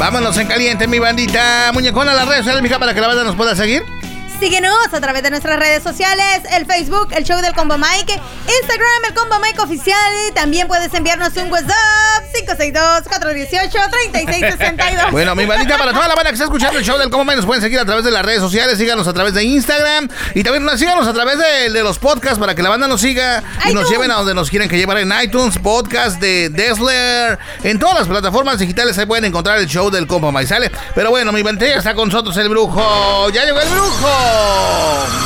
Vámonos 0.00 0.38
en 0.38 0.46
caliente, 0.46 0.86
mi 0.86 0.98
bandita. 0.98 1.72
Muñecona 1.74 2.12
a 2.12 2.14
las 2.14 2.26
redes 2.26 2.38
sociales, 2.38 2.62
mija, 2.62 2.78
para 2.78 2.94
que 2.94 3.02
la 3.02 3.08
banda 3.08 3.22
nos 3.22 3.36
pueda 3.36 3.54
seguir. 3.54 3.84
Síguenos 4.40 4.74
a 4.92 5.00
través 5.02 5.22
de 5.22 5.28
nuestras 5.30 5.58
redes 5.58 5.82
sociales, 5.82 6.40
el 6.52 6.64
Facebook, 6.64 7.08
el 7.12 7.24
show 7.24 7.40
del 7.42 7.52
Combo 7.54 7.76
Mike, 7.76 8.18
Instagram, 8.62 9.04
el 9.08 9.14
Combo 9.14 9.38
Mike 9.38 9.60
oficial. 9.60 10.12
y 10.28 10.32
También 10.32 10.66
puedes 10.66 10.92
enviarnos 10.94 11.36
un 11.36 11.52
WhatsApp 11.52 12.24
562-418-3662. 12.48 15.10
Bueno, 15.10 15.34
mi 15.34 15.44
bandita, 15.44 15.76
para 15.76 15.92
toda 15.92 16.08
la 16.08 16.14
banda 16.14 16.30
que 16.30 16.34
está 16.36 16.44
escuchando 16.44 16.78
el 16.78 16.84
show 16.86 16.96
del 16.98 17.10
Cómo 17.10 17.24
Me, 17.26 17.36
nos 17.36 17.44
pueden 17.44 17.60
seguir 17.62 17.78
a 17.80 17.84
través 17.84 18.02
de 18.04 18.10
las 18.10 18.24
redes 18.24 18.40
sociales, 18.40 18.78
síganos 18.78 19.06
a 19.06 19.12
través 19.12 19.34
de 19.34 19.44
Instagram 19.44 20.08
y 20.34 20.42
también 20.42 20.64
nos- 20.64 20.80
síganos 20.80 21.06
a 21.06 21.12
través 21.12 21.38
de, 21.38 21.68
de 21.70 21.82
los 21.82 21.98
podcasts 21.98 22.38
para 22.38 22.54
que 22.54 22.62
la 22.62 22.70
banda 22.70 22.88
nos 22.88 23.02
siga 23.02 23.42
y 23.68 23.74
nos 23.74 23.90
lleven 23.90 24.10
a 24.10 24.14
donde 24.14 24.32
nos 24.34 24.48
quieren 24.48 24.70
que 24.70 24.78
llevar 24.78 24.96
en 24.98 25.12
iTunes, 25.22 25.58
podcast 25.58 26.18
de 26.18 26.48
Dessler, 26.48 27.38
en 27.62 27.78
todas 27.78 27.98
las 27.98 28.08
plataformas 28.08 28.58
digitales 28.58 28.96
se 28.96 29.06
pueden 29.06 29.26
encontrar 29.26 29.58
el 29.58 29.66
show 29.66 29.90
del 29.90 30.06
Compa 30.06 30.32
Mike, 30.32 30.46
¿sale? 30.46 30.72
Pero 30.94 31.10
bueno, 31.10 31.30
mi 31.30 31.42
bandita, 31.42 31.74
está 31.74 31.94
con 31.94 32.08
nosotros 32.08 32.34
el 32.38 32.48
brujo. 32.48 33.28
¡Ya 33.30 33.44
llegó 33.44 33.60
el 33.60 33.68
brujo! 33.68 34.29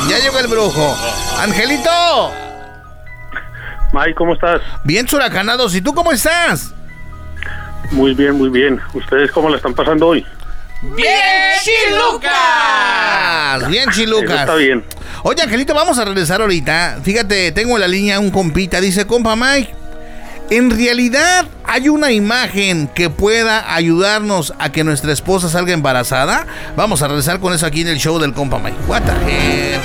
¡Ya 0.09 0.19
llegó 0.19 0.39
el 0.39 0.47
brujo! 0.47 0.97
¡Angelito! 1.39 2.31
Mike, 3.93 4.15
¿cómo 4.15 4.33
estás? 4.33 4.61
Bien 4.83 5.07
suracanados, 5.07 5.73
¿y 5.75 5.81
tú 5.81 5.93
cómo 5.93 6.11
estás? 6.11 6.73
Muy 7.91 8.13
bien, 8.13 8.33
muy 8.33 8.49
bien. 8.49 8.81
¿Ustedes 8.93 9.31
cómo 9.31 9.49
la 9.49 9.57
están 9.57 9.73
pasando 9.73 10.07
hoy? 10.07 10.25
¡Bien, 10.81 11.53
Chilucas! 11.63 13.69
Bien, 13.69 13.89
Chilucas. 13.91 14.29
Eso 14.29 14.39
está 14.41 14.55
bien. 14.55 14.83
Oye, 15.23 15.41
Angelito, 15.41 15.73
vamos 15.73 15.97
a 15.97 16.05
regresar 16.05 16.41
ahorita. 16.41 16.99
Fíjate, 17.03 17.51
tengo 17.51 17.75
en 17.75 17.81
la 17.81 17.87
línea 17.87 18.19
un 18.19 18.29
compita. 18.29 18.81
Dice, 18.81 19.07
compa 19.07 19.35
Mike, 19.35 19.73
¿En 20.51 20.69
realidad 20.69 21.47
hay 21.63 21.89
una 21.89 22.11
imagen 22.11 22.87
que 22.87 23.09
pueda 23.09 23.73
ayudarnos 23.73 24.53
a 24.59 24.71
que 24.71 24.83
nuestra 24.83 25.11
esposa 25.11 25.49
salga 25.49 25.73
embarazada? 25.73 26.45
Vamos 26.75 27.01
a 27.01 27.07
regresar 27.07 27.39
con 27.39 27.51
eso 27.53 27.65
aquí 27.65 27.81
en 27.81 27.87
el 27.87 27.97
show 27.97 28.19
del 28.19 28.31
compa 28.31 28.59
Mike. 28.59 28.77
What 28.87 29.01
the 29.01 29.11
hell? 29.11 29.81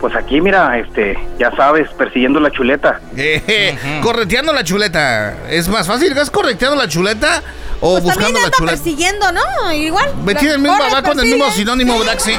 Pues 0.05 0.15
aquí, 0.17 0.39
mira, 0.39 0.77
este, 0.77 1.17
ya 1.39 1.49
sabes, 1.55 1.89
persiguiendo 1.93 2.39
la 2.39 2.51
chuleta. 2.51 2.99
Eh, 3.17 3.75
Correteando 4.03 4.53
la 4.53 4.63
chuleta. 4.63 5.35
¿Es 5.49 5.67
más 5.67 5.87
fácil? 5.87 6.15
¿Es 6.15 6.29
correteando 6.29 6.77
la 6.77 6.87
chuleta 6.87 7.41
o 7.81 7.93
Pues 7.93 8.03
buscando 8.03 8.25
también 8.25 8.41
la 8.43 8.45
anda 8.45 8.55
chuleta? 8.55 8.77
persiguiendo, 8.77 9.31
¿no? 9.31 9.71
Igual. 9.73 10.15
Metí 10.23 10.45
el 10.45 10.59
mismo, 10.59 10.77
va 10.93 11.01
con 11.01 11.19
el 11.19 11.25
mismo 11.25 11.49
sinónimo, 11.49 11.97
¿verdad 11.97 12.19
sí? 12.19 12.37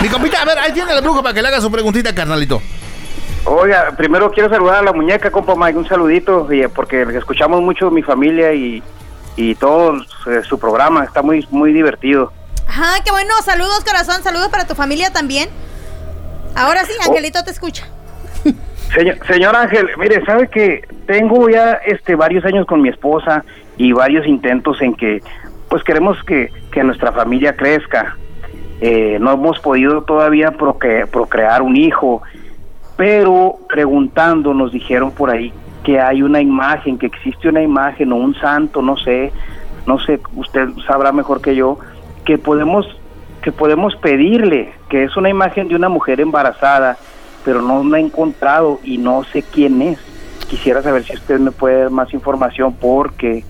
Mi 0.00 0.08
compita, 0.08 0.42
a 0.42 0.44
ver, 0.46 0.58
ahí 0.58 0.72
tiene 0.72 0.92
el 0.94 1.00
brujo 1.00 1.22
para 1.22 1.32
que 1.32 1.42
le 1.42 1.46
haga 1.46 1.60
su 1.60 1.70
preguntita, 1.70 2.12
carnalito. 2.12 2.60
Oiga, 3.44 3.92
primero 3.96 4.32
quiero 4.32 4.48
saludar 4.48 4.78
a 4.78 4.82
la 4.82 4.92
muñeca, 4.92 5.30
compa 5.30 5.54
Mike, 5.54 5.78
un 5.78 5.86
saludito, 5.86 6.52
y, 6.52 6.62
eh, 6.62 6.68
porque 6.68 7.02
escuchamos 7.16 7.62
mucho 7.62 7.88
mi 7.92 8.02
familia 8.02 8.52
y, 8.52 8.82
y 9.36 9.54
todo 9.54 9.94
eh, 10.26 10.42
su 10.42 10.58
programa, 10.58 11.04
está 11.04 11.22
muy, 11.22 11.46
muy 11.52 11.72
divertido. 11.72 12.32
Ajá, 12.66 13.00
qué 13.04 13.12
bueno. 13.12 13.32
Saludos, 13.44 13.84
corazón. 13.84 14.24
Saludos 14.24 14.48
para 14.48 14.66
tu 14.66 14.74
familia 14.74 15.12
también. 15.12 15.48
Ahora 16.54 16.84
sí, 16.84 16.92
Oh. 17.00 17.10
Angelito 17.10 17.42
te 17.44 17.50
escucha. 17.50 17.86
Señor, 18.94 19.16
señor 19.26 19.56
Ángel, 19.56 19.88
mire, 19.98 20.24
sabe 20.24 20.48
que 20.48 20.86
tengo 21.06 21.48
ya 21.48 21.72
este 21.86 22.14
varios 22.14 22.44
años 22.44 22.64
con 22.66 22.80
mi 22.80 22.88
esposa 22.90 23.44
y 23.76 23.92
varios 23.92 24.26
intentos 24.26 24.80
en 24.82 24.94
que 24.94 25.20
pues 25.68 25.82
queremos 25.82 26.22
que, 26.24 26.52
que 26.70 26.84
nuestra 26.84 27.10
familia 27.12 27.56
crezca. 27.56 28.16
Eh, 28.80 29.18
no 29.20 29.32
hemos 29.32 29.58
podido 29.60 30.02
todavía 30.02 30.52
procre- 30.52 31.06
procrear 31.08 31.62
un 31.62 31.76
hijo, 31.76 32.22
pero 32.96 33.56
preguntando 33.68 34.54
nos 34.54 34.70
dijeron 34.72 35.10
por 35.10 35.30
ahí 35.30 35.52
que 35.82 36.00
hay 36.00 36.22
una 36.22 36.40
imagen, 36.40 36.96
que 36.98 37.06
existe 37.06 37.48
una 37.48 37.62
imagen 37.62 38.12
o 38.12 38.16
un 38.16 38.34
santo, 38.36 38.80
no 38.80 38.96
sé, 38.96 39.32
no 39.86 39.98
sé, 39.98 40.20
usted 40.34 40.68
sabrá 40.86 41.12
mejor 41.12 41.40
que 41.42 41.54
yo, 41.56 41.78
que 42.24 42.38
podemos 42.38 42.86
que 43.44 43.52
podemos 43.52 43.94
pedirle, 43.96 44.72
que 44.88 45.04
es 45.04 45.18
una 45.18 45.28
imagen 45.28 45.68
de 45.68 45.76
una 45.76 45.90
mujer 45.90 46.18
embarazada, 46.18 46.96
pero 47.44 47.60
no 47.60 47.84
la 47.84 47.98
he 47.98 48.00
encontrado 48.00 48.80
y 48.82 48.96
no 48.96 49.22
sé 49.24 49.42
quién 49.42 49.82
es. 49.82 49.98
Quisiera 50.48 50.80
saber 50.80 51.04
si 51.04 51.12
usted 51.12 51.38
me 51.38 51.50
puede 51.50 51.82
dar 51.82 51.90
más 51.90 52.14
información 52.14 52.72
porque 52.72 53.44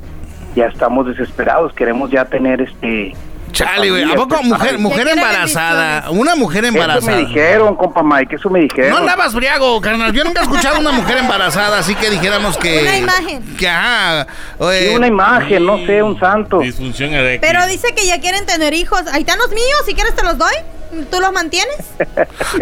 ya 0.57 0.67
estamos 0.67 1.07
desesperados, 1.07 1.73
queremos 1.75 2.11
ya 2.11 2.25
tener 2.25 2.61
este 2.61 3.13
Chale, 3.55 3.91
güey. 3.91 4.03
¿A 4.05 4.15
poco 4.15 4.43
mujer, 4.43 4.79
mujer 4.79 5.09
embarazada? 5.09 6.11
Una 6.11 6.35
mujer 6.35 6.65
Eso 6.65 6.73
me 6.75 6.81
embarazada. 6.81 7.17
dijeron, 7.19 7.77
compa 7.77 8.03
Mike, 8.03 8.37
eso 8.37 8.51
me 8.51 8.61
dijeron. 8.61 8.91
No 8.91 8.97
andabas 8.99 9.35
briago, 9.35 9.81
carnal. 9.81 10.13
Yo 10.13 10.25
nunca 10.25 10.41
he 10.41 10.43
escuchado 10.43 10.77
a 10.77 10.81
una 10.81 10.93
mujer 10.93 11.19
embarazada, 11.19 11.79
así 11.79 11.95
que 11.95 12.11
dijéramos 12.11 12.57
que. 12.59 12.83
Una 12.83 12.97
imagen. 12.99 13.57
Que 13.57 13.69
ajá. 13.69 14.27
Sí, 14.59 14.89
una 14.95 15.07
imagen, 15.07 15.65
no 15.65 15.79
sé, 15.87 16.03
un 16.03 16.19
santo. 16.19 16.59
Disfunción 16.59 17.15
eréctil. 17.15 17.49
Pero 17.49 17.67
dice 17.67 17.95
que 17.95 18.07
ya 18.07 18.21
quieren 18.21 18.45
tener 18.47 18.75
hijos. 18.75 19.03
Ahí 19.13 19.21
están 19.21 19.39
los 19.39 19.49
míos, 19.51 19.83
si 19.87 19.95
quieres 19.95 20.15
te 20.15 20.23
los 20.23 20.37
doy. 20.37 20.55
¿Tú 21.11 21.21
los 21.21 21.33
mantienes? 21.33 21.77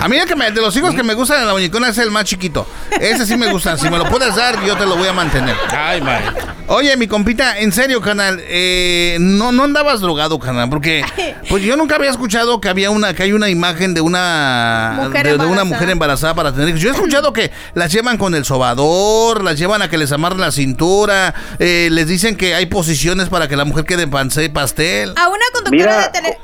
A 0.01 0.09
mí 0.09 0.17
el 0.17 0.27
que 0.27 0.37
me- 0.37 0.51
de 0.51 0.61
los 0.61 0.75
hijos 0.77 0.95
que 0.95 1.03
me 1.03 1.15
gustan 1.15 1.41
en 1.41 1.47
la 1.47 1.53
muñecona 1.53 1.89
es 1.89 1.99
el 1.99 2.11
más 2.11 2.25
chiquito. 2.25 2.67
Ese 3.01 3.27
sí 3.27 3.37
me 3.37 3.51
gusta. 3.51 3.77
Si 3.77 3.89
me 3.91 3.99
lo 3.99 4.05
puedes 4.09 4.35
dar, 4.37 4.63
yo 4.65 4.77
te 4.77 4.87
lo 4.87 4.97
voy 4.97 5.09
a 5.09 5.13
mantener. 5.13 5.57
Ay, 5.77 6.01
man. 6.01 6.23
Oye, 6.69 6.97
mi 6.97 7.07
compita, 7.07 7.59
en 7.59 7.73
serio, 7.73 8.01
canal, 8.01 8.41
eh, 8.47 9.17
no, 9.21 9.53
no 9.53 9.65
andabas 9.65 10.01
drogado, 10.01 10.39
canal, 10.39 10.71
porque 10.71 11.05
pues 11.49 11.63
yo 11.63 11.77
nunca 11.77 11.97
había 11.97 12.11
escuchado 12.11 12.61
que 12.61 12.69
había 12.69 12.91
una, 12.91 13.15
que 13.15 13.25
hay 13.25 13.33
una 13.33 13.49
imagen 13.51 13.93
de 13.95 14.01
una 14.01 14.93
Mujer 15.03 15.25
de, 15.25 15.31
de 15.31 15.35
una 15.37 15.45
embarazada. 15.45 15.65
mujer 15.65 15.91
embarazada 15.91 16.35
para 16.35 16.53
tener 16.53 16.69
hijos. 16.69 16.81
Yo 16.81 16.89
he 16.91 16.93
escuchado 16.93 17.33
que 17.33 17.51
las 17.75 17.93
llevan 17.93 18.17
con 18.17 18.35
el 18.35 18.45
sobador, 18.45 19.43
las 19.45 19.59
llevan 19.59 19.83
a 19.83 19.91
que 19.91 19.99
les 19.99 20.13
amarren 20.13 20.41
la 20.41 20.53
cintura, 20.53 21.35
eh, 21.59 21.89
les 21.91 22.07
dicen 22.07 22.37
que 22.37 22.55
hay 22.55 22.67
posiciones 22.67 23.29
para 23.29 23.49
que 23.49 23.57
la 23.57 23.65
mujer 23.65 23.85
quede 23.85 24.03
en 24.05 24.11
pastel. 24.53 25.13
A 25.17 25.29
una 25.29 25.45
conductora 25.53 25.71
Mira, 25.71 26.03
de 26.03 26.09
tele... 26.09 26.39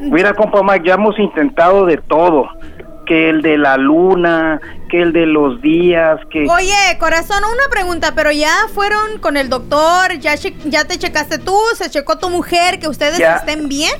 Mira, 0.00 0.34
compa 0.34 0.62
Mike, 0.62 0.88
ya 0.88 0.94
hemos 0.94 1.18
intentado 1.18 1.84
de 1.86 1.96
todo. 1.98 2.48
Que 3.06 3.28
el 3.28 3.42
de 3.42 3.58
la 3.58 3.76
luna, 3.76 4.60
que 4.88 5.02
el 5.02 5.12
de 5.12 5.26
los 5.26 5.60
días, 5.60 6.18
que... 6.30 6.46
Oye, 6.48 6.74
corazón, 7.00 7.38
una 7.44 7.68
pregunta, 7.70 8.12
pero 8.14 8.30
ya 8.30 8.52
fueron 8.72 9.18
con 9.20 9.36
el 9.36 9.48
doctor, 9.48 10.18
ya, 10.20 10.36
che- 10.36 10.54
ya 10.66 10.84
te 10.84 10.96
checaste 10.96 11.38
tú, 11.38 11.56
se 11.74 11.90
checó 11.90 12.18
tu 12.18 12.30
mujer, 12.30 12.78
que 12.78 12.86
ustedes 12.88 13.18
Ya. 13.18 13.36
estén 13.36 13.68
bien. 13.68 13.90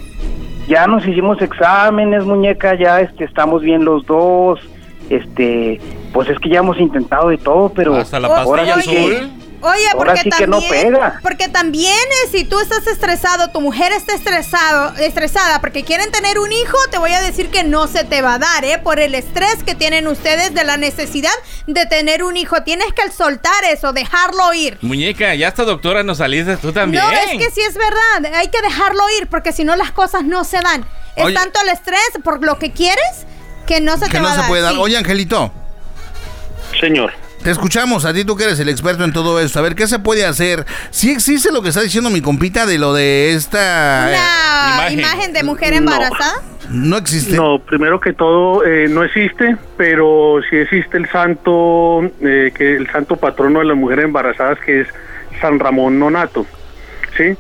Ya 0.69 0.87
nos 0.87 1.05
hicimos 1.07 1.43
exámenes, 1.43 2.25
muñeca, 2.25 2.77
ya 2.79 3.01
este, 3.01 3.25
estamos 3.25 3.63
bien 3.63 3.85
los 3.85 4.07
dos. 4.07 4.61
Este, 5.09 5.81
pues 6.13 6.29
es 6.29 6.39
que 6.39 6.49
ya 6.49 6.61
hemos 6.61 6.79
intentado 6.79 7.31
de 7.31 7.39
todo, 7.39 7.69
pero... 7.71 7.97
Hasta 7.97 8.21
la 8.21 8.29
ahora 8.29 8.63
pastilla 8.63 8.75
azul. 8.77 9.31
Oye, 9.62 9.87
Ahora 9.92 10.14
porque 10.14 10.23
sí 10.23 10.31
que 10.31 10.46
no 10.46 10.61
también, 10.61 10.92
pega. 10.94 11.18
porque 11.23 11.49
también 11.49 11.94
eh, 12.25 12.29
si 12.31 12.44
tú 12.44 12.59
estás 12.61 12.87
estresado, 12.87 13.49
tu 13.51 13.61
mujer 13.61 13.92
está 13.92 14.14
estresado, 14.14 14.94
estresada 14.96 15.61
porque 15.61 15.85
quieren 15.85 16.11
tener 16.11 16.38
un 16.38 16.51
hijo, 16.51 16.79
te 16.90 16.99
voy 16.99 17.12
a 17.12 17.20
decir 17.20 17.51
que 17.51 17.62
no 17.62 17.87
se 17.87 18.05
te 18.05 18.23
va 18.23 18.35
a 18.35 18.38
dar, 18.38 18.64
¿eh? 18.64 18.79
Por 18.83 19.01
el 19.01 19.14
estrés 19.14 19.62
que 19.64 19.75
tienen 19.75 20.07
ustedes 20.09 20.55
de 20.55 20.64
la 20.64 20.77
necesidad 20.79 21.33
de 21.66 21.85
tener 21.87 22.23
un 22.25 22.37
hijo. 22.37 22.62
Tienes 22.62 22.92
que 22.94 23.11
soltar 23.11 23.64
eso, 23.70 23.92
dejarlo 23.92 24.55
ir. 24.55 24.79
Muñeca, 24.81 25.35
ya 25.35 25.49
esta 25.49 25.64
doctora 25.64 26.03
nos 26.03 26.18
saliste 26.18 26.57
tú 26.57 26.73
también. 26.73 27.03
No, 27.05 27.11
es 27.11 27.31
que 27.38 27.51
sí 27.51 27.61
es 27.61 27.75
verdad, 27.75 28.35
hay 28.37 28.49
que 28.49 28.62
dejarlo 28.62 29.03
ir 29.18 29.27
porque 29.29 29.53
si 29.53 29.64
no 29.64 29.77
las 29.77 29.90
cosas 29.92 30.25
no 30.25 30.44
se 30.44 30.59
dan. 30.61 30.87
Es 31.16 31.25
Oye. 31.25 31.35
tanto 31.35 31.61
el 31.62 31.68
estrés 31.68 32.01
por 32.25 32.42
lo 32.44 32.59
que 32.59 32.73
quieres 32.73 33.27
que 33.66 33.81
no 33.81 33.99
se 33.99 34.07
te 34.07 34.11
Que 34.12 34.16
va 34.20 34.23
no 34.23 34.29
a 34.29 34.33
se 34.33 34.38
dar. 34.40 34.49
puede 34.49 34.62
dar. 34.62 34.73
sí. 34.73 34.79
Oye, 34.81 34.96
Angelito. 34.96 35.53
Señor. 36.81 37.12
Te 37.42 37.50
escuchamos, 37.50 38.05
a 38.05 38.12
ti 38.12 38.24
tú 38.24 38.37
que 38.37 38.44
eres 38.44 38.61
el 38.61 38.68
experto 38.68 39.03
en 39.03 39.12
todo 39.14 39.40
esto. 39.40 39.59
A 39.59 39.62
ver, 39.62 39.74
¿qué 39.74 39.87
se 39.87 39.98
puede 39.98 40.26
hacer? 40.26 40.66
Si 40.90 41.11
existe 41.11 41.50
lo 41.53 41.62
que 41.62 41.70
está 41.70 41.81
diciendo 41.81 42.11
mi 42.11 42.20
compita 42.20 42.66
de 42.66 42.76
lo 42.79 42.92
de 42.92 43.33
esta... 43.33 44.11
eh, 44.88 44.92
imagen, 44.92 45.33
de 45.33 45.42
mujer 45.42 45.72
embarazada. 45.72 46.42
no 46.68 46.98
existe. 46.98 47.35
No, 47.35 47.59
primero 47.59 47.98
que 47.98 48.12
todo, 48.12 48.64
eh, 48.66 48.88
no 48.90 49.03
existe, 49.05 49.57
pero 49.79 50.40
sí 50.50 50.57
existe 50.57 50.98
el 50.98 51.09
santo, 51.11 52.03
eh, 52.20 52.53
que 52.55 52.76
el 52.76 52.90
santo 52.90 53.16
patrono 53.16 53.61
de 53.61 53.64
las 53.64 53.76
mujeres 53.76 54.05
embarazadas, 54.05 54.59
que 54.61 54.83
es 54.83 54.88
San 55.40 55.59
Ramón 55.59 55.98
Nonato. 55.98 56.44
¿Sí? 57.16 57.37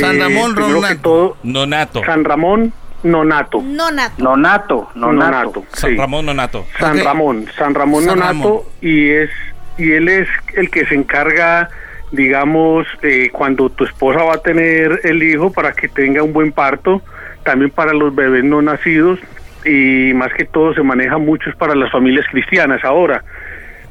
San 0.00 0.18
Ramón 0.18 0.54
primero 0.54 0.76
que 0.80 0.86
Nonato. 0.88 1.00
todo, 1.02 1.36
Nonato. 1.42 2.02
San 2.04 2.24
Ramón 2.24 2.72
Nonato. 3.02 3.62
No, 3.62 3.90
Nato. 3.90 4.14
Nonato, 4.18 4.90
nonato. 4.94 5.64
San 5.72 5.90
sí. 5.90 5.96
Ramón 5.96 6.26
Nonato. 6.26 6.66
San. 6.78 7.02
Ramón, 7.02 7.46
San 7.56 7.74
Ramón 7.74 8.04
San 8.04 8.18
Nonato 8.18 8.32
Ramón. 8.32 8.60
y 8.80 9.08
es 9.08 9.30
y 9.78 9.92
él 9.92 10.08
es 10.08 10.28
el 10.56 10.70
que 10.70 10.84
se 10.84 10.94
encarga, 10.94 11.70
digamos, 12.12 12.86
eh, 13.02 13.30
cuando 13.32 13.70
tu 13.70 13.84
esposa 13.84 14.22
va 14.22 14.34
a 14.34 14.42
tener 14.42 15.00
el 15.04 15.22
hijo 15.22 15.52
para 15.52 15.72
que 15.72 15.88
tenga 15.88 16.22
un 16.22 16.34
buen 16.34 16.52
parto, 16.52 17.02
también 17.44 17.70
para 17.70 17.94
los 17.94 18.14
bebés 18.14 18.44
no 18.44 18.60
nacidos 18.60 19.18
y 19.64 20.12
más 20.14 20.32
que 20.34 20.44
todo 20.44 20.74
se 20.74 20.82
maneja 20.82 21.16
mucho 21.18 21.50
para 21.58 21.74
las 21.74 21.90
familias 21.90 22.26
cristianas. 22.30 22.84
Ahora, 22.84 23.24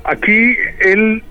aquí 0.03 0.55
él 0.79 1.23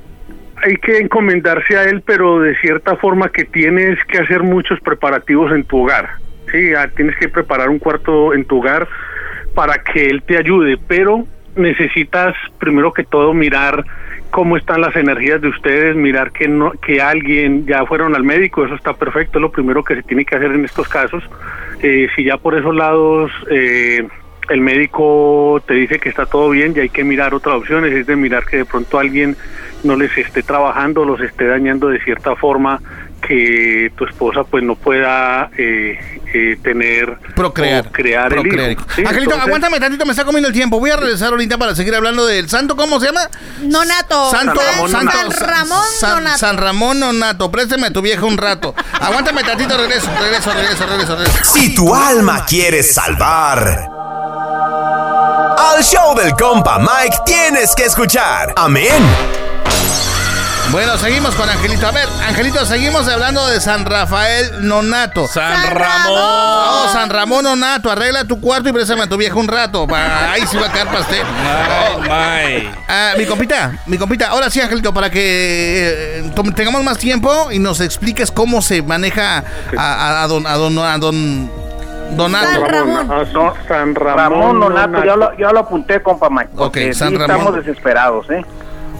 hay 0.57 0.77
que 0.77 0.99
encomendarse 0.99 1.77
a 1.77 1.85
él, 1.85 2.03
pero 2.05 2.41
de 2.41 2.57
cierta 2.57 2.97
forma 2.97 3.29
que 3.31 3.45
tienes 3.45 3.99
que 4.07 4.19
hacer 4.19 4.43
muchos 4.43 4.81
preparativos 4.81 5.53
en 5.53 5.65
tu 5.65 5.85
hogar. 5.85 6.11
Sí, 6.51 6.75
ah, 6.75 6.89
tienes 6.95 7.17
que 7.17 7.29
preparar 7.29 7.69
un 7.69 7.79
cuarto 7.79 8.35
en 8.35 8.45
tu 8.45 8.59
hogar 8.59 8.89
para 9.55 9.83
que 9.83 10.07
él 10.07 10.23
te 10.23 10.37
ayude, 10.37 10.79
pero 10.87 11.25
necesitas 11.57 12.35
primero 12.59 12.93
que 12.93 13.05
todo 13.05 13.35
mirar 13.35 13.85
cómo 14.31 14.57
están 14.57 14.81
las 14.81 14.95
energías 14.97 15.41
de 15.41 15.49
ustedes, 15.49 15.97
mirar 15.97 16.33
que 16.33 16.49
no 16.49 16.73
que 16.73 17.01
alguien 17.01 17.67
ya 17.67 17.85
fueron 17.87 18.15
al 18.15 18.23
médico, 18.23 18.65
eso 18.65 18.75
está 18.75 18.93
perfecto, 18.93 19.39
es 19.39 19.43
lo 19.43 19.51
primero 19.51 19.83
que 19.83 19.97
se 19.97 20.03
tiene 20.03 20.25
que 20.25 20.37
hacer 20.37 20.53
en 20.53 20.65
estos 20.65 20.89
casos. 20.89 21.25
Eh, 21.83 22.09
si 22.15 22.25
ya 22.25 22.37
por 22.37 22.57
esos 22.57 22.75
lados 22.75 23.31
eh, 23.51 24.07
el 24.49 24.61
médico 24.61 25.63
te 25.67 25.75
dice 25.75 25.99
que 25.99 26.09
está 26.09 26.27
todo 26.27 26.51
bien 26.51 26.73
y 26.77 26.81
hay 26.81 26.89
que 26.89 27.05
mirar 27.05 27.35
otras 27.35 27.57
opciones, 27.57 27.93
es 27.93 28.07
de 28.07 28.17
mirar 28.17 28.45
que 28.45 28.59
de 28.59 28.65
pronto 28.65 28.99
alguien 28.99 29.37
no 29.85 29.97
les 29.97 30.17
esté 30.17 30.43
trabajando, 30.43 31.05
los 31.05 31.21
esté 31.21 31.47
dañando 31.47 31.89
de 31.89 32.01
cierta 32.01 32.35
forma 32.37 32.81
que 33.21 33.93
tu 33.97 34.05
esposa 34.05 34.45
pues 34.45 34.63
no 34.63 34.75
pueda 34.75 35.51
eh, 35.57 35.99
eh, 36.33 36.57
tener 36.63 37.19
Procrear. 37.35 37.91
crear 37.91 38.33
el 38.33 38.41
Procrear. 38.43 38.73
hijo. 38.73 38.83
¿sí? 38.95 39.01
Angelito, 39.03 39.23
Entonces, 39.35 39.47
aguántame 39.47 39.81
tantito, 39.81 40.05
me 40.05 40.13
está 40.13 40.25
comiendo 40.25 40.49
el 40.49 40.55
tiempo. 40.55 40.79
Voy 40.81 40.91
a 40.91 40.97
regresar 40.97 41.31
ahorita 41.31 41.59
para 41.59 41.75
seguir 41.75 41.95
hablando 41.95 42.27
del 42.27 42.49
santo, 42.49 42.77
¿cómo 42.77 43.01
se 43.01 43.07
llama? 43.07 43.29
Nonato. 43.63 44.31
Santo, 44.31 44.61
San, 44.89 45.07
Ramón 45.09 45.81
Nonato. 46.01 46.39
San 46.39 46.57
Ramón 46.57 47.01
Nonato, 47.01 47.51
préstame 47.51 47.89
a 47.89 47.93
tu 47.93 48.03
vieja 48.03 48.25
un 48.25 48.39
rato. 48.39 48.75
Aguántame 49.01 49.43
tantito, 49.43 49.77
regreso, 49.77 50.11
regreso, 50.21 50.53
regreso, 50.53 50.87
regreso, 50.87 51.17
regreso. 51.17 51.45
Si 51.45 51.75
tu 51.75 51.95
alma 51.95 52.45
quieres 52.47 52.95
salvar, 52.95 53.89
al 55.59 55.83
show 55.83 56.15
del 56.17 56.33
compa 56.33 56.79
Mike 56.79 57.17
tienes 57.27 57.75
que 57.75 57.85
escuchar. 57.85 58.53
Amén. 58.57 59.48
Bueno, 60.71 60.99
seguimos 60.99 61.35
con 61.35 61.49
Angelito. 61.49 61.87
A 61.87 61.93
ver, 61.93 62.07
Angelito, 62.29 62.65
seguimos 62.67 63.09
hablando 63.09 63.47
de 63.49 63.59
San 63.59 63.87
Rafael 63.87 64.67
Nonato. 64.69 65.27
San 65.27 65.71
Ramón. 65.75 66.19
Oh, 66.21 66.87
San 66.93 67.09
Ramón 67.09 67.45
Nonato, 67.45 67.91
arregla 67.91 68.25
tu 68.25 68.39
cuarto 68.39 68.69
y 68.69 68.73
préstame 68.73 69.03
a 69.03 69.07
tu 69.09 69.17
vieja 69.17 69.35
un 69.37 69.49
rato. 69.49 69.87
Ahí 69.91 70.47
sí 70.47 70.59
va 70.59 70.67
a 70.67 70.73
quedar 70.73 70.89
pastel. 70.93 71.23
Ay, 72.11 72.55
Mike. 72.65 72.79
Ah, 72.87 73.13
mi 73.17 73.25
compita, 73.25 73.73
mi 73.87 73.97
compita, 73.97 74.29
ahora 74.29 74.51
sí, 74.51 74.61
Angelito, 74.61 74.93
para 74.93 75.09
que 75.11 76.21
eh, 76.21 76.33
tengamos 76.55 76.83
más 76.85 76.99
tiempo 76.99 77.51
y 77.51 77.59
nos 77.59 77.81
expliques 77.81 78.31
cómo 78.31 78.61
se 78.61 78.83
maneja 78.83 79.45
a, 79.77 79.83
a- 80.21 80.23
a 80.25 80.27
don, 80.29 80.47
a 80.47 80.55
don, 80.57 80.79
a 80.79 80.99
don 80.99 81.51
Donato. 82.11 82.47
San 82.47 82.67
Ramón. 82.69 83.09
ah, 83.11 83.25
no, 83.33 83.55
San 83.67 83.95
Ramón, 83.95 84.61
Ramón 84.75 85.05
ya 85.07 85.17
lo, 85.17 85.37
ya 85.39 85.51
lo 85.51 85.61
apunté, 85.61 86.03
compa 86.03 86.29
Mike. 86.29 86.51
Ok, 86.57 86.77
San 86.93 87.11
sí 87.11 87.17
Ramón. 87.17 87.31
estamos 87.39 87.55
desesperados, 87.57 88.27
¿eh? 88.31 88.45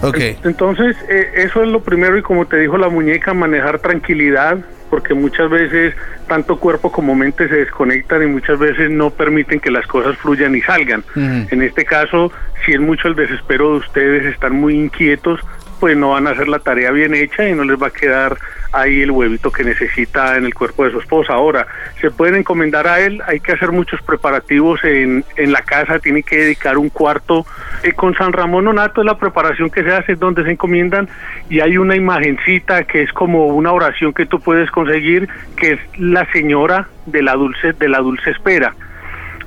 Ok. 0.01 0.17
Entonces, 0.43 0.95
eh, 1.09 1.31
eso 1.35 1.63
es 1.63 1.69
lo 1.69 1.81
primero 1.81 2.17
y 2.17 2.21
como 2.21 2.45
te 2.45 2.57
dijo 2.57 2.77
la 2.77 2.89
muñeca, 2.89 3.33
manejar 3.33 3.79
tranquilidad, 3.79 4.57
porque 4.89 5.13
muchas 5.13 5.49
veces 5.49 5.93
tanto 6.27 6.59
cuerpo 6.59 6.91
como 6.91 7.15
mente 7.15 7.47
se 7.47 7.55
desconectan 7.55 8.23
y 8.23 8.27
muchas 8.27 8.57
veces 8.59 8.89
no 8.89 9.09
permiten 9.09 9.59
que 9.59 9.71
las 9.71 9.85
cosas 9.87 10.17
fluyan 10.17 10.55
y 10.55 10.61
salgan. 10.61 11.03
En 11.15 11.61
este 11.61 11.85
caso, 11.85 12.31
si 12.65 12.73
es 12.73 12.79
mucho 12.79 13.07
el 13.07 13.15
desespero 13.15 13.71
de 13.71 13.77
ustedes, 13.77 14.25
están 14.25 14.53
muy 14.53 14.75
inquietos, 14.75 15.39
pues 15.79 15.97
no 15.97 16.11
van 16.11 16.27
a 16.27 16.31
hacer 16.31 16.47
la 16.47 16.59
tarea 16.59 16.91
bien 16.91 17.15
hecha 17.15 17.47
y 17.47 17.53
no 17.53 17.63
les 17.63 17.81
va 17.81 17.87
a 17.87 17.91
quedar 17.91 18.37
ahí 18.71 19.01
el 19.01 19.11
huevito 19.11 19.51
que 19.51 19.63
necesita 19.63 20.37
en 20.37 20.45
el 20.45 20.53
cuerpo 20.53 20.85
de 20.85 20.91
su 20.91 20.99
esposa. 20.99 21.33
Ahora, 21.33 21.65
se 21.99 22.11
pueden 22.11 22.35
encomendar 22.35 22.87
a 22.87 22.99
él, 22.99 23.21
hay 23.25 23.39
que 23.39 23.53
hacer 23.53 23.71
muchos 23.71 24.01
preparativos 24.01 24.83
en, 24.83 25.23
en 25.37 25.51
la 25.51 25.61
casa, 25.61 25.99
tiene 25.99 26.23
que 26.23 26.37
dedicar 26.37 26.77
un 26.77 26.89
cuarto. 26.89 27.45
Eh, 27.83 27.93
con 27.93 28.13
San 28.15 28.33
Ramón 28.33 28.67
Onato 28.67 29.01
es 29.01 29.05
la 29.05 29.17
preparación 29.17 29.69
que 29.69 29.83
se 29.83 29.91
hace, 29.91 30.13
es 30.13 30.19
donde 30.19 30.43
se 30.43 30.51
encomiendan 30.51 31.07
y 31.49 31.61
hay 31.61 31.77
una 31.77 31.95
imagencita 31.95 32.83
que 32.83 33.01
es 33.01 33.11
como 33.13 33.47
una 33.47 33.71
oración 33.71 34.13
que 34.13 34.25
tú 34.25 34.39
puedes 34.39 34.69
conseguir, 34.71 35.27
que 35.55 35.73
es 35.73 35.79
la 35.97 36.25
señora 36.31 36.87
de 37.05 37.23
la 37.23 37.33
dulce, 37.33 37.73
de 37.73 37.89
la 37.89 37.99
dulce 37.99 38.31
espera. 38.31 38.75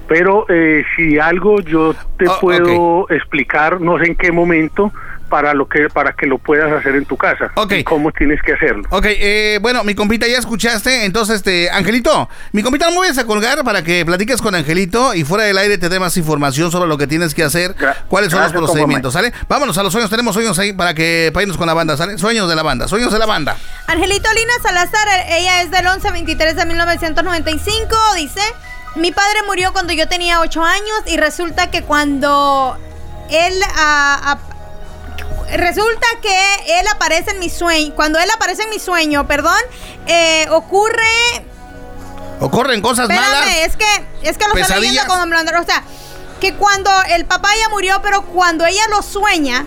Pero 0.09 0.47
eh, 0.49 0.85
si 0.97 1.19
algo 1.19 1.61
yo 1.61 1.95
te 2.19 2.27
Oh, 2.29 2.39
puedo 2.41 3.07
explicar, 3.11 3.81
no 3.81 3.99
sé 3.99 4.07
en 4.07 4.17
qué 4.17 4.33
momento, 4.33 4.93
para 5.33 5.55
lo 5.55 5.67
que 5.67 5.89
para 5.89 6.13
que 6.13 6.27
lo 6.27 6.37
puedas 6.37 6.71
hacer 6.71 6.95
en 6.95 7.07
tu 7.07 7.17
casa. 7.17 7.51
Ok. 7.55 7.73
Y 7.73 7.85
cómo 7.85 8.13
tienes 8.13 8.39
que 8.43 8.53
hacerlo. 8.53 8.83
Ok, 8.91 9.07
eh, 9.09 9.59
bueno, 9.63 9.83
mi 9.83 9.95
compita 9.95 10.27
ya 10.29 10.37
escuchaste, 10.37 11.07
entonces, 11.07 11.37
este, 11.37 11.71
Angelito, 11.71 12.29
mi 12.53 12.63
compita 12.63 12.85
no 12.85 12.93
me 12.93 12.99
vayas 12.99 13.17
a 13.17 13.25
colgar 13.25 13.65
para 13.65 13.83
que 13.83 14.05
platiques 14.05 14.43
con 14.43 14.55
Angelito 14.55 15.15
y 15.15 15.25
fuera 15.25 15.45
del 15.45 15.57
aire 15.57 15.79
te 15.79 15.89
dé 15.89 15.99
más 15.99 16.19
información 16.19 16.71
sobre 16.71 16.87
lo 16.87 16.99
que 16.99 17.07
tienes 17.07 17.35
que 17.35 17.43
hacer, 17.45 17.75
Gra- 17.75 17.97
cuáles 18.09 18.31
son 18.31 18.43
los 18.43 18.53
procedimientos, 18.53 19.15
¿sale? 19.15 19.33
Vámonos 19.49 19.79
a 19.79 19.83
los 19.83 19.91
sueños, 19.91 20.11
tenemos 20.11 20.35
sueños 20.35 20.59
ahí 20.59 20.75
para 20.75 20.93
que 20.93 21.31
para 21.33 21.45
irnos 21.45 21.57
con 21.57 21.67
la 21.67 21.73
banda, 21.73 21.97
¿sale? 21.97 22.19
Sueños 22.19 22.47
de 22.51 22.55
la 22.55 22.63
banda, 22.63 22.87
sueños 22.87 23.11
de 23.11 23.19
la 23.19 23.25
banda. 23.25 23.57
Angelito 23.87 24.29
Lina 24.35 24.53
Salazar, 24.63 25.09
ella 25.31 25.63
es 25.63 25.71
del 25.71 25.87
11-23 25.87 26.53
de 26.53 26.67
1995, 26.67 27.97
dice, 28.17 28.43
mi 28.97 29.13
padre 29.13 29.39
murió 29.47 29.73
cuando 29.73 29.95
yo 29.95 30.07
tenía 30.09 30.41
8 30.41 30.63
años 30.63 31.03
y 31.07 31.17
resulta 31.17 31.71
que 31.71 31.81
cuando 31.83 32.77
él... 33.31 33.55
ah, 33.77 34.39
resulta 35.57 36.07
que 36.21 36.55
él 36.81 36.87
aparece 36.95 37.31
en 37.33 37.39
mi 37.39 37.51
sueño, 37.51 37.95
cuando 37.95 38.19
él 38.19 38.29
aparece 38.35 38.63
en 38.63 38.71
mi 38.71 38.79
sueño, 38.79 39.27
perdón, 39.27 39.59
eh, 40.07 40.47
ocurre... 40.51 41.47
Ocurren 42.41 42.81
cosas 42.83 43.09
Espérame, 43.09 43.31
malas. 43.31 43.49
es 43.67 43.77
que, 43.77 43.87
es 44.23 44.37
que 44.37 44.49
lo 44.49 44.55
estoy 44.57 44.81
leyendo 44.81 45.07
como 45.09 45.23
en 45.23 45.31
blanco, 45.31 45.53
O 45.61 45.65
sea, 45.65 45.83
que 46.41 46.55
cuando 46.55 46.91
el 47.11 47.25
papá 47.25 47.51
ya 47.61 47.69
murió, 47.69 48.01
pero 48.03 48.23
cuando 48.23 48.67
ella 48.67 48.83
lo 48.91 49.01
sueña 49.03 49.65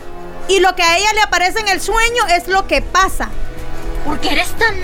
y 0.49 0.59
lo 0.59 0.75
que 0.75 0.83
a 0.83 0.97
ella 0.97 1.13
le 1.13 1.21
aparece 1.21 1.59
en 1.61 1.69
el 1.69 1.79
sueño 1.81 2.25
es 2.35 2.47
lo 2.49 2.67
que 2.67 2.81
pasa. 2.81 3.29
Porque 4.03 4.33
eres 4.33 4.49
tan 4.57 4.75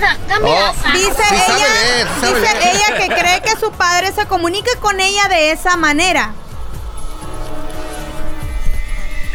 Oh, 0.43 0.73
Dice 0.93 1.11
Sí 1.29 1.37
sabe 1.45 1.57
ella, 1.59 1.67
leer, 1.67 2.07
sí 2.07 2.21
sabe 2.21 2.39
dice 2.39 2.53
leer. 2.55 2.75
ella 2.75 2.97
que 2.97 3.07
cree 3.21 3.41
que 3.41 3.59
su 3.59 3.71
padre 3.73 4.11
se 4.13 4.25
comunica 4.25 4.71
con 4.79 4.99
ella 4.99 5.27
de 5.27 5.51
esa 5.51 5.75
manera. 5.75 6.33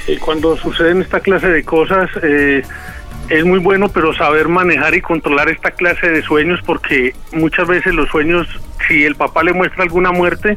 Eh, 0.07 0.19
cuando 0.19 0.57
suceden 0.57 1.03
esta 1.03 1.21
clase 1.21 1.49
de 1.49 1.65
cosas 1.65 2.09
eh, 2.23 2.63
es 3.29 3.45
muy 3.45 3.59
bueno, 3.59 3.89
pero 3.89 4.15
saber 4.15 4.49
manejar 4.49 4.95
y 4.95 5.01
controlar 5.01 5.49
esta 5.49 5.73
clase 5.73 6.09
de 6.09 6.23
sueños 6.23 6.61
porque 6.65 7.15
muchas 7.33 7.67
veces 7.67 7.93
los 7.95 8.09
sueños, 8.09 8.47
si 8.87 9.05
el 9.05 9.15
papá 9.15 9.43
le 9.43 9.53
muestra 9.53 9.85
alguna 9.85 10.13
muerte, 10.13 10.57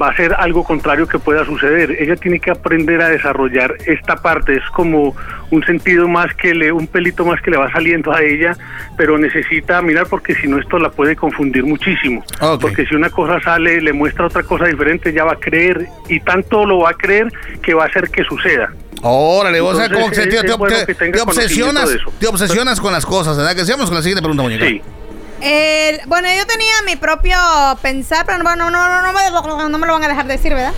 va 0.00 0.08
a 0.08 0.16
ser 0.16 0.34
algo 0.34 0.64
contrario 0.64 1.06
que 1.06 1.18
pueda 1.18 1.44
suceder. 1.44 1.96
Ella 1.98 2.16
tiene 2.16 2.40
que 2.40 2.50
aprender 2.50 3.00
a 3.00 3.08
desarrollar 3.08 3.76
esta 3.86 4.16
parte, 4.16 4.54
es 4.54 4.64
como 4.74 5.14
un 5.50 5.64
sentido 5.64 6.08
más 6.08 6.34
que 6.34 6.54
le, 6.54 6.72
un 6.72 6.86
pelito 6.86 7.24
más 7.24 7.40
que 7.40 7.50
le 7.50 7.56
va 7.56 7.70
saliendo 7.70 8.12
a 8.12 8.22
ella, 8.22 8.56
pero 8.96 9.18
necesita 9.18 9.80
mirar 9.82 10.06
porque 10.08 10.34
si 10.34 10.48
no 10.48 10.58
esto 10.58 10.78
la 10.78 10.90
puede 10.90 11.16
confundir 11.16 11.64
muchísimo. 11.64 12.24
Ok. 12.40 12.60
Porque 12.60 12.86
si 12.86 12.94
una 12.94 13.10
cosa 13.10 13.40
sale, 13.40 13.80
le 13.80 13.92
muestra 13.92 14.26
otra 14.26 14.42
cosa 14.42 14.66
diferente, 14.66 15.12
ya 15.12 15.24
va 15.24 15.32
a 15.32 15.40
creer 15.40 15.86
y 16.08 16.20
tanto 16.20 16.66
lo 16.66 16.80
va 16.80 16.90
a 16.90 16.94
creer 16.94 17.32
que 17.62 17.74
va 17.74 17.84
a 17.84 17.86
hacer 17.86 18.10
que 18.10 18.24
suceda. 18.24 18.72
Órale, 19.02 19.60
o 19.60 19.74
sea, 19.74 19.90
como 19.90 20.10
que 20.10 20.26
te, 20.26 21.20
obsesionas, 21.20 21.90
te 22.18 22.26
obsesionas 22.26 22.80
con 22.80 22.92
las 22.92 23.04
cosas, 23.04 23.36
¿verdad? 23.36 23.54
Que 23.54 23.64
sigamos 23.64 23.86
con 23.86 23.94
la 23.94 24.02
siguiente 24.02 24.22
pregunta, 24.22 24.42
muñeca. 24.42 24.66
Sí. 24.66 24.82
El- 25.40 26.00
bueno, 26.06 26.28
yo 26.36 26.46
tenía 26.46 26.72
mi 26.86 26.96
propio 26.96 27.36
pensar, 27.82 28.24
pero 28.26 28.38
no, 28.38 28.56
no, 28.56 28.70
no, 28.70 28.88
no, 28.88 29.02
no 29.02 29.12
me, 29.12 29.68
no 29.70 29.78
me 29.78 29.86
lo 29.86 29.92
van 29.92 30.04
a 30.04 30.08
dejar 30.08 30.26
decir, 30.26 30.54
¿verdad? 30.54 30.72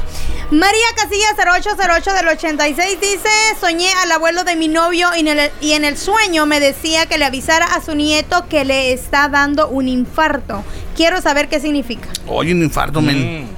María 0.50 0.86
Casilla 0.96 1.26
0808 1.36 2.12
del 2.14 2.28
86 2.28 3.00
dice, 3.00 3.28
soñé 3.60 3.88
al 4.02 4.10
abuelo 4.12 4.44
de 4.44 4.56
mi 4.56 4.68
novio 4.68 5.08
y 5.14 5.20
en, 5.20 5.28
el, 5.28 5.50
y 5.60 5.72
en 5.72 5.84
el 5.84 5.98
sueño 5.98 6.46
me 6.46 6.58
decía 6.58 7.04
que 7.06 7.18
le 7.18 7.26
avisara 7.26 7.66
a 7.66 7.82
su 7.82 7.94
nieto 7.94 8.46
que 8.48 8.64
le 8.64 8.92
está 8.92 9.28
dando 9.28 9.68
un 9.68 9.88
infarto. 9.88 10.64
Quiero 10.96 11.20
saber 11.20 11.48
qué 11.48 11.60
significa. 11.60 12.08
Oye, 12.26 12.52
un 12.52 12.62
infarto, 12.62 13.00
men. 13.02 13.42
Mm. 13.44 13.48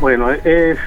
Bueno, 0.00 0.30
es 0.32 0.78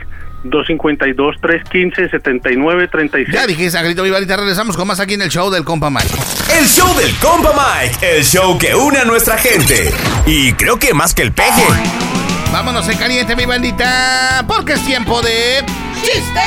252-315-7936. 0.49 3.31
Ya 3.31 3.47
dijiste, 3.47 3.77
Angelito 3.77 4.03
Viva, 4.03 4.17
ahorita 4.17 4.35
regresamos 4.37 4.77
con 4.77 4.87
más 4.87 4.99
aquí 4.99 5.15
en 5.15 5.21
el 5.21 5.29
show 5.29 5.49
del 5.49 5.63
compa 5.63 5.89
Mike. 5.89 6.09
El 6.57 6.65
show 6.67 6.93
del 6.95 7.15
compa 7.17 7.53
Mike, 7.53 8.17
el 8.17 8.23
show 8.23 8.57
que 8.57 8.75
une 8.75 8.99
a 8.99 9.05
nuestra 9.05 9.37
gente. 9.37 9.91
Y 10.25 10.53
creo 10.53 10.79
que 10.79 10.93
más 10.93 11.13
que 11.13 11.23
el 11.23 11.31
peje. 11.31 11.63
Vámonos 12.51 12.87
en 12.87 12.97
caliente, 12.97 13.35
mi 13.35 13.45
bandita, 13.45 14.43
porque 14.47 14.73
es 14.73 14.85
tiempo 14.85 15.21
de... 15.21 15.63
¡Chiste 16.01 16.41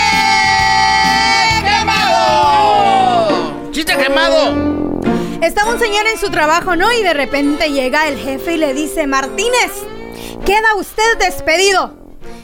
quemado! 1.65 3.71
¡Chiste 3.73 3.97
quemado! 3.97 5.01
Estaba 5.43 5.73
un 5.73 5.79
señor 5.79 6.07
en 6.07 6.19
su 6.19 6.31
trabajo, 6.31 6.77
¿no? 6.77 6.93
Y 6.93 7.03
de 7.03 7.15
repente 7.15 7.71
llega 7.71 8.09
el 8.09 8.19
jefe 8.19 8.55
y 8.55 8.57
le 8.57 8.75
dice, 8.75 9.07
Martínez, 9.07 9.71
queda 10.45 10.75
usted 10.77 11.19
despedido. 11.19 11.95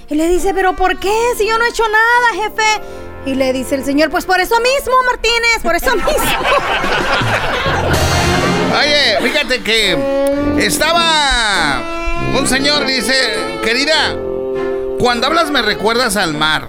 Y 0.09 0.15
le 0.17 0.29
dice, 0.29 0.53
pero 0.55 0.75
¿por 0.77 0.99
qué? 0.99 1.15
Si 1.39 1.47
yo 1.47 1.57
no 1.59 1.65
he 1.65 1.69
hecho 1.69 1.85
nada, 1.89 2.45
jefe. 2.45 2.83
Y 3.27 3.35
le 3.35 3.53
dice 3.53 3.75
el 3.75 3.85
señor, 3.85 4.11
pues 4.11 4.25
por 4.27 4.39
eso 4.41 4.55
mismo, 4.61 4.93
Martínez, 5.07 5.61
por 5.63 5.75
eso 5.75 5.95
mismo. 5.97 6.15
Oye, 8.81 9.19
fíjate 9.23 9.63
que 9.63 9.97
estaba 10.59 11.83
un 12.39 12.47
señor, 12.47 12.85
dice, 12.87 13.15
querida, 13.63 14.15
cuando 14.99 15.27
hablas 15.27 15.51
me 15.51 15.63
recuerdas 15.63 16.17
al 16.17 16.35
mar. 16.35 16.69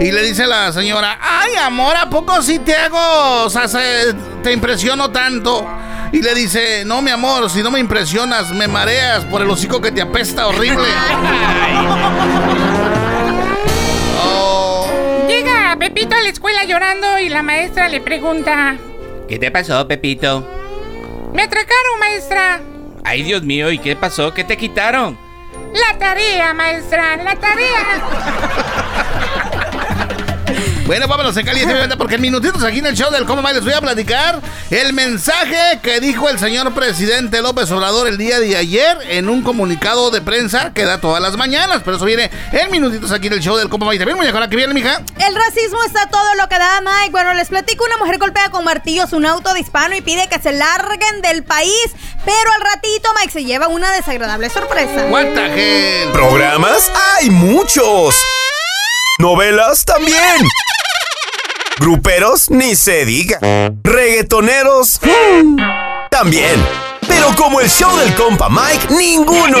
Y 0.00 0.12
le 0.12 0.22
dice 0.22 0.46
la 0.46 0.72
señora, 0.72 1.18
ay 1.20 1.56
amor, 1.56 1.94
¿a 1.96 2.08
poco 2.08 2.40
sí 2.42 2.58
te 2.58 2.74
hago, 2.74 3.44
o 3.44 3.50
sea, 3.50 3.68
se- 3.68 4.14
te 4.42 4.52
impresiono 4.52 5.10
tanto. 5.10 5.66
Y 6.12 6.22
le 6.22 6.34
dice, 6.34 6.84
no, 6.84 7.02
mi 7.02 7.10
amor, 7.10 7.48
si 7.50 7.62
no 7.62 7.70
me 7.70 7.78
impresionas, 7.78 8.52
me 8.52 8.66
mareas 8.66 9.24
por 9.26 9.42
el 9.42 9.50
hocico 9.50 9.80
que 9.80 9.92
te 9.92 10.02
apesta 10.02 10.48
horrible. 10.48 10.88
Llega 15.28 15.76
Pepito 15.78 16.16
a 16.16 16.20
la 16.20 16.28
escuela 16.28 16.64
llorando 16.64 17.18
y 17.20 17.28
la 17.28 17.42
maestra 17.42 17.88
le 17.88 18.00
pregunta: 18.00 18.76
¿Qué 19.28 19.38
te 19.38 19.50
pasó, 19.50 19.86
Pepito? 19.86 20.46
Me 21.32 21.42
atracaron, 21.42 21.98
maestra. 22.00 22.60
Ay, 23.04 23.22
Dios 23.22 23.42
mío, 23.42 23.70
¿y 23.70 23.78
qué 23.78 23.94
pasó? 23.94 24.34
¿Qué 24.34 24.42
te 24.42 24.56
quitaron? 24.56 25.16
La 25.72 25.96
tarea, 25.98 26.52
maestra, 26.52 27.16
la 27.16 27.36
tarea. 27.36 28.00
Bueno, 30.90 31.06
vámonos 31.06 31.36
en 31.36 31.46
caliente, 31.46 31.96
porque 31.96 32.16
en 32.16 32.20
minutitos 32.20 32.64
aquí 32.64 32.80
en 32.80 32.86
el 32.86 32.96
show 32.96 33.12
del 33.12 33.24
Cómo 33.24 33.42
Más 33.42 33.54
les 33.54 33.62
voy 33.62 33.74
a 33.74 33.80
platicar 33.80 34.40
el 34.70 34.92
mensaje 34.92 35.78
que 35.84 36.00
dijo 36.00 36.28
el 36.28 36.36
señor 36.36 36.74
presidente 36.74 37.40
López 37.42 37.70
Obrador 37.70 38.08
el 38.08 38.18
día 38.18 38.40
de 38.40 38.56
ayer 38.56 38.98
en 39.08 39.28
un 39.28 39.42
comunicado 39.42 40.10
de 40.10 40.20
prensa 40.20 40.72
que 40.74 40.84
da 40.84 41.00
todas 41.00 41.22
las 41.22 41.36
mañanas. 41.36 41.82
Pero 41.84 41.96
eso 41.96 42.06
viene 42.06 42.28
en 42.50 42.72
minutitos 42.72 43.12
aquí 43.12 43.28
en 43.28 43.34
el 43.34 43.40
show 43.40 43.56
del 43.56 43.68
Cómo 43.68 43.86
Más. 43.86 43.96
También, 43.98 44.18
muñeca, 44.18 44.48
que 44.48 44.56
viene, 44.56 44.74
mija. 44.74 45.00
El 45.24 45.36
racismo 45.36 45.78
está 45.86 46.08
todo 46.08 46.34
lo 46.34 46.48
que 46.48 46.58
da, 46.58 46.80
Mike. 46.80 47.12
Bueno, 47.12 47.34
les 47.34 47.50
platico, 47.50 47.84
una 47.84 47.98
mujer 47.98 48.18
golpea 48.18 48.50
con 48.50 48.64
martillos 48.64 49.12
un 49.12 49.26
auto 49.26 49.54
de 49.54 49.60
hispano 49.60 49.94
y 49.94 50.00
pide 50.00 50.28
que 50.28 50.40
se 50.40 50.50
larguen 50.50 51.22
del 51.22 51.44
país. 51.44 51.86
Pero 52.24 52.52
al 52.52 52.62
ratito, 52.62 53.08
Mike 53.20 53.30
se 53.30 53.44
lleva 53.44 53.68
una 53.68 53.92
desagradable 53.92 54.50
sorpresa. 54.50 55.06
The 55.08 56.02
hell? 56.02 56.10
¿Programas? 56.10 56.90
¡Hay 57.20 57.30
muchos! 57.30 58.16
¿Novelas? 59.20 59.84
También. 59.84 60.48
¿Gruperos? 61.78 62.50
Ni 62.50 62.74
se 62.74 63.04
diga. 63.04 63.38
¿Reggaetoneros? 63.84 64.98
Hmm, 65.02 65.56
También. 66.10 66.66
Pero 67.06 67.34
como 67.36 67.60
el 67.60 67.68
show 67.68 67.94
del 67.98 68.14
compa 68.14 68.48
Mike, 68.48 68.86
ninguno. 68.94 69.58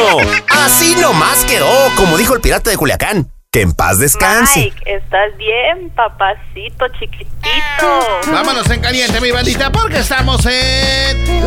Así 0.48 0.94
nomás 0.96 1.44
quedó, 1.44 1.68
como 1.96 2.16
dijo 2.16 2.34
el 2.34 2.40
pirata 2.40 2.70
de 2.70 2.78
Culiacán. 2.78 3.30
Que 3.52 3.60
en 3.60 3.72
paz 3.74 3.98
descanse. 3.98 4.60
Mike, 4.60 4.82
¿estás 4.86 5.36
bien, 5.36 5.90
papacito 5.94 6.86
chiquitito? 6.98 8.20
Vámonos 8.32 8.70
en 8.70 8.80
caliente, 8.80 9.20
mi 9.20 9.30
bandita, 9.30 9.70
porque 9.70 9.98
estamos 9.98 10.46
en. 10.46 11.44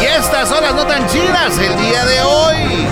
Y 0.00 0.04
estas 0.04 0.48
son 0.48 0.62
las 0.62 0.74
no 0.74 0.86
tan 0.86 1.06
chidas 1.08 1.56
el 1.58 1.76
día 1.76 2.04
de 2.04 2.20
hoy. 2.22 2.86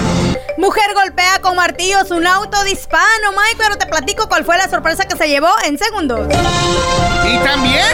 Mujer 0.56 0.84
golpea 0.94 1.40
con 1.40 1.56
martillos 1.56 2.10
un 2.10 2.26
auto 2.26 2.62
de 2.62 2.70
hispano, 2.70 3.32
Mike, 3.32 3.56
pero 3.58 3.76
te 3.76 3.86
platico 3.86 4.28
cuál 4.28 4.44
fue 4.44 4.56
la 4.56 4.68
sorpresa 4.68 5.04
que 5.04 5.16
se 5.16 5.28
llevó 5.28 5.50
en 5.64 5.76
segundos. 5.78 6.28
Y 6.30 7.38
también 7.38 7.86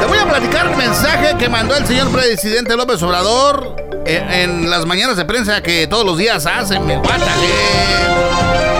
te 0.00 0.06
voy 0.06 0.18
a 0.18 0.26
platicar 0.26 0.66
el 0.66 0.76
mensaje 0.76 1.36
que 1.36 1.48
mandó 1.48 1.76
el 1.76 1.86
señor 1.86 2.10
presidente 2.10 2.74
López 2.76 3.02
Obrador 3.02 3.76
en, 4.06 4.32
en 4.32 4.70
las 4.70 4.86
mañanas 4.86 5.16
de 5.16 5.26
prensa 5.26 5.62
que 5.62 5.86
todos 5.86 6.06
los 6.06 6.16
días 6.16 6.46
hacen. 6.46 6.86
Me 6.86 6.96
Les 6.96 8.77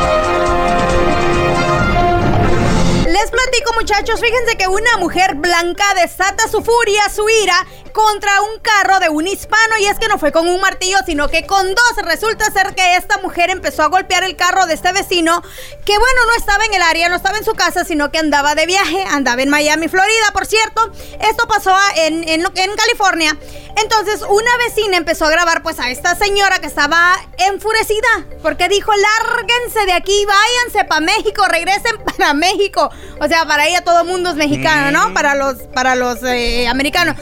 platico, 3.48 3.72
muchachos. 3.74 4.20
Fíjense 4.20 4.56
que 4.56 4.68
una 4.68 4.96
mujer 4.98 5.34
blanca 5.34 5.84
desata 5.94 6.48
su 6.48 6.62
furia, 6.62 7.08
su 7.14 7.28
ira 7.28 7.66
contra 7.92 8.42
un 8.42 8.60
carro 8.60 9.00
de 9.00 9.08
un 9.08 9.26
hispano. 9.26 9.78
Y 9.78 9.86
es 9.86 9.98
que 9.98 10.08
no 10.08 10.18
fue 10.18 10.32
con 10.32 10.48
un 10.48 10.60
martillo, 10.60 10.98
sino 11.06 11.28
que 11.28 11.46
con 11.46 11.74
dos. 11.74 12.04
Resulta 12.04 12.50
ser 12.50 12.74
que 12.74 12.96
esta 12.96 13.18
mujer 13.18 13.50
empezó 13.50 13.82
a 13.82 13.86
golpear 13.86 14.24
el 14.24 14.36
carro 14.36 14.66
de 14.66 14.74
este 14.74 14.92
vecino, 14.92 15.42
que 15.84 15.98
bueno, 15.98 16.26
no 16.26 16.34
estaba 16.36 16.64
en 16.64 16.74
el 16.74 16.82
área, 16.82 17.08
no 17.08 17.16
estaba 17.16 17.38
en 17.38 17.44
su 17.44 17.54
casa, 17.54 17.84
sino 17.84 18.10
que 18.10 18.18
andaba 18.18 18.54
de 18.54 18.66
viaje, 18.66 19.02
andaba 19.10 19.42
en 19.42 19.48
Miami, 19.48 19.88
Florida, 19.88 20.26
por 20.32 20.46
cierto. 20.46 20.90
Esto 21.20 21.46
pasó 21.46 21.74
en, 21.96 22.28
en, 22.28 22.40
en 22.42 22.76
California. 22.76 23.36
Entonces, 23.76 24.22
una 24.28 24.56
vecina 24.66 24.96
empezó 24.96 25.26
a 25.26 25.30
grabar 25.30 25.62
pues 25.62 25.78
a 25.78 25.90
esta 25.90 26.14
señora 26.16 26.58
que 26.58 26.66
estaba 26.66 27.16
enfurecida, 27.38 28.26
porque 28.42 28.68
dijo, 28.68 28.90
lárguense 28.92 29.86
de 29.86 29.92
aquí, 29.92 30.26
váyanse 30.26 30.84
para 30.84 31.00
México, 31.00 31.44
regresen 31.46 31.96
para 32.04 32.34
México. 32.34 32.90
O 33.20 33.28
sea, 33.28 33.44
para 33.46 33.66
ella 33.66 33.82
todo 33.82 34.02
el 34.02 34.06
mundo 34.06 34.30
es 34.30 34.36
mexicano, 34.36 34.90
¿no? 34.90 35.12
Para 35.12 35.34
los, 35.34 35.56
para 35.74 35.94
los 35.94 36.22
eh, 36.22 36.68
americanos. 36.68 37.16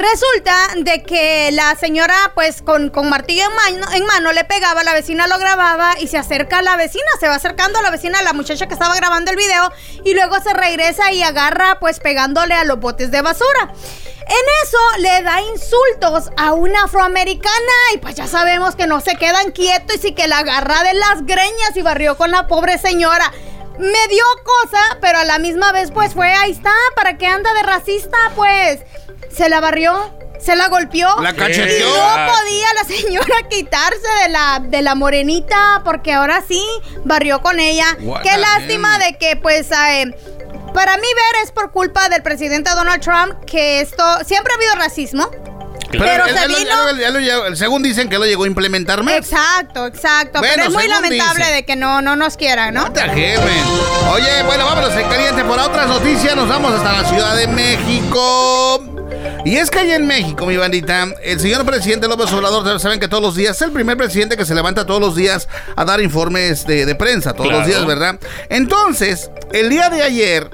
Resulta 0.00 0.56
de 0.78 1.02
que 1.02 1.50
la 1.52 1.74
señora, 1.76 2.14
pues 2.34 2.62
con, 2.62 2.88
con 2.88 3.10
martillo 3.10 3.42
en 3.42 3.54
mano, 3.54 3.92
en 3.92 4.06
mano, 4.06 4.32
le 4.32 4.44
pegaba, 4.44 4.82
la 4.82 4.94
vecina 4.94 5.26
lo 5.26 5.38
grababa 5.38 5.92
y 6.00 6.06
se 6.06 6.16
acerca 6.16 6.58
a 6.58 6.62
la 6.62 6.76
vecina, 6.76 7.04
se 7.20 7.28
va 7.28 7.34
acercando 7.34 7.78
a 7.78 7.82
la 7.82 7.90
vecina, 7.90 8.20
a 8.20 8.22
la 8.22 8.32
muchacha 8.32 8.66
que 8.66 8.72
estaba 8.72 8.94
grabando 8.94 9.30
el 9.30 9.36
video, 9.36 9.70
y 10.02 10.14
luego 10.14 10.40
se 10.40 10.54
regresa 10.54 11.12
y 11.12 11.22
agarra, 11.22 11.78
pues 11.80 12.00
pegándole 12.00 12.54
a 12.54 12.64
los 12.64 12.80
botes 12.80 13.10
de 13.10 13.20
basura. 13.20 13.74
En 14.30 14.46
eso 14.64 14.78
le 15.00 15.22
da 15.22 15.42
insultos 15.42 16.30
a 16.36 16.52
una 16.52 16.84
afroamericana 16.84 17.72
y 17.92 17.98
pues 17.98 18.14
ya 18.14 18.26
sabemos 18.26 18.76
que 18.76 18.86
no 18.86 19.00
se 19.00 19.16
quedan 19.16 19.50
quietos 19.50 20.04
y 20.04 20.12
que 20.12 20.28
la 20.28 20.38
agarra 20.38 20.82
de 20.82 20.94
las 20.94 21.26
greñas 21.26 21.76
y 21.76 21.82
barrió 21.82 22.16
con 22.16 22.30
la 22.30 22.46
pobre 22.46 22.78
señora. 22.78 23.32
Me 23.78 24.08
dio 24.08 24.24
cosa, 24.44 24.98
pero 25.00 25.18
a 25.18 25.24
la 25.24 25.38
misma 25.38 25.72
vez 25.72 25.90
pues 25.90 26.12
fue, 26.14 26.32
ahí 26.32 26.50
está, 26.52 26.72
¿para 26.96 27.16
qué 27.16 27.26
anda 27.26 27.52
de 27.54 27.62
racista? 27.62 28.16
Pues 28.36 28.80
se 29.34 29.48
la 29.48 29.60
barrió, 29.60 30.12
se 30.38 30.54
la 30.56 30.68
golpeó. 30.68 31.08
La 31.20 31.30
Y 31.30 31.34
cacheteó. 31.34 31.88
no 31.88 32.32
podía 32.32 32.66
la 32.74 32.84
señora 32.84 33.36
quitarse 33.50 34.08
de 34.24 34.28
la, 34.30 34.60
de 34.62 34.82
la 34.82 34.94
morenita 34.94 35.82
porque 35.84 36.12
ahora 36.12 36.42
sí 36.46 36.62
barrió 37.04 37.40
con 37.40 37.58
ella. 37.58 37.96
What 38.00 38.22
Qué 38.22 38.36
lástima 38.36 38.98
de 38.98 39.16
que 39.18 39.36
pues... 39.36 39.70
eh, 39.70 40.14
para 40.74 40.96
mí 40.98 41.02
ver 41.02 41.42
es 41.44 41.50
por 41.50 41.72
culpa 41.72 42.08
del 42.08 42.22
presidente 42.22 42.70
Donald 42.70 43.02
Trump 43.02 43.44
que 43.44 43.80
esto 43.80 44.04
siempre 44.24 44.52
ha 44.52 44.56
habido 44.56 44.74
racismo. 44.76 45.28
Pero, 45.90 46.26
él- 46.26 46.34
se 46.36 46.44
él 46.44 47.16
vino... 47.16 47.56
según 47.56 47.82
dicen 47.82 48.08
que 48.08 48.18
lo 48.18 48.24
llegó 48.24 48.44
a 48.44 48.46
implementar 48.46 49.02
más. 49.02 49.14
Exacto, 49.14 49.86
exacto. 49.86 50.38
Bueno, 50.38 50.54
pero 50.56 50.68
es 50.68 50.74
muy 50.74 50.86
lamentable 50.88 51.40
dicen. 51.44 51.54
de 51.56 51.64
que 51.64 51.76
no, 51.76 52.00
no 52.02 52.16
nos 52.16 52.36
quieran, 52.36 52.74
¿no? 52.74 52.86
Hell, 52.86 53.38
man? 53.38 54.12
Oye, 54.12 54.42
bueno, 54.44 54.64
vámonos 54.66 54.94
en 54.94 55.08
caliente 55.08 55.44
por 55.44 55.58
otras 55.58 55.88
noticias. 55.88 56.36
Nos 56.36 56.48
vamos 56.48 56.72
hasta 56.72 57.02
la 57.02 57.08
Ciudad 57.08 57.36
de 57.36 57.46
México. 57.48 58.84
Y 59.44 59.56
es 59.56 59.70
que 59.70 59.78
ahí 59.78 59.92
en 59.92 60.06
México, 60.06 60.44
mi 60.46 60.56
bandita, 60.56 61.08
el 61.22 61.40
señor 61.40 61.64
presidente 61.64 62.06
López 62.08 62.30
Obrador, 62.32 62.78
saben 62.78 63.00
que 63.00 63.08
todos 63.08 63.22
los 63.22 63.34
días 63.34 63.56
es 63.56 63.62
el 63.62 63.70
primer 63.72 63.96
presidente 63.96 64.36
que 64.36 64.44
se 64.44 64.54
levanta 64.54 64.84
todos 64.86 65.00
los 65.00 65.16
días 65.16 65.48
a 65.76 65.84
dar 65.84 66.00
informes 66.00 66.66
de, 66.66 66.84
de 66.86 66.94
prensa, 66.94 67.32
todos 67.32 67.50
los 67.50 67.66
días, 67.66 67.84
¿verdad? 67.86 68.18
Entonces, 68.50 69.30
el 69.52 69.70
día 69.70 69.88
de 69.88 70.02
ayer 70.02 70.50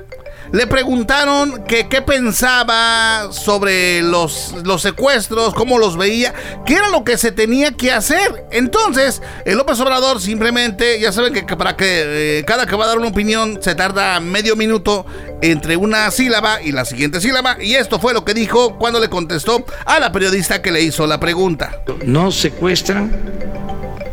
le 0.52 0.66
preguntaron 0.66 1.64
qué 1.64 1.84
pensaba 2.02 3.32
sobre 3.32 4.02
los, 4.02 4.54
secuestros, 4.78 5.54
cómo 5.54 5.78
los 5.78 5.96
veía, 5.96 6.34
qué 6.64 6.74
era 6.74 6.88
lo 6.88 7.04
que 7.04 7.18
se 7.18 7.32
tenía 7.32 7.72
que 7.72 7.92
hacer. 7.92 8.46
Entonces, 8.50 9.22
el 9.44 9.56
López 9.56 9.80
Obrador 9.80 10.20
simplemente, 10.20 11.00
ya 11.00 11.12
saben 11.12 11.32
que, 11.32 11.46
que 11.46 11.56
para 11.56 11.76
que 11.76 12.38
eh, 12.38 12.44
cada 12.46 12.66
que 12.66 12.76
va 12.76 12.84
a 12.84 12.88
dar 12.88 12.98
una 12.98 13.08
opinión 13.08 13.58
se 13.60 13.74
tarda 13.74 14.20
medio 14.20 14.56
minuto 14.56 15.06
entre 15.42 15.76
una 15.76 16.10
sílaba 16.10 16.62
y 16.62 16.72
la 16.72 16.84
siguiente 16.84 17.20
sílaba. 17.20 17.56
Y 17.60 17.74
esto 17.74 17.98
fue 17.98 18.12
lo 18.12 18.24
que 18.24 18.34
dijo 18.34 18.78
cuando 18.78 19.00
le 19.00 19.08
contestó 19.08 19.64
a 19.84 19.98
la 19.98 20.12
periodista 20.12 20.62
que 20.62 20.70
le 20.70 20.82
hizo 20.82 21.06
la 21.06 21.18
pregunta. 21.20 21.82
No 22.04 22.30
secuestran 22.30 23.12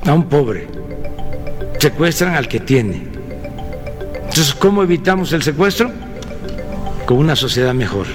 a 0.05 0.13
un 0.13 0.27
pobre, 0.27 0.67
secuestran 1.79 2.35
al 2.35 2.47
que 2.47 2.59
tiene. 2.59 3.07
Entonces, 4.15 4.55
¿cómo 4.55 4.81
evitamos 4.81 5.31
el 5.33 5.43
secuestro? 5.43 5.91
Con 7.05 7.17
una 7.17 7.35
sociedad 7.35 7.73
mejor, 7.73 8.07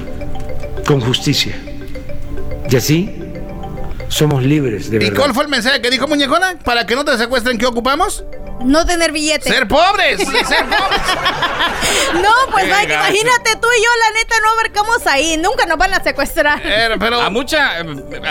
con 0.86 1.00
justicia. 1.00 1.56
Y 2.70 2.76
así 2.76 3.14
somos 4.08 4.42
libres 4.42 4.90
de 4.90 4.96
¿Y 4.96 5.00
verdad. 5.00 5.16
cuál 5.16 5.34
fue 5.34 5.44
el 5.44 5.50
mensaje 5.50 5.80
que 5.82 5.90
dijo 5.90 6.06
Muñecona? 6.08 6.58
Para 6.64 6.86
que 6.86 6.94
no 6.94 7.04
te 7.04 7.16
secuestren, 7.18 7.58
¿qué 7.58 7.66
ocupamos? 7.66 8.24
No 8.64 8.84
tener 8.86 9.12
billete. 9.12 9.48
Ser 9.48 9.68
pobres, 9.68 10.18
ser 10.18 10.26
pobres. 10.66 11.00
No, 12.14 12.30
pues 12.50 12.64
Qué 12.64 12.70
Mike, 12.70 12.86
gacho. 12.92 13.08
imagínate 13.10 13.50
tú 13.60 13.68
y 13.78 13.82
yo, 13.82 13.90
la 14.00 14.18
neta, 14.18 14.34
no 14.42 14.50
abarcamos 14.52 15.06
ahí. 15.06 15.36
Nunca 15.36 15.66
nos 15.66 15.78
van 15.78 15.94
a 15.94 16.02
secuestrar. 16.02 16.60
A 17.22 17.30
mucha, 17.30 17.80
eh, 17.80 17.84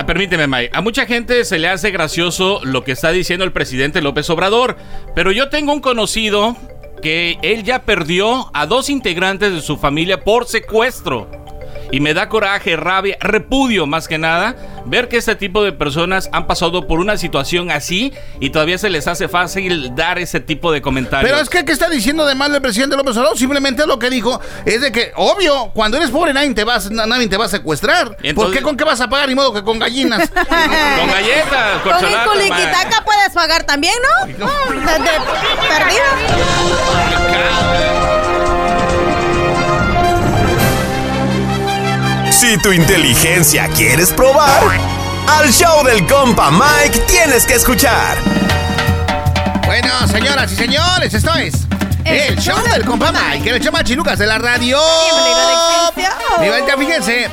permíteme, 0.05 0.47
May, 0.47 0.69
a 0.73 0.81
mucha 0.81 1.05
gente 1.05 1.45
se 1.45 1.59
le 1.59 1.69
hace 1.69 1.91
gracioso 1.91 2.59
lo 2.63 2.83
que 2.83 2.91
está 2.91 3.11
diciendo 3.11 3.45
el 3.45 3.53
presidente 3.53 4.01
López 4.01 4.29
Obrador, 4.29 4.75
pero 5.15 5.31
yo 5.31 5.49
tengo 5.49 5.71
un 5.71 5.79
conocido 5.79 6.57
que 7.01 7.37
él 7.41 7.63
ya 7.63 7.83
perdió 7.83 8.49
a 8.53 8.65
dos 8.65 8.89
integrantes 8.89 9.53
de 9.53 9.61
su 9.61 9.77
familia 9.77 10.23
por 10.23 10.45
secuestro. 10.45 11.46
Y 11.91 11.99
me 11.99 12.13
da 12.13 12.27
coraje, 12.29 12.75
rabia, 12.75 13.17
repudio 13.19 13.85
más 13.85 14.07
que 14.07 14.17
nada 14.17 14.55
ver 14.85 15.07
que 15.09 15.17
este 15.17 15.35
tipo 15.35 15.63
de 15.63 15.71
personas 15.73 16.29
han 16.31 16.47
pasado 16.47 16.87
por 16.87 16.99
una 16.99 17.17
situación 17.17 17.71
así 17.71 18.13
y 18.39 18.49
todavía 18.51 18.77
se 18.77 18.89
les 18.89 19.07
hace 19.07 19.27
fácil 19.27 19.95
dar 19.95 20.17
ese 20.19 20.39
tipo 20.39 20.71
de 20.71 20.81
comentarios. 20.81 21.29
Pero 21.29 21.41
es 21.43 21.49
que, 21.49 21.65
¿qué 21.65 21.71
está 21.73 21.89
diciendo 21.89 22.25
de 22.25 22.35
mal 22.35 22.53
el 22.55 22.61
presidente 22.61 22.95
López 22.95 23.15
Obrador? 23.17 23.37
Simplemente 23.37 23.85
lo 23.85 23.99
que 23.99 24.09
dijo 24.09 24.39
es 24.65 24.81
de 24.81 24.91
que, 24.91 25.11
obvio, 25.15 25.71
cuando 25.73 25.97
eres 25.97 26.09
pobre 26.09 26.33
nadie 26.33 26.53
te 26.53 26.63
va, 26.63 26.75
a- 26.75 27.05
nadie 27.07 27.27
te 27.27 27.35
va 27.37 27.45
a 27.45 27.49
secuestrar. 27.49 28.15
¿Por 28.15 28.25
entonces- 28.25 28.57
qué 28.57 28.63
con 28.63 28.77
qué 28.77 28.83
vas 28.83 29.01
a 29.01 29.09
pagar? 29.09 29.27
Ni 29.29 29.35
modo 29.35 29.53
que 29.53 29.63
con 29.63 29.79
gallinas. 29.79 30.29
Con 30.97 31.07
galletas, 31.11 31.81
Con 31.83 31.91
con 31.93 32.11
ma. 32.11 32.35
liquitaca 32.35 33.03
puedes 33.05 33.29
pagar 33.33 33.63
también, 33.63 33.93
¿no? 34.01 34.27
De- 34.27 35.03
de- 35.03 35.19
perdido. 35.67 36.03
Si 42.37 42.55
tu 42.59 42.71
inteligencia 42.71 43.67
quieres 43.69 44.13
probar, 44.13 44.61
al 45.25 45.51
show 45.51 45.83
del 45.83 46.05
compa 46.05 46.51
Mike 46.51 46.99
tienes 47.07 47.47
que 47.47 47.55
escuchar. 47.55 48.15
Bueno, 49.65 50.07
señoras 50.07 50.51
y 50.51 50.55
señores, 50.55 51.15
esto 51.15 51.33
es 51.33 51.65
el, 52.05 52.37
show 52.37 52.55
del 52.71 52.85
compa 52.85 53.11
Mike, 53.11 53.49
el 53.49 53.59
show 53.59 53.73
Lucas 53.95 54.19
de 54.19 54.27
la 54.27 54.37
radio. 54.37 54.77
Mi 56.39 56.47
vuelta, 56.47 56.77
fíjense. 56.77 57.27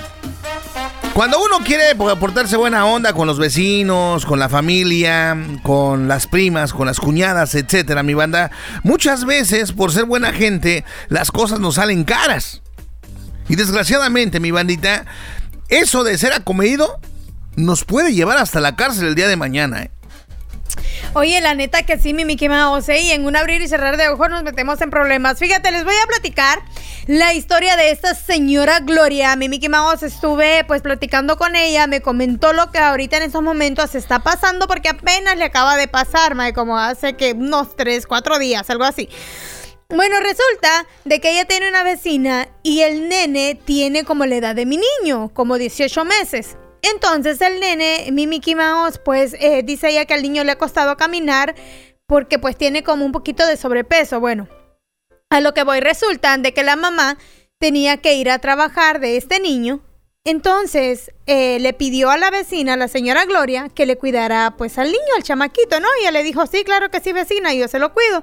Cuando 1.12 1.38
uno 1.38 1.59
quiere 1.62 1.94
portarse 1.96 2.57
buena 2.57 2.86
onda 2.86 3.12
con 3.12 3.26
los 3.26 3.38
vecinos, 3.38 4.24
con 4.24 4.38
la 4.38 4.48
familia, 4.48 5.36
con 5.62 6.09
las 6.09 6.26
primas, 6.26 6.72
con 6.72 6.86
las 6.86 6.98
cuñadas, 6.98 7.55
etcétera, 7.55 8.02
mi 8.02 8.14
banda, 8.14 8.50
muchas 8.82 9.26
veces 9.26 9.72
por 9.72 9.92
ser 9.92 10.07
buena 10.07 10.32
gente, 10.32 10.82
las 11.09 11.30
cosas 11.30 11.61
nos 11.61 11.74
salen 11.74 12.05
caras. 12.05 12.62
Y 13.49 13.57
desgraciadamente, 13.57 14.40
mi 14.40 14.51
bandita, 14.51 15.05
eso 15.68 16.05
de 16.05 16.16
ser 16.18 16.32
acomedido 16.32 16.99
nos 17.57 17.84
puede 17.84 18.14
llevar 18.14 18.38
hasta 18.38 18.61
la 18.61 18.76
cárcel 18.76 19.09
el 19.09 19.14
día 19.14 19.28
de 19.28 19.36
mañana, 19.36 19.82
¿eh? 19.82 19.90
Oye, 21.12 21.40
la 21.40 21.55
neta 21.55 21.84
que 21.84 21.97
sí, 21.97 22.12
mi 22.12 22.24
Mickey 22.24 22.49
Mouse, 22.49 22.88
¿eh? 22.88 23.01
y 23.03 23.11
en 23.12 23.24
un 23.24 23.36
abrir 23.36 23.62
y 23.62 23.68
cerrar 23.68 23.97
de 23.97 24.09
ojos 24.09 24.28
nos 24.30 24.42
metemos 24.42 24.80
en 24.80 24.90
problemas. 24.90 25.38
Fíjate, 25.38 25.70
les 25.70 25.84
voy 25.84 25.95
a 25.95 26.07
platicar 26.09 26.59
la 27.07 27.32
historia 27.34 27.76
de 27.76 27.92
esta 27.92 28.14
señora 28.14 28.80
Gloria. 28.80 29.36
Mi 29.36 29.49
Mickey 29.49 29.68
Mouse 29.68 30.03
estuve 30.03 30.64
pues 30.64 30.82
platicando 30.82 31.36
con 31.36 31.55
ella, 31.55 31.86
me 31.86 32.01
comentó 32.01 32.53
lo 32.53 32.72
que 32.72 32.78
ahorita 32.78 33.18
en 33.18 33.24
estos 33.24 33.42
momentos 33.42 33.95
está 33.95 34.24
pasando 34.24 34.66
porque 34.66 34.88
apenas 34.88 35.36
le 35.36 35.45
acaba 35.45 35.76
de 35.76 35.86
pasar, 35.86 36.34
como 36.53 36.78
hace 36.78 37.14
que 37.14 37.32
unos 37.32 37.76
3, 37.76 38.07
4 38.09 38.38
días, 38.40 38.68
algo 38.68 38.82
así. 38.82 39.09
Bueno, 39.91 40.18
resulta 40.20 40.87
de 41.05 41.20
que 41.20 41.32
ella 41.32 41.45
tiene 41.45 41.68
una 41.68 41.82
vecina 41.82 42.49
y 42.62 42.80
el 42.80 43.09
nene 43.09 43.59
tiene 43.64 44.05
como 44.05 44.24
la 44.24 44.37
edad 44.37 44.55
de 44.55 44.66
mi 44.66 44.78
niño, 44.78 45.30
como 45.35 45.59
18 45.59 46.05
meses. 46.05 46.57
Entonces 46.82 47.41
el 47.41 47.61
nene, 47.61 48.09
mi 48.12 48.26
Mickey 48.26 48.55
Mouse, 48.55 48.99
pues 48.99 49.35
eh, 49.39 49.62
dice 49.62 49.91
ella 49.91 50.05
que 50.05 50.14
al 50.14 50.22
niño 50.22 50.45
le 50.45 50.53
ha 50.53 50.59
costado 50.59 50.97
caminar 50.97 51.55
porque 52.07 52.39
pues 52.39 52.57
tiene 52.57 52.82
como 52.82 53.05
un 53.05 53.12
poquito 53.12 53.47
de 53.47 53.57
sobrepeso. 53.57 54.20
Bueno, 54.20 54.49
a 55.30 55.41
lo 55.41 55.55
que 55.55 55.64
voy 55.64 55.80
resulta 55.80 56.37
de 56.39 56.53
que 56.55 56.62
la 56.62 56.76
mamá 56.76 57.18
tenía 57.59 57.99
que 57.99 58.14
ir 58.14 58.30
a 58.30 58.39
trabajar 58.39 59.01
de 59.01 59.16
este 59.16 59.41
niño. 59.41 59.80
Entonces 60.26 61.12
eh, 61.26 61.59
le 61.61 61.74
pidió 61.74 62.11
a 62.11 62.16
la 62.16 62.30
vecina, 62.30 62.78
la 62.78 62.89
señora 62.89 63.26
Gloria, 63.26 63.68
que 63.68 63.85
le 63.85 63.97
cuidara 63.97 64.55
pues 64.57 64.78
al 64.78 64.87
niño, 64.87 65.14
al 65.16 65.22
chamaquito, 65.22 65.80
¿no? 65.80 65.89
Y 65.99 66.03
ella 66.03 66.12
le 66.12 66.22
dijo, 66.22 66.47
sí, 66.47 66.64
claro 66.64 66.91
que 66.91 67.01
sí, 67.01 67.12
vecina, 67.12 67.53
yo 67.53 67.68
se 67.68 67.78
lo 67.78 67.93
cuido. 67.93 68.22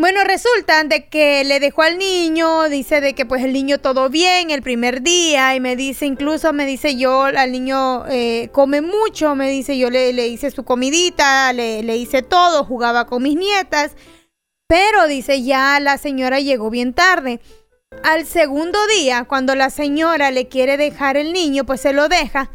Bueno, 0.00 0.24
resulta 0.24 0.82
de 0.84 1.04
que 1.08 1.44
le 1.44 1.60
dejó 1.60 1.82
al 1.82 1.98
niño, 1.98 2.70
dice 2.70 3.02
de 3.02 3.12
que 3.12 3.26
pues 3.26 3.44
el 3.44 3.52
niño 3.52 3.76
todo 3.76 4.08
bien 4.08 4.50
el 4.50 4.62
primer 4.62 5.02
día 5.02 5.54
y 5.54 5.60
me 5.60 5.76
dice, 5.76 6.06
incluso 6.06 6.54
me 6.54 6.64
dice 6.64 6.96
yo, 6.96 7.24
al 7.24 7.52
niño 7.52 8.06
eh, 8.08 8.48
come 8.50 8.80
mucho, 8.80 9.34
me 9.34 9.50
dice 9.50 9.76
yo 9.76 9.90
le, 9.90 10.14
le 10.14 10.28
hice 10.28 10.50
su 10.50 10.64
comidita, 10.64 11.52
le, 11.52 11.82
le 11.82 11.98
hice 11.98 12.22
todo, 12.22 12.64
jugaba 12.64 13.06
con 13.06 13.22
mis 13.22 13.36
nietas, 13.36 13.94
pero 14.66 15.06
dice 15.06 15.42
ya 15.42 15.78
la 15.80 15.98
señora 15.98 16.40
llegó 16.40 16.70
bien 16.70 16.94
tarde. 16.94 17.38
Al 18.02 18.24
segundo 18.24 18.78
día, 18.86 19.26
cuando 19.28 19.54
la 19.54 19.68
señora 19.68 20.30
le 20.30 20.48
quiere 20.48 20.78
dejar 20.78 21.18
el 21.18 21.34
niño, 21.34 21.66
pues 21.66 21.82
se 21.82 21.92
lo 21.92 22.08
deja. 22.08 22.50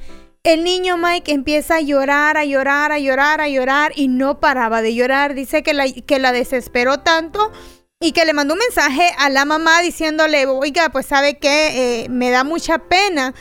El 0.45 0.63
niño 0.63 0.95
Mike 0.95 1.31
empieza 1.31 1.77
a 1.77 1.81
llorar, 1.81 2.37
a 2.37 2.45
llorar, 2.45 2.91
a 2.91 2.99
llorar, 2.99 3.41
a 3.41 3.49
llorar 3.49 3.93
y 3.95 4.07
no 4.07 4.39
paraba 4.39 4.83
de 4.83 4.93
llorar. 4.93 5.33
Dice 5.33 5.63
que 5.63 5.73
la, 5.73 5.91
que 5.91 6.19
la 6.19 6.31
desesperó 6.31 6.99
tanto 6.99 7.51
y 7.99 8.11
que 8.11 8.25
le 8.25 8.33
mandó 8.33 8.53
un 8.53 8.59
mensaje 8.59 9.11
a 9.17 9.31
la 9.31 9.45
mamá 9.45 9.81
diciéndole, 9.81 10.45
oiga, 10.45 10.89
pues 10.89 11.07
sabe 11.07 11.39
que 11.39 12.03
eh, 12.03 12.09
me 12.09 12.29
da 12.29 12.43
mucha 12.43 12.77
pena, 12.77 13.33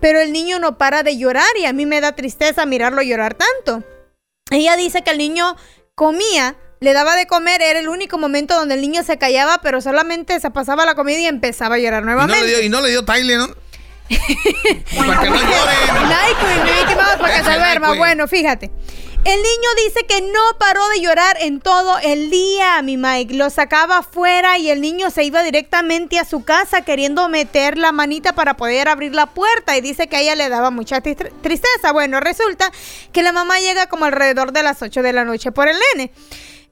pero 0.00 0.20
el 0.20 0.32
niño 0.32 0.60
no 0.60 0.78
para 0.78 1.02
de 1.02 1.18
llorar 1.18 1.50
y 1.58 1.64
a 1.64 1.72
mí 1.72 1.84
me 1.84 2.00
da 2.00 2.12
tristeza 2.12 2.64
mirarlo 2.64 3.02
llorar 3.02 3.34
tanto. 3.34 3.82
Ella 4.52 4.76
dice 4.76 5.02
que 5.02 5.10
el 5.10 5.18
niño 5.18 5.56
comía, 5.96 6.54
le 6.78 6.92
daba 6.92 7.16
de 7.16 7.26
comer, 7.26 7.60
era 7.60 7.80
el 7.80 7.88
único 7.88 8.18
momento 8.18 8.54
donde 8.54 8.76
el 8.76 8.82
niño 8.82 9.02
se 9.02 9.18
callaba, 9.18 9.58
pero 9.62 9.80
solamente 9.80 10.38
se 10.38 10.50
pasaba 10.52 10.86
la 10.86 10.94
comida 10.94 11.18
y 11.18 11.26
empezaba 11.26 11.74
a 11.74 11.78
llorar 11.78 12.04
nuevamente. 12.04 12.38
Y 12.38 12.40
no 12.40 12.46
le 12.46 12.52
dio, 12.52 12.62
y 12.64 12.68
no 12.68 12.80
le 12.82 12.90
dio 12.90 13.04
¿no? 13.38 13.62
Duerma. 17.88 18.06
Bueno, 18.06 18.28
fíjate. 18.28 18.70
El 19.24 19.36
niño 19.36 19.68
dice 19.86 20.04
que 20.04 20.20
no 20.20 20.40
paró 20.58 20.88
de 20.88 21.00
llorar 21.00 21.36
en 21.40 21.60
todo 21.60 21.96
el 22.00 22.28
día, 22.28 22.82
mi 22.82 22.96
Mike. 22.96 23.34
Lo 23.34 23.50
sacaba 23.50 23.98
afuera 23.98 24.58
y 24.58 24.68
el 24.68 24.80
niño 24.80 25.10
se 25.10 25.22
iba 25.22 25.44
directamente 25.44 26.18
a 26.18 26.24
su 26.24 26.42
casa 26.42 26.82
queriendo 26.82 27.28
meter 27.28 27.78
la 27.78 27.92
manita 27.92 28.32
para 28.32 28.56
poder 28.56 28.88
abrir 28.88 29.14
la 29.14 29.26
puerta 29.26 29.76
y 29.76 29.80
dice 29.80 30.08
que 30.08 30.16
a 30.16 30.20
ella 30.22 30.34
le 30.34 30.48
daba 30.48 30.72
mucha 30.72 31.00
tristeza. 31.00 31.92
Bueno, 31.92 32.18
resulta 32.18 32.72
que 33.12 33.22
la 33.22 33.30
mamá 33.30 33.60
llega 33.60 33.86
como 33.86 34.06
alrededor 34.06 34.50
de 34.50 34.64
las 34.64 34.82
8 34.82 35.02
de 35.02 35.12
la 35.12 35.24
noche 35.24 35.52
por 35.52 35.68
el 35.68 35.76
nene. 35.94 36.10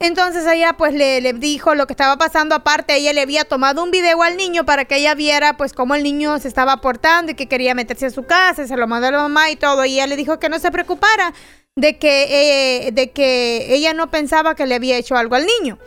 Entonces 0.03 0.47
ella 0.47 0.73
pues 0.79 0.95
le, 0.95 1.21
dijo 1.35 1.75
lo 1.75 1.87
que 1.87 1.93
estaba 1.93 2.17
pasando. 2.17 2.55
Aparte, 2.55 2.97
ella 2.97 3.13
le 3.13 3.21
había 3.21 3.45
tomado 3.45 3.85
un 3.85 3.91
video 3.91 4.23
al 4.23 4.39
niño 4.39 4.65
para 4.65 4.87
que 4.87 4.97
ella 4.97 5.15
viera 5.15 5.59
pues 5.59 5.75
cómo 5.75 5.95
el 5.95 6.03
niño 6.03 6.39
se 6.39 6.49
estaba 6.49 6.79
portando 6.79 7.33
y 7.33 7.35
que 7.35 7.49
quería 7.49 7.75
meterse 7.75 8.07
a 8.07 8.11
su 8.11 8.25
casa. 8.25 8.67
Se 8.67 8.77
lo 8.79 8.87
mandó 8.87 9.09
a 9.09 9.11
la 9.11 9.19
mamá 9.19 9.51
y 9.51 9.57
todo. 9.57 9.85
Y 9.85 9.95
ella 9.95 10.07
le 10.07 10.17
dijo 10.17 10.41
que 10.41 10.49
no 10.49 10.59
se 10.59 10.73
preocupara 10.73 11.35
de 11.77 11.99
que, 11.99 12.87
eh, 12.87 12.93
de 12.93 13.11
que 13.11 13.75
ella 13.75 13.93
no 13.93 14.11
pensaba 14.11 14.55
que 14.55 14.67
le 14.67 14.75
había 14.75 14.97
hecho 14.97 15.17
algo 15.17 15.35
al 15.35 15.47
niño. 15.61 15.79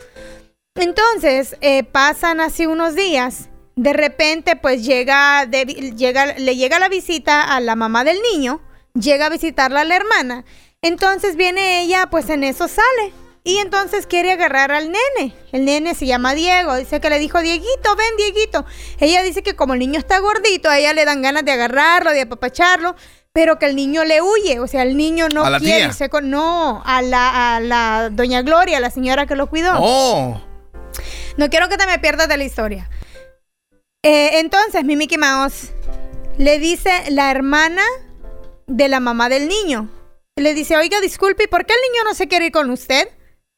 Entonces 0.76 1.56
eh, 1.60 1.82
pasan 1.82 2.40
así 2.40 2.66
unos 2.66 2.94
días. 2.94 3.48
De 3.74 3.92
repente 3.92 4.54
pues 4.54 4.84
llega, 4.84 5.44
llega, 5.44 6.26
le 6.38 6.54
llega 6.54 6.78
la 6.78 6.88
visita 6.88 7.42
a 7.42 7.58
la 7.58 7.74
mamá 7.74 8.04
del 8.04 8.18
niño. 8.32 8.60
Llega 8.94 9.26
a 9.26 9.30
visitarla 9.30 9.80
a 9.80 9.84
la 9.84 9.96
hermana. 9.96 10.44
Entonces 10.82 11.34
viene 11.34 11.82
ella 11.82 12.06
pues 12.08 12.30
en 12.30 12.44
eso 12.44 12.68
sale 12.68 13.23
y 13.46 13.58
entonces 13.58 14.06
quiere 14.06 14.32
agarrar 14.32 14.72
al 14.72 14.90
nene. 14.90 15.36
El 15.52 15.66
nene 15.66 15.94
se 15.94 16.06
llama 16.06 16.34
Diego. 16.34 16.76
Dice 16.76 16.98
que 16.98 17.10
le 17.10 17.18
dijo, 17.18 17.40
Dieguito, 17.42 17.94
ven, 17.94 18.16
Dieguito. 18.16 18.64
Ella 18.98 19.22
dice 19.22 19.42
que 19.42 19.54
como 19.54 19.74
el 19.74 19.80
niño 19.80 19.98
está 19.98 20.18
gordito, 20.18 20.70
a 20.70 20.78
ella 20.78 20.94
le 20.94 21.04
dan 21.04 21.20
ganas 21.20 21.44
de 21.44 21.52
agarrarlo, 21.52 22.10
de 22.12 22.22
apapacharlo, 22.22 22.96
pero 23.34 23.58
que 23.58 23.66
el 23.66 23.76
niño 23.76 24.02
le 24.04 24.22
huye. 24.22 24.60
O 24.60 24.66
sea, 24.66 24.82
el 24.82 24.96
niño 24.96 25.28
no 25.28 25.44
quiere 25.58 25.84
irse 25.84 26.08
con... 26.08 26.30
No, 26.30 26.82
a 26.86 27.02
la, 27.02 27.56
a 27.56 27.60
la 27.60 28.08
doña 28.10 28.40
Gloria, 28.40 28.80
la 28.80 28.90
señora 28.90 29.26
que 29.26 29.36
lo 29.36 29.50
cuidó. 29.50 29.74
Oh. 29.78 30.40
No 31.36 31.50
quiero 31.50 31.68
que 31.68 31.76
te 31.76 31.86
me 31.86 31.98
pierdas 31.98 32.28
de 32.28 32.38
la 32.38 32.44
historia. 32.44 32.88
Eh, 34.02 34.38
entonces, 34.38 34.84
mi 34.84 34.96
Mickey 34.96 35.18
Mouse 35.18 35.70
le 36.38 36.58
dice 36.58 36.90
la 37.10 37.30
hermana 37.30 37.82
de 38.66 38.88
la 38.88 39.00
mamá 39.00 39.28
del 39.28 39.48
niño. 39.48 39.90
Le 40.36 40.54
dice, 40.54 40.78
oiga, 40.78 41.00
disculpe, 41.00 41.46
¿por 41.46 41.66
qué 41.66 41.74
el 41.74 41.80
niño 41.92 42.04
no 42.04 42.14
se 42.14 42.26
quiere 42.26 42.46
ir 42.46 42.52
con 42.52 42.70
usted? 42.70 43.06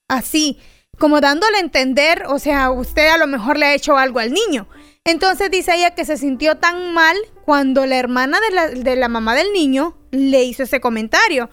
Así, 0.09 0.59
como 0.99 1.21
dándole 1.21 1.59
a 1.59 1.61
entender, 1.61 2.25
o 2.29 2.39
sea, 2.39 2.71
usted 2.71 3.09
a 3.09 3.19
lo 3.19 3.27
mejor 3.27 3.59
le 3.59 3.67
ha 3.67 3.75
hecho 3.75 3.97
algo 3.97 4.19
al 4.19 4.33
niño. 4.33 4.69
Entonces 5.05 5.51
dice 5.51 5.75
ella 5.75 5.95
que 5.95 6.05
se 6.05 6.17
sintió 6.17 6.57
tan 6.57 6.93
mal 6.93 7.17
cuando 7.45 7.87
la 7.87 7.97
hermana 7.97 8.39
de 8.41 8.55
la, 8.55 8.69
de 8.69 8.97
la 8.97 9.09
mamá 9.09 9.35
del 9.35 9.53
niño 9.53 9.97
le 10.11 10.43
hizo 10.43 10.65
ese 10.65 10.81
comentario. 10.81 11.49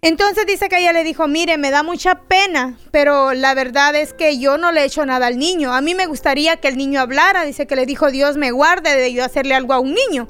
Entonces 0.00 0.46
dice 0.46 0.68
que 0.68 0.78
ella 0.78 0.92
le 0.92 1.02
dijo, 1.02 1.26
mire, 1.26 1.58
me 1.58 1.70
da 1.70 1.82
mucha 1.82 2.22
pena, 2.22 2.78
pero 2.92 3.32
la 3.32 3.54
verdad 3.54 3.96
es 3.96 4.12
que 4.12 4.38
yo 4.38 4.56
no 4.56 4.70
le 4.70 4.82
he 4.82 4.84
hecho 4.84 5.04
nada 5.04 5.26
al 5.26 5.38
niño. 5.38 5.72
A 5.72 5.80
mí 5.80 5.94
me 5.94 6.06
gustaría 6.06 6.58
que 6.58 6.68
el 6.68 6.76
niño 6.76 7.00
hablara. 7.00 7.44
Dice 7.44 7.66
que 7.66 7.74
le 7.74 7.84
dijo, 7.84 8.10
Dios 8.10 8.36
me 8.36 8.52
guarde 8.52 8.94
de 8.94 9.12
yo 9.12 9.24
hacerle 9.24 9.56
algo 9.56 9.72
a 9.72 9.80
un 9.80 9.94
niño. 9.94 10.28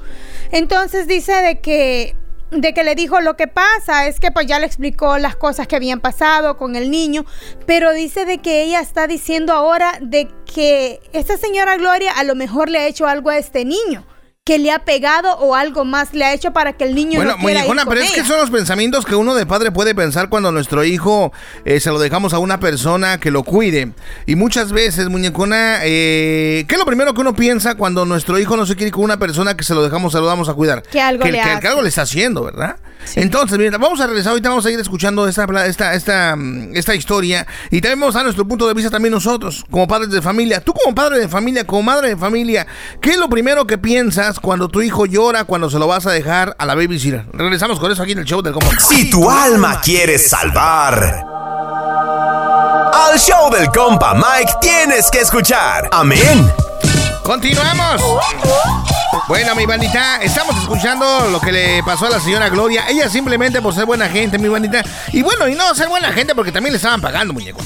Entonces 0.53 1.07
dice 1.07 1.33
de 1.43 1.61
que 1.61 2.17
de 2.51 2.73
que 2.73 2.85
le 2.85 2.95
dijo 2.95 3.21
lo 3.21 3.37
que 3.37 3.47
pasa 3.47 4.07
es 4.07 4.21
que 4.21 4.31
pues 4.31 4.47
ya 4.47 4.59
le 4.59 4.67
explicó 4.67 5.19
las 5.19 5.37
cosas 5.37 5.67
que 5.67 5.77
habían 5.77 6.01
pasado 6.01 6.57
con 6.57 6.77
el 6.77 6.91
niño, 6.91 7.25
pero 7.67 7.93
dice 7.93 8.25
de 8.25 8.39
que 8.39 8.63
ella 8.63 8.81
está 8.81 9.07
diciendo 9.07 9.53
ahora 9.53 9.99
de 10.01 10.29
que 10.53 11.01
esta 11.13 11.37
señora 11.37 11.77
Gloria 11.77 12.13
a 12.13 12.25
lo 12.25 12.35
mejor 12.35 12.69
le 12.69 12.79
ha 12.79 12.87
hecho 12.87 13.07
algo 13.07 13.31
a 13.31 13.39
este 13.39 13.65
niño 13.65 14.07
que 14.49 14.59
le 14.59 14.73
ha 14.73 14.79
pegado 14.79 15.37
o 15.41 15.55
algo 15.55 15.85
más 15.85 16.15
le 16.15 16.25
ha 16.25 16.33
hecho 16.33 16.55
para 16.55 16.73
que 16.73 16.85
el 16.85 16.95
niño 16.95 17.19
bueno, 17.19 17.33
no 17.33 17.45
quiera 17.45 17.67
ir 17.67 17.73
pero 17.87 18.01
es 18.01 18.13
que 18.13 18.25
son 18.25 18.39
los 18.39 18.49
pensamientos 18.49 19.05
que 19.05 19.15
uno 19.15 19.35
de 19.35 19.45
padre 19.45 19.73
puede 19.73 19.95
pensar 19.95 20.31
cuando 20.31 20.51
nuestro 20.53 20.85
hijo 20.85 21.35
eh, 21.67 21.81
se 21.81 21.91
lo 21.91 21.99
dejamos 21.99 22.33
a 22.33 22.39
una 22.39 22.59
persona 22.59 23.21
que 23.21 23.31
lo 23.31 23.43
cuide. 23.43 23.93
Y 24.25 24.37
muchas 24.37 24.73
veces, 24.73 25.11
muñecona, 25.11 25.81
eh, 25.83 26.65
¿qué 26.67 26.77
es 26.77 26.79
lo 26.79 26.87
primero 26.87 27.13
que 27.13 27.21
uno 27.21 27.35
piensa 27.35 27.75
cuando 27.75 28.07
nuestro 28.07 28.39
hijo 28.39 28.57
no 28.57 28.65
se 28.65 28.75
quiere 28.75 28.89
ir 28.89 28.95
con 28.95 29.05
una 29.05 29.19
persona 29.19 29.55
que 29.55 29.65
se 29.65 29.75
lo 29.75 29.83
dejamos, 29.83 30.13
se 30.15 30.19
lo 30.19 30.25
damos 30.25 30.49
a 30.49 30.55
cuidar? 30.55 30.83
Que 30.83 31.03
algo 31.03 31.25
le 31.25 31.33
que, 31.33 31.69
algo 31.69 31.83
le 31.83 31.91
está 31.91 32.03
haciendo, 32.03 32.45
¿verdad? 32.45 32.77
Entonces, 33.15 33.59
mira, 33.59 33.79
vamos 33.79 34.01
a 34.01 34.07
regresar, 34.07 34.31
ahorita 34.31 34.49
vamos 34.49 34.67
a 34.67 34.71
ir 34.71 34.79
escuchando 34.79 35.27
esta, 35.29 35.45
esta, 35.67 35.95
esta, 35.95 36.37
esta 36.75 36.95
historia 36.95 37.47
y 37.71 37.81
también 37.81 38.01
vamos 38.01 38.15
a 38.15 38.19
dar 38.19 38.25
nuestro 38.25 38.47
punto 38.47 38.67
de 38.67 38.75
vista 38.75 38.91
también 38.91 39.13
nosotros, 39.13 39.65
como 39.71 39.87
padres 39.87 40.11
de 40.11 40.21
familia. 40.21 40.61
Tú 40.61 40.73
como 40.73 40.95
padre 40.95 41.19
de 41.19 41.29
familia, 41.29 41.67
como 41.67 41.83
madre 41.83 42.11
de 42.11 42.17
familia, 42.17 42.67
¿qué 43.01 43.11
es 43.11 43.19
lo 43.19 43.29
primero 43.29 43.67
que 43.67 43.79
piensas 43.79 44.38
cuando 44.41 44.69
tu 44.69 44.83
hijo 44.83 45.07
llora, 45.07 45.45
cuando 45.45 45.71
se 45.71 45.79
lo 45.79 45.87
vas 45.87 46.07
a 46.07 46.11
dejar 46.11 46.55
a 46.59 46.67
la 46.67 46.75
babysitter? 46.75 47.27
Regresamos 47.33 47.79
con 47.79 47.91
eso 47.93 48.03
aquí 48.03 48.13
en 48.13 48.19
el 48.19 48.25
show 48.25 48.43
del 48.43 48.53
compa. 48.53 48.71
Si 48.79 49.11
tu 49.11 49.29
alma 49.31 49.81
quieres 49.81 50.29
salvar, 50.29 51.25
al 52.93 53.19
show 53.19 53.51
del 53.51 53.69
compa 53.69 54.15
Mike 54.15 54.53
tienes 54.61 55.11
que 55.11 55.21
escuchar. 55.21 55.89
Amén. 55.93 56.51
Continuamos. 57.23 58.03
Bueno, 59.29 59.55
mi 59.55 59.67
bandita, 59.67 60.23
estamos 60.23 60.57
escuchando 60.57 61.29
lo 61.31 61.41
que 61.41 61.53
le 61.53 61.83
pasó 61.83 62.07
a 62.07 62.11
la 62.11 62.21
señora 62.21 62.49
Gloria. 62.49 62.89
Ella 62.89 63.09
simplemente 63.11 63.61
por 63.61 63.75
ser 63.75 63.85
buena 63.85 64.09
gente, 64.09 64.39
mi 64.39 64.49
bandita. 64.49 64.83
Y 65.13 65.23
bueno, 65.23 65.47
y 65.49 65.55
no 65.55 65.75
ser 65.75 65.89
buena 65.89 66.13
gente 66.13 66.35
porque 66.35 66.53
también 66.53 66.73
le 66.73 66.79
estaban 66.79 67.01
pagando, 67.01 67.35
muñeco. 67.35 67.61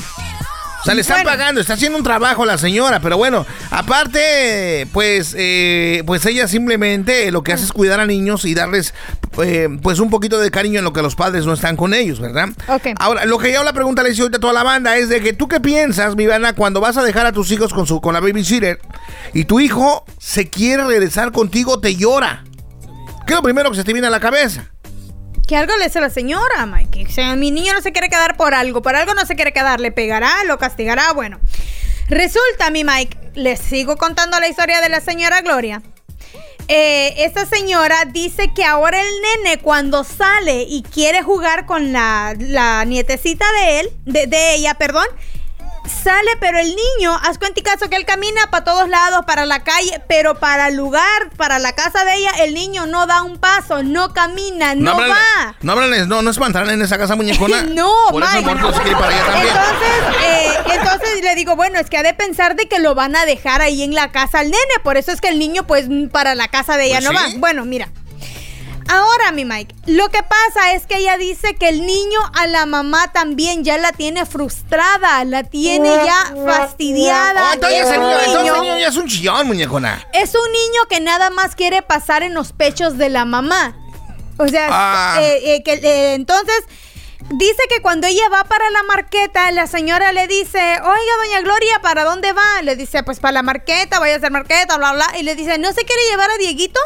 O 0.83 0.85
sea, 0.85 0.95
le 0.95 1.03
están 1.03 1.22
pagando, 1.22 1.61
está 1.61 1.74
haciendo 1.74 1.97
un 1.97 2.03
trabajo 2.03 2.45
la 2.45 2.59
señora, 2.59 2.99
pero 2.99 3.16
bueno, 3.16 3.47
aparte, 3.70 4.89
pues, 4.93 5.33
eh, 5.39 6.03
pues 6.05 6.26
ella 6.26 6.49
simplemente 6.49 7.30
lo 7.30 7.45
que 7.45 7.53
hace 7.53 7.64
es 7.64 7.72
cuidar 7.72 8.01
a 8.01 8.07
niños 8.07 8.45
y 8.45 8.55
darles, 8.55 8.93
eh, 9.45 9.68
pues, 9.80 10.01
un 10.01 10.11
poquito 10.11 10.41
de 10.41 10.51
cariño 10.51 10.80
en 10.80 10.85
lo 10.85 10.93
que 10.93 11.01
los 11.01 11.14
padres 11.14 11.47
no 11.47 11.53
están 11.53 11.76
con 11.76 11.95
ellos, 11.95 12.18
¿verdad? 12.18 12.49
Ok. 12.66 12.89
Ahora, 12.99 13.26
lo 13.26 13.39
que 13.39 13.53
yo 13.53 13.62
la 13.62 13.72
pregunta 13.72 14.03
le 14.03 14.11
hice 14.11 14.22
ahorita 14.22 14.39
a 14.39 14.41
toda 14.41 14.53
la 14.53 14.64
banda 14.64 14.97
es 14.97 15.09
de 15.09 15.20
que 15.20 15.33
tú 15.33 15.47
qué 15.47 15.61
piensas, 15.61 16.16
mi 16.16 16.26
banda, 16.26 16.53
cuando 16.55 16.80
vas 16.80 16.97
a 16.97 17.05
dejar 17.05 17.26
a 17.26 17.33
tus 17.33 17.53
hijos 17.53 17.72
con 17.72 17.87
su, 17.87 18.01
con 18.01 18.12
la 18.12 18.18
babysitter 18.18 18.80
y 19.35 19.45
tu 19.45 19.61
hijo 19.61 20.05
se 20.18 20.51
quiere 20.51 20.83
regresar 20.83 21.30
contigo, 21.30 21.78
te 21.78 21.95
llora. 21.95 22.43
¿Qué 23.24 23.35
es 23.35 23.37
lo 23.37 23.43
primero 23.45 23.70
que 23.70 23.76
se 23.76 23.85
te 23.85 23.93
viene 23.93 24.09
a 24.09 24.11
la 24.11 24.18
cabeza? 24.18 24.72
Que 25.53 25.59
algo 25.59 25.77
le 25.77 25.85
hace 25.85 26.01
la 26.01 26.09
señora, 26.09 26.65
Mike. 26.65 27.09
Mi 27.37 27.51
niño 27.51 27.75
no 27.75 27.83
se 27.83 27.93
quiere 27.93 28.09
quedar 28.09 28.39
por 28.39 28.55
algo. 28.55 28.81
Por 28.81 28.97
algo 28.97 29.13
no 29.13 29.27
se 29.27 29.37
quiere 29.37 29.53
quedar. 29.53 29.81
Le 29.81 29.93
pegará, 29.93 30.45
lo 30.45 30.57
castigará. 30.57 31.13
Bueno, 31.13 31.41
resulta, 32.09 32.71
mi 32.71 32.85
Mike, 32.85 33.19
les 33.35 33.61
sigo 33.61 33.99
contando 33.99 34.41
la 34.41 34.49
historia 34.49 34.81
de 34.81 34.89
la 34.89 35.03
señora 35.03 35.43
Gloria. 35.43 35.83
Eh, 36.69 37.13
esta 37.19 37.45
señora 37.45 38.07
dice 38.07 38.55
que 38.55 38.65
ahora 38.65 38.99
el 39.03 39.07
nene 39.45 39.59
cuando 39.59 40.05
sale 40.05 40.63
y 40.63 40.85
quiere 40.85 41.23
jugar 41.23 41.67
con 41.67 41.93
la, 41.93 42.35
la 42.39 42.87
nietecita 42.87 43.45
de 43.61 43.81
él, 43.81 43.91
de 44.07 44.55
ella, 44.55 44.73
perdón, 44.73 45.05
sale, 45.87 46.30
pero 46.41 46.59
el 46.59 46.68
niño, 46.68 47.18
haz 47.22 47.39
cuenta 47.39 47.61
y 47.61 47.62
caso 47.62 47.89
que 47.89 47.97
él 47.97 48.05
camina 48.05 48.51
para 48.51 48.64
todos 48.64 48.89
lados, 48.89 49.24
para 49.26 49.47
la 49.47 49.64
calle, 49.64 50.03
pero 50.09 50.39
para 50.39 50.68
el 50.68 50.76
lugar, 50.76 51.30
para 51.37 51.59
la 51.59 51.72
casa 51.72 52.05
de 52.05 52.14
ella, 52.16 52.30
el 52.41 52.55
niño 52.55 52.87
no 52.87 53.07
da 53.07 53.22
un 53.22 53.39
paso, 53.39 53.83
no 53.83 54.12
camina, 54.12 54.74
no, 54.74 54.97
va. 54.97 55.57
No 55.61 55.72
hablan, 55.72 56.09
no, 56.09 56.22
no 56.22 56.30
espantarán 56.30 56.70
en 56.70 56.83
esa 56.83 56.99
casa 56.99 57.16
muñecona. 57.16 57.62
No, 57.72 57.91
Por 58.11 58.22
eso 58.22 58.39
ir 58.39 58.45
para 58.45 59.09
allá 59.09 59.24
también. 59.24 59.55
Entonces, 59.55 60.22
eh, 60.24 60.53
entonces 60.74 61.22
le 61.22 61.35
digo, 61.35 61.57
bueno, 61.57 61.78
es 61.78 61.89
que 61.89 61.97
ha 61.97 62.03
de 62.03 62.12
pensar 62.12 62.55
de 62.57 62.68
que 62.68 62.78
lo 62.80 62.95
van 62.95 63.16
a 63.16 63.24
dejar 63.24 63.62
ahí 63.62 63.83
en 63.83 63.95
la 63.95 64.11
casa 64.12 64.41
al 64.41 64.47
nene. 64.51 64.59
Por 64.83 64.97
eso 64.97 65.11
es 65.11 65.20
que 65.20 65.28
el 65.28 65.39
niño, 65.39 65.66
pues, 65.66 65.87
para 66.12 66.35
la 66.35 66.49
casa 66.49 66.76
de 66.76 66.87
ella 66.87 66.99
Pues 67.01 67.12
no 67.12 67.18
sí. 67.18 67.35
va. 67.35 67.39
Bueno, 67.39 67.64
mira. 67.64 67.89
Ahora, 68.93 69.32
mi 69.32 69.47
Mike, 69.47 69.74
lo 69.86 70.11
que 70.11 70.22
pasa 70.22 70.72
es 70.74 70.86
que 70.86 70.99
ella 70.99 71.16
dice 71.16 71.55
que 71.55 71.68
el 71.70 71.86
niño 71.86 72.18
a 72.34 72.47
la 72.47 72.66
mamá 72.66 73.11
también 73.12 73.64
ya 73.64 73.78
la 73.78 73.93
tiene 73.93 74.26
frustrada, 74.26 75.24
la 75.24 75.45
tiene 75.45 75.88
ya 76.05 76.34
fastidiada. 76.47 77.51
Oh, 77.51 77.55
entonces, 77.55 77.80
Es 77.80 77.90
el 77.90 78.01
un 78.01 78.07
niño, 78.09 78.18
entonces 78.20 78.36
el 78.36 78.43
niño- 78.53 78.62
niño 78.62 78.78
ya 78.78 78.88
es 78.88 78.97
un 78.97 79.09
chillón, 79.09 79.47
muñecona. 79.47 80.07
es 80.12 80.34
un 80.34 80.53
niño 80.53 80.82
que 80.90 81.01
nada 81.01 81.30
más 81.30 81.55
quiere 81.55 81.80
pasar 81.80 82.22
en 82.22 82.34
los 82.34 82.53
pechos 82.53 82.99
de 82.99 83.09
la 83.09 83.24
mamá. 83.24 83.74
O 84.38 84.47
sea, 84.47 84.68
Ah. 84.70 85.16
eh, 85.22 85.40
eh, 85.55 85.62
que, 85.62 85.72
eh, 85.74 86.14
entonces 86.14 86.64
dice 87.30 87.62
que 87.70 87.80
cuando 87.80 88.07
ella 88.07 88.28
va 88.30 88.45
para 88.45 88.68
la 88.70 88.82
marqueta, 88.82 89.51
la 89.53 89.66
señora 89.68 90.12
le 90.12 90.26
dice, 90.26 90.59
oiga, 90.59 91.12
doña 91.24 91.40
Gloria, 91.43 91.80
¿para 91.80 92.05
dónde 92.05 92.32
va? 92.34 92.61
Le 92.62 92.76
dice, 92.76 93.03
pues 93.05 93.20
para 93.20 93.32
la 93.32 93.43
marqueta, 93.43 94.01
vaya 94.01 94.14
a 94.14 94.18
hacer 94.18 94.30
marqueta, 94.32 94.76
bla, 94.76 94.93
bla. 94.93 95.07
Y 95.18 95.22
le 95.22 95.34
dice, 95.34 95.57
¿no 95.57 95.68
se 95.72 95.84
quiere 95.86 96.03
llevar 96.11 96.30
a 96.30 96.36
Dieguito? 96.36 96.80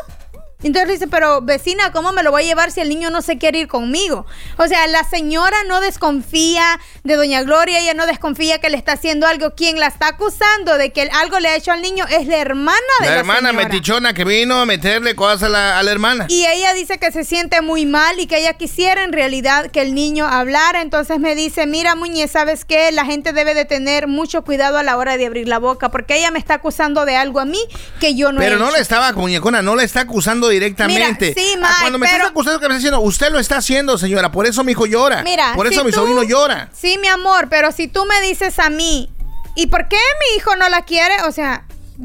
Entonces 0.62 0.92
dice, 0.92 1.06
pero 1.06 1.42
vecina, 1.42 1.92
¿cómo 1.92 2.12
me 2.12 2.22
lo 2.22 2.30
voy 2.30 2.42
a 2.42 2.46
llevar 2.46 2.70
si 2.72 2.80
el 2.80 2.88
niño 2.88 3.10
no 3.10 3.20
se 3.20 3.36
quiere 3.36 3.58
ir 3.60 3.68
conmigo? 3.68 4.24
O 4.56 4.66
sea, 4.66 4.86
la 4.86 5.04
señora 5.04 5.56
no 5.68 5.80
desconfía 5.80 6.80
de 7.04 7.14
Doña 7.16 7.42
Gloria, 7.42 7.78
ella 7.80 7.92
no 7.92 8.06
desconfía 8.06 8.58
que 8.58 8.70
le 8.70 8.76
está 8.78 8.92
haciendo 8.92 9.26
algo. 9.26 9.54
Quien 9.54 9.78
la 9.78 9.86
está 9.88 10.08
acusando 10.08 10.78
de 10.78 10.92
que 10.92 11.02
algo 11.12 11.40
le 11.40 11.48
ha 11.48 11.56
hecho 11.56 11.72
al 11.72 11.82
niño 11.82 12.06
es 12.08 12.26
la 12.26 12.38
hermana 12.38 12.76
de 13.00 13.06
La 13.06 13.12
la, 13.12 13.18
hermana 13.20 13.48
señora. 13.50 13.68
metichona 13.68 14.14
que 14.14 14.24
vino 14.24 14.58
a 14.60 14.64
meterle 14.66 15.14
cosas 15.14 15.42
a 15.44 15.48
la, 15.50 15.78
a 15.78 15.82
la 15.82 15.92
hermana. 15.92 16.24
Y 16.28 16.46
ella 16.46 16.72
dice 16.72 16.98
que 16.98 17.12
se 17.12 17.24
siente 17.24 17.60
muy 17.60 17.84
mal 17.84 18.18
y 18.18 18.26
que 18.26 18.38
ella 18.38 18.54
quisiera 18.54 19.04
en 19.04 19.12
realidad 19.12 19.70
que 19.70 19.82
el 19.82 19.94
niño 19.94 20.26
hablara. 20.26 20.80
Entonces 20.80 21.18
me 21.20 21.34
dice, 21.34 21.66
mira 21.66 21.94
Muñez, 21.94 22.30
¿sabes 22.30 22.64
qué? 22.64 22.90
La 22.92 23.04
gente 23.04 23.32
debe 23.34 23.52
de 23.54 23.66
tener 23.66 24.06
mucho 24.08 24.42
cuidado 24.42 24.78
a 24.78 24.82
la 24.82 24.96
hora 24.96 25.18
de 25.18 25.26
abrir 25.26 25.48
la 25.48 25.58
boca 25.58 25.90
porque 25.90 26.16
ella 26.16 26.30
me 26.30 26.38
está 26.38 26.54
acusando 26.54 27.04
de 27.04 27.14
algo 27.16 27.40
a 27.40 27.44
mí 27.44 27.60
que 28.00 28.14
yo 28.14 28.32
no 28.32 28.40
Pero 28.40 28.56
he 28.56 28.58
no 28.58 28.66
hecho. 28.68 28.76
le 28.76 28.82
estaba, 28.82 29.12
muñecona, 29.12 29.60
no 29.62 29.76
le 29.76 29.84
está 29.84 30.00
acusando 30.00 30.45
directamente. 30.48 31.34
Mira, 31.36 31.40
sí, 31.40 31.54
Ah, 31.56 31.58
Mike, 31.60 31.74
Cuando 31.80 31.98
me 31.98 32.06
pero- 32.06 32.16
estás 32.16 32.30
acusando, 32.30 32.60
que 32.60 32.68
me 32.68 32.74
estás 32.74 32.82
diciendo, 32.82 33.00
usted 33.00 33.30
lo 33.30 33.38
está 33.38 33.56
haciendo, 33.58 33.98
señora, 33.98 34.30
por 34.32 34.46
eso 34.46 34.64
mi 34.64 34.72
hijo 34.72 34.86
llora. 34.86 35.22
Mira, 35.22 35.52
por 35.54 35.66
eso 35.66 35.80
si 35.80 35.86
mi 35.86 35.92
tú- 35.92 35.98
sobrino 35.98 36.22
llora. 36.22 36.70
Sí, 36.74 36.98
mi 37.00 37.08
amor, 37.08 37.48
pero 37.48 37.72
si 37.72 37.88
tú 37.88 38.04
me 38.06 38.20
dices 38.22 38.58
a 38.58 38.70
mí, 38.70 39.10
¿y 39.54 39.66
por 39.68 39.88
qué 39.88 39.96
mi 40.20 40.36
hijo 40.36 40.54
no 40.56 40.68
la 40.68 40.82
quiere? 40.82 41.22
O 41.26 41.32
sea, 41.32 41.64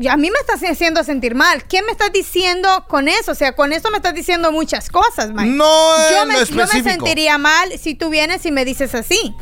a 0.10 0.18
mí 0.18 0.32
me 0.32 0.40
estás 0.40 0.62
haciendo 0.70 1.04
sentir 1.04 1.36
mal. 1.36 1.66
¿Qué 1.66 1.82
me 1.82 1.92
estás 1.92 2.12
diciendo 2.14 2.86
con 2.88 3.08
eso? 3.10 3.32
O 3.32 3.36
sea, 3.36 3.54
con 3.54 3.74
eso 3.74 3.92
me 3.92 3.98
estás 3.98 4.14
diciendo 4.14 4.52
muchas 4.52 4.90
cosas, 4.90 5.32
Mike. 5.32 5.50
No 5.50 5.96
yo 6.12 6.26
me, 6.26 6.46
yo 6.46 6.56
me 6.56 6.68
sentiría 6.84 7.38
mal 7.38 7.78
si 7.78 7.94
tú 7.96 8.10
vienes 8.10 8.46
y 8.46 8.52
me 8.52 8.64
dices 8.66 8.96
así. 8.96 9.34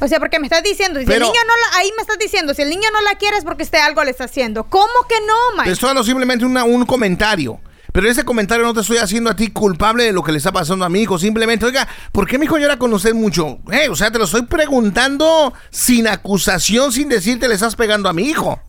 O 0.00 0.06
sea, 0.06 0.20
porque 0.20 0.38
me 0.38 0.46
estás 0.46 0.62
diciendo, 0.62 1.00
si 1.00 1.06
Pero- 1.06 1.26
el 1.26 1.32
niño 1.32 1.40
no 1.44 1.52
la, 1.56 1.78
ahí 1.78 1.90
me 1.96 2.02
estás 2.02 2.16
diciendo, 2.20 2.54
si 2.54 2.62
el 2.62 2.70
niño 2.70 2.88
no 2.92 3.00
la 3.00 3.18
quiere 3.18 3.36
es 3.36 3.42
porque 3.42 3.64
usted 3.64 3.78
algo 3.78 4.04
le 4.04 4.12
está 4.12 4.22
haciendo. 4.26 4.62
¿Cómo 4.70 4.86
que 5.08 5.16
no, 5.26 5.34
Mike? 5.58 5.72
estoy 5.72 5.88
dando 5.88 6.04
simplemente 6.04 6.44
una- 6.44 6.62
un 6.62 6.86
comentario. 6.86 7.58
Pero 7.98 8.12
ese 8.12 8.24
comentario 8.24 8.64
no 8.64 8.72
te 8.74 8.82
estoy 8.82 8.98
haciendo 8.98 9.28
a 9.28 9.34
ti 9.34 9.48
culpable 9.50 10.04
de 10.04 10.12
lo 10.12 10.22
que 10.22 10.30
le 10.30 10.38
está 10.38 10.52
pasando 10.52 10.84
a 10.84 10.88
mi 10.88 11.00
hijo. 11.02 11.18
Simplemente, 11.18 11.66
oiga, 11.66 11.88
¿por 12.12 12.28
qué 12.28 12.38
mi 12.38 12.44
hijo 12.44 12.56
llora 12.56 12.76
con 12.78 12.94
usted 12.94 13.12
mucho? 13.12 13.58
Eh, 13.72 13.88
o 13.88 13.96
sea, 13.96 14.12
te 14.12 14.18
lo 14.18 14.24
estoy 14.26 14.42
preguntando 14.42 15.52
sin 15.70 16.06
acusación, 16.06 16.92
sin 16.92 17.08
decirte 17.08 17.48
le 17.48 17.56
estás 17.56 17.74
pegando 17.74 18.08
a 18.08 18.12
mi 18.12 18.22
hijo. 18.22 18.62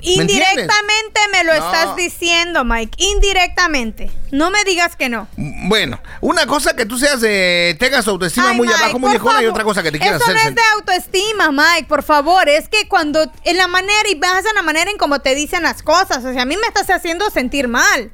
Indirectamente 0.00 1.20
me 1.30 1.44
lo 1.44 1.52
No. 1.54 1.66
estás 1.66 1.94
diciendo, 1.94 2.64
Mike. 2.64 2.96
Indirectamente. 3.04 4.10
No 4.30 4.50
me 4.50 4.64
digas 4.64 4.96
que 4.96 5.10
no. 5.10 5.28
Bueno, 5.36 6.00
una 6.22 6.46
cosa 6.46 6.74
que 6.74 6.86
tú 6.86 6.96
seas 6.98 7.20
de. 7.20 7.76
tengas 7.78 8.08
autoestima 8.08 8.48
Ay, 8.48 8.56
muy 8.56 8.66
Mike, 8.66 8.78
abajo, 8.78 8.92
por 8.92 9.00
muñecona, 9.02 9.42
y 9.42 9.46
otra 9.46 9.62
cosa 9.62 9.82
que 9.82 9.92
te 9.92 9.98
quieras 9.98 10.22
Eso 10.22 10.30
hacer. 10.30 10.42
no 10.42 10.48
es 10.48 10.54
de 10.54 10.62
autoestima, 10.76 11.52
Mike, 11.52 11.86
por 11.86 12.02
favor. 12.02 12.48
Es 12.48 12.68
que 12.70 12.88
cuando 12.88 13.30
en 13.44 13.56
la 13.58 13.68
manera 13.68 14.08
y 14.10 14.14
vas 14.14 14.42
en 14.46 14.54
la 14.54 14.62
manera 14.62 14.90
en 14.90 14.96
cómo 14.96 15.20
te 15.20 15.34
dicen 15.34 15.62
las 15.62 15.82
cosas, 15.82 16.24
o 16.24 16.32
sea, 16.32 16.42
a 16.42 16.46
mí 16.46 16.56
me 16.56 16.66
estás 16.66 16.88
haciendo 16.88 17.28
sentir 17.28 17.68
mal. 17.68 18.10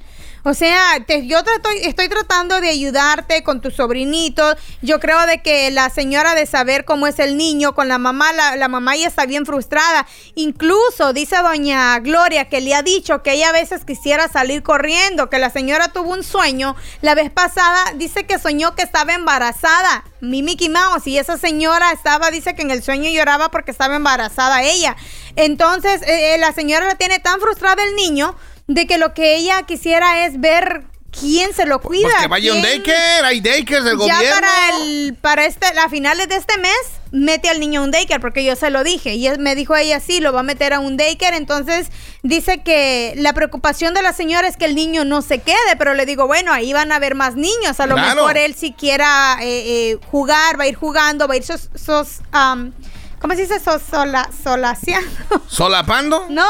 O 0.48 0.54
sea, 0.54 1.04
te- 1.06 1.26
yo 1.26 1.40
estoy, 1.82 2.08
tratando 2.08 2.62
de 2.62 2.70
ayudarte 2.70 3.42
con 3.42 3.60
tu 3.60 3.70
sobrinito. 3.70 4.56
Yo 4.80 4.98
creo 4.98 5.26
de 5.26 5.42
que 5.42 5.70
la 5.70 5.90
señora 5.90 6.34
de 6.34 6.46
saber 6.46 6.86
cómo 6.86 7.06
es 7.06 7.18
el 7.18 7.36
niño 7.36 7.74
con 7.74 7.86
la 7.86 7.98
mamá, 7.98 8.32
la, 8.32 8.56
la 8.56 8.66
mamá 8.68 8.96
ya 8.96 9.08
está 9.08 9.26
bien 9.26 9.44
frustrada. 9.44 10.06
Incluso 10.36 11.12
dice 11.12 11.36
doña 11.42 11.98
Gloria 11.98 12.48
que 12.48 12.62
le 12.62 12.74
ha 12.74 12.80
dicho 12.80 13.22
que 13.22 13.32
ella 13.32 13.50
a 13.50 13.52
veces 13.52 13.84
quisiera 13.84 14.26
salir 14.28 14.62
corriendo, 14.62 15.28
que 15.28 15.38
la 15.38 15.50
señora 15.50 15.88
tuvo 15.88 16.12
un 16.14 16.24
sueño 16.24 16.76
la 17.02 17.14
vez 17.14 17.30
pasada, 17.30 17.92
dice 17.96 18.24
que 18.24 18.38
soñó 18.38 18.74
que 18.74 18.84
estaba 18.84 19.12
embarazada. 19.12 20.04
Mi 20.22 20.42
Mickey 20.42 20.70
Mouse 20.70 21.06
y 21.08 21.18
esa 21.18 21.36
señora 21.36 21.92
estaba, 21.92 22.30
dice 22.30 22.54
que 22.54 22.62
en 22.62 22.70
el 22.70 22.82
sueño 22.82 23.10
lloraba 23.10 23.50
porque 23.50 23.70
estaba 23.70 23.96
embarazada 23.96 24.62
ella. 24.62 24.96
Entonces, 25.36 26.00
eh, 26.02 26.34
eh, 26.34 26.38
la 26.38 26.52
señora 26.52 26.86
la 26.86 26.94
tiene 26.94 27.18
tan 27.18 27.38
frustrada 27.38 27.84
el 27.84 27.94
niño 27.94 28.34
de 28.68 28.86
que 28.86 28.98
lo 28.98 29.14
que 29.14 29.36
ella 29.36 29.62
quisiera 29.64 30.26
es 30.26 30.40
ver 30.40 30.84
quién 31.10 31.52
se 31.54 31.64
lo 31.66 31.80
cuida. 31.80 32.08
Pues 32.10 32.22
que 32.22 32.28
vaya 32.28 32.52
un 32.52 32.62
daycare, 32.62 33.26
hay 33.26 33.40
daycares 33.40 33.82
del 33.84 33.98
ya 33.98 34.14
gobierno. 34.16 34.40
para 34.40 34.76
el 34.82 35.16
para 35.20 35.44
este 35.46 35.66
a 35.66 35.88
finales 35.88 36.28
de 36.28 36.36
este 36.36 36.58
mes 36.58 36.72
mete 37.10 37.48
al 37.48 37.58
niño 37.60 37.80
a 37.80 37.84
un 37.84 37.90
daycare 37.90 38.20
porque 38.20 38.44
yo 38.44 38.54
se 38.54 38.68
lo 38.68 38.84
dije 38.84 39.14
y 39.14 39.26
me 39.38 39.54
dijo 39.54 39.74
ella 39.74 39.98
sí 39.98 40.20
lo 40.20 40.34
va 40.34 40.40
a 40.40 40.42
meter 40.42 40.74
a 40.74 40.80
un 40.80 40.98
daycare 40.98 41.38
entonces 41.38 41.88
dice 42.22 42.58
que 42.62 43.14
la 43.16 43.32
preocupación 43.32 43.94
de 43.94 44.02
la 44.02 44.12
señora 44.12 44.46
es 44.46 44.58
que 44.58 44.66
el 44.66 44.74
niño 44.74 45.06
no 45.06 45.22
se 45.22 45.38
quede 45.38 45.76
pero 45.78 45.94
le 45.94 46.04
digo 46.04 46.26
bueno 46.26 46.52
ahí 46.52 46.74
van 46.74 46.92
a 46.92 46.96
haber 46.96 47.14
más 47.14 47.34
niños 47.34 47.80
a 47.80 47.86
lo 47.86 47.94
Claro. 47.94 48.16
mejor 48.16 48.36
él 48.36 48.54
si 48.54 48.72
quiera 48.72 49.38
eh, 49.40 49.92
eh, 49.92 49.98
jugar 50.10 50.60
va 50.60 50.64
a 50.64 50.68
ir 50.68 50.74
jugando 50.74 51.26
va 51.26 51.32
a 51.32 51.36
ir 51.38 51.44
sos, 51.44 51.70
sos, 51.74 52.20
am, 52.30 52.74
¿cómo 53.22 53.34
se 53.34 53.40
dice 53.42 53.58
sos, 53.58 53.80
sola, 53.90 54.28
solaciando 54.44 55.08
¿Solapando? 55.48 56.26
no 56.28 56.44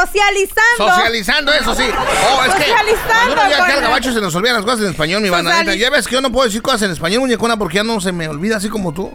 socializando 0.00 0.76
Socializando, 0.76 1.52
eso 1.52 1.74
sí. 1.74 1.84
Oh, 1.84 2.44
es 2.44 2.54
que 2.54 2.64
Socializando 2.64 3.34
cuando 3.34 3.56
con 3.56 3.64
al 3.70 3.76
el- 3.76 3.80
gabacho 3.82 4.12
se 4.12 4.20
nos 4.20 4.34
olvidan 4.34 4.56
las 4.56 4.64
cosas 4.64 4.80
en 4.80 4.90
español, 4.90 5.22
mi 5.22 5.30
banda. 5.30 5.74
Ya 5.74 5.90
ves 5.90 6.06
que 6.06 6.14
yo 6.14 6.20
no 6.20 6.30
puedo 6.32 6.46
decir 6.46 6.62
cosas 6.62 6.82
en 6.82 6.90
español, 6.92 7.20
muñecona, 7.20 7.56
porque 7.56 7.76
ya 7.76 7.84
no 7.84 8.00
se 8.00 8.12
me 8.12 8.28
olvida 8.28 8.56
así 8.56 8.68
como 8.68 8.92
tú. 8.92 9.10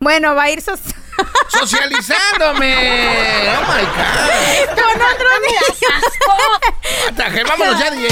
bueno 0.00 0.34
va 0.34 0.44
a 0.44 0.50
ir 0.50 0.60
sos 0.62 0.80
Socializándome. 1.48 2.74
Oh 3.48 3.62
my 3.62 3.84
God. 3.84 4.74
con 4.74 5.02
otro 5.02 5.28
niño 5.40 5.58
Ataje, 7.08 7.44
vámonos 7.44 7.78
ya, 7.78 7.90
DJ. 7.90 8.08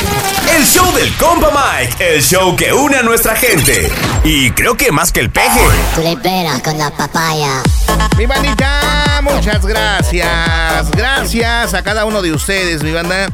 El 0.56 0.64
show 0.64 0.92
del 0.94 1.14
compa 1.16 1.50
Mike, 1.50 2.16
el 2.16 2.22
show 2.22 2.56
que 2.56 2.72
une 2.72 2.96
a 2.96 3.02
nuestra 3.02 3.36
gente. 3.36 3.90
Y 4.24 4.50
creo 4.52 4.76
que 4.76 4.90
más 4.90 5.12
que 5.12 5.20
el 5.20 5.30
peje. 5.30 5.60
Con 6.64 6.78
la 6.78 6.90
papaya. 6.90 7.62
Mi 8.16 8.24
bandita, 8.24 9.20
muchas 9.22 9.64
gracias. 9.66 10.90
Gracias 10.92 11.74
a 11.74 11.82
cada 11.82 12.06
uno 12.06 12.22
de 12.22 12.32
ustedes, 12.32 12.82
mi 12.82 12.92
banda, 12.92 13.28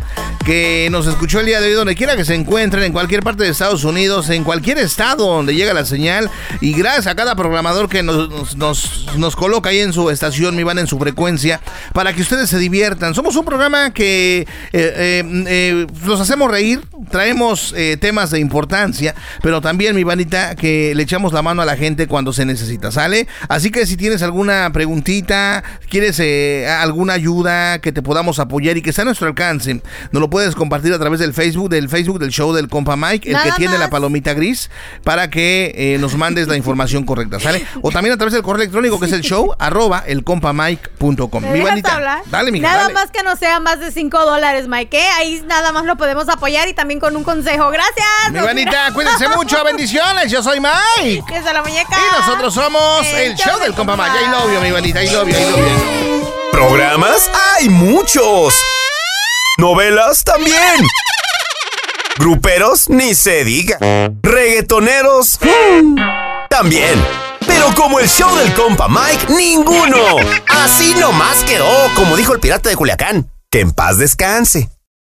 que 0.45 0.89
nos 0.91 1.07
escuchó 1.07 1.39
el 1.39 1.47
día 1.47 1.61
de 1.61 1.69
hoy, 1.69 1.75
donde 1.75 1.95
quiera 1.95 2.17
que 2.17 2.25
se 2.25 2.35
encuentren, 2.35 2.83
en 2.83 2.93
cualquier 2.93 3.23
parte 3.23 3.45
de 3.45 3.51
Estados 3.51 3.85
Unidos, 3.85 4.29
en 4.31 4.43
cualquier 4.43 4.79
estado 4.79 5.27
donde 5.27 5.55
llega 5.55 5.73
la 5.73 5.85
señal. 5.85 6.31
Y 6.61 6.73
gracias 6.73 7.07
a 7.07 7.15
cada 7.15 7.37
programador 7.37 7.89
que 7.89 8.03
nos, 8.03 8.57
nos, 8.57 9.07
nos 9.17 9.37
coloca 9.37 9.62
ahí 9.71 9.81
en 9.81 9.93
su 9.93 10.11
estación, 10.11 10.57
mi 10.57 10.63
banda, 10.63 10.81
en 10.81 10.87
su 10.89 10.99
frecuencia, 10.99 11.61
para 11.93 12.13
que 12.13 12.23
ustedes 12.23 12.51
se 12.51 12.59
diviertan. 12.59 13.15
Somos 13.15 13.37
un 13.37 13.45
programa 13.45 13.93
que 13.93 14.41
eh, 14.41 14.47
eh, 14.73 15.45
eh, 15.47 15.87
nos 16.05 16.21
hacemos 16.21 16.51
reír, 16.51 16.81
traemos 17.11 17.75
eh, 17.77 17.97
temas 18.01 18.31
de 18.31 18.41
importancia, 18.41 19.15
pero 19.43 19.61
también, 19.61 19.95
mi 19.95 20.05
bandita, 20.05 20.55
que 20.55 20.95
le 20.95 21.03
echamos 21.03 21.33
la 21.33 21.43
mano 21.43 21.63
a 21.63 21.65
la 21.65 21.77
gente 21.77 22.07
cuando 22.07 22.33
se 22.33 22.45
necesita, 22.45 22.91
¿sale? 22.91 23.27
Así 23.49 23.71
que 23.71 23.87
si 23.87 23.97
tienes 23.97 24.23
alguna 24.23 24.71
preguntita, 24.73 25.63
quieres 25.89 26.19
eh, 26.21 26.69
alguna 26.69 27.15
ayuda 27.15 27.81
que 27.81 27.93
te 27.93 28.03
podamos 28.03 28.39
apoyar 28.39 28.77
y 28.77 28.83
que 28.83 28.91
está 28.91 29.03
a 29.03 29.05
nuestro 29.05 29.27
alcance, 29.27 29.81
nos 30.11 30.21
lo 30.21 30.31
puedes 30.31 30.55
compartir 30.55 30.93
a 30.93 30.99
través 30.99 31.21
del 31.21 31.35
Facebook, 31.35 31.69
del 31.71 31.89
Facebook 31.89 32.19
del 32.19 32.31
show 32.31 32.53
del 32.53 32.69
compa 32.69 32.97
Mike, 32.97 33.29
el 33.29 33.35
Nada 33.35 33.45
que 33.45 33.53
tiene 33.53 33.79
la 33.79 33.91
palomita 33.91 34.35
gris, 34.35 34.71
para 35.05 35.31
que 35.31 35.73
eh, 35.75 35.99
nos 35.99 36.17
mandes 36.17 36.49
la 36.49 36.57
información 36.57 37.05
correcta, 37.05 37.41
¿sale? 37.41 37.65
O 37.83 37.91
también 37.91 38.15
a 38.15 38.17
través 38.17 38.33
del 38.35 38.43
correo 38.43 38.63
electrónico 38.63 38.99
que 38.99 39.07
es 39.07 39.13
el 39.13 39.23
show 39.23 39.52
arroba 39.59 40.03
elcompamike.com. 40.07 41.43
¿Me 41.43 41.51
Mi 41.51 41.61
bandita, 41.61 41.95
hablar? 41.97 42.23
dale, 42.27 42.51
mi 42.53 42.61
Nada 42.61 42.83
dale. 42.83 42.95
más 42.95 43.11
que 43.11 43.23
no 43.23 43.37
sea 43.37 43.61
más 43.61 43.81
de 43.81 43.91
5 43.93 44.25
dólares, 44.25 44.69
Mike. 44.69 44.99
¿eh? 44.99 45.09
Ahí 45.19 45.43
nada 45.47 45.73
más 45.73 45.85
lo 45.85 45.97
podemos 45.97 46.29
apoyar 46.29 46.69
y 46.69 46.75
también 46.75 47.01
con 47.01 47.17
un 47.17 47.25
consejo. 47.25 47.71
Gracias. 47.71 48.07
Mi 48.31 48.41
bandita, 48.41 48.93
cuídense 48.93 49.29
mucho, 49.37 49.63
bendiciones. 49.65 50.31
Yo 50.31 50.43
soy 50.43 50.61
Mike. 50.61 51.25
Desde 51.33 51.53
la 51.53 51.63
muñeca. 51.63 51.97
Y 51.97 52.21
nosotros 52.21 52.55
somos 52.55 53.07
el, 53.07 53.35
show 53.37 53.59
del 53.61 53.75
compa 53.75 53.97
Mike. 53.97 54.17
I 54.25 54.29
love 54.31 54.53
you, 54.53 54.61
mi 54.61 54.71
bandita. 54.71 55.03
You, 55.03 55.11
I 55.11 55.15
love 55.15 55.29
you. 55.29 56.33
Programas 56.53 57.31
hay 57.57 57.69
muchos. 57.69 58.55
Novelas 59.59 60.25
también. 60.25 60.87
Gruperos 62.19 62.89
ni 62.89 63.15
se 63.15 63.45
diga. 63.45 63.79
Reggaetoneros 64.23 65.39
también. 66.49 67.22
Pero 67.47 67.75
como 67.75 67.99
el 67.99 68.09
show 68.09 68.35
del 68.37 68.53
compa 68.55 68.89
Mike, 68.89 69.33
ninguno. 69.33 70.17
Así 70.49 70.95
nomás 70.95 71.43
quedó, 71.45 71.67
como 71.95 72.17
dijo 72.17 72.33
el 72.33 72.41
pirata 72.41 72.69
de 72.69 72.77
Culiacán. 72.77 73.31
Que 73.51 73.61
en 73.61 73.73
paz 73.73 73.99
descanse. 73.99 74.71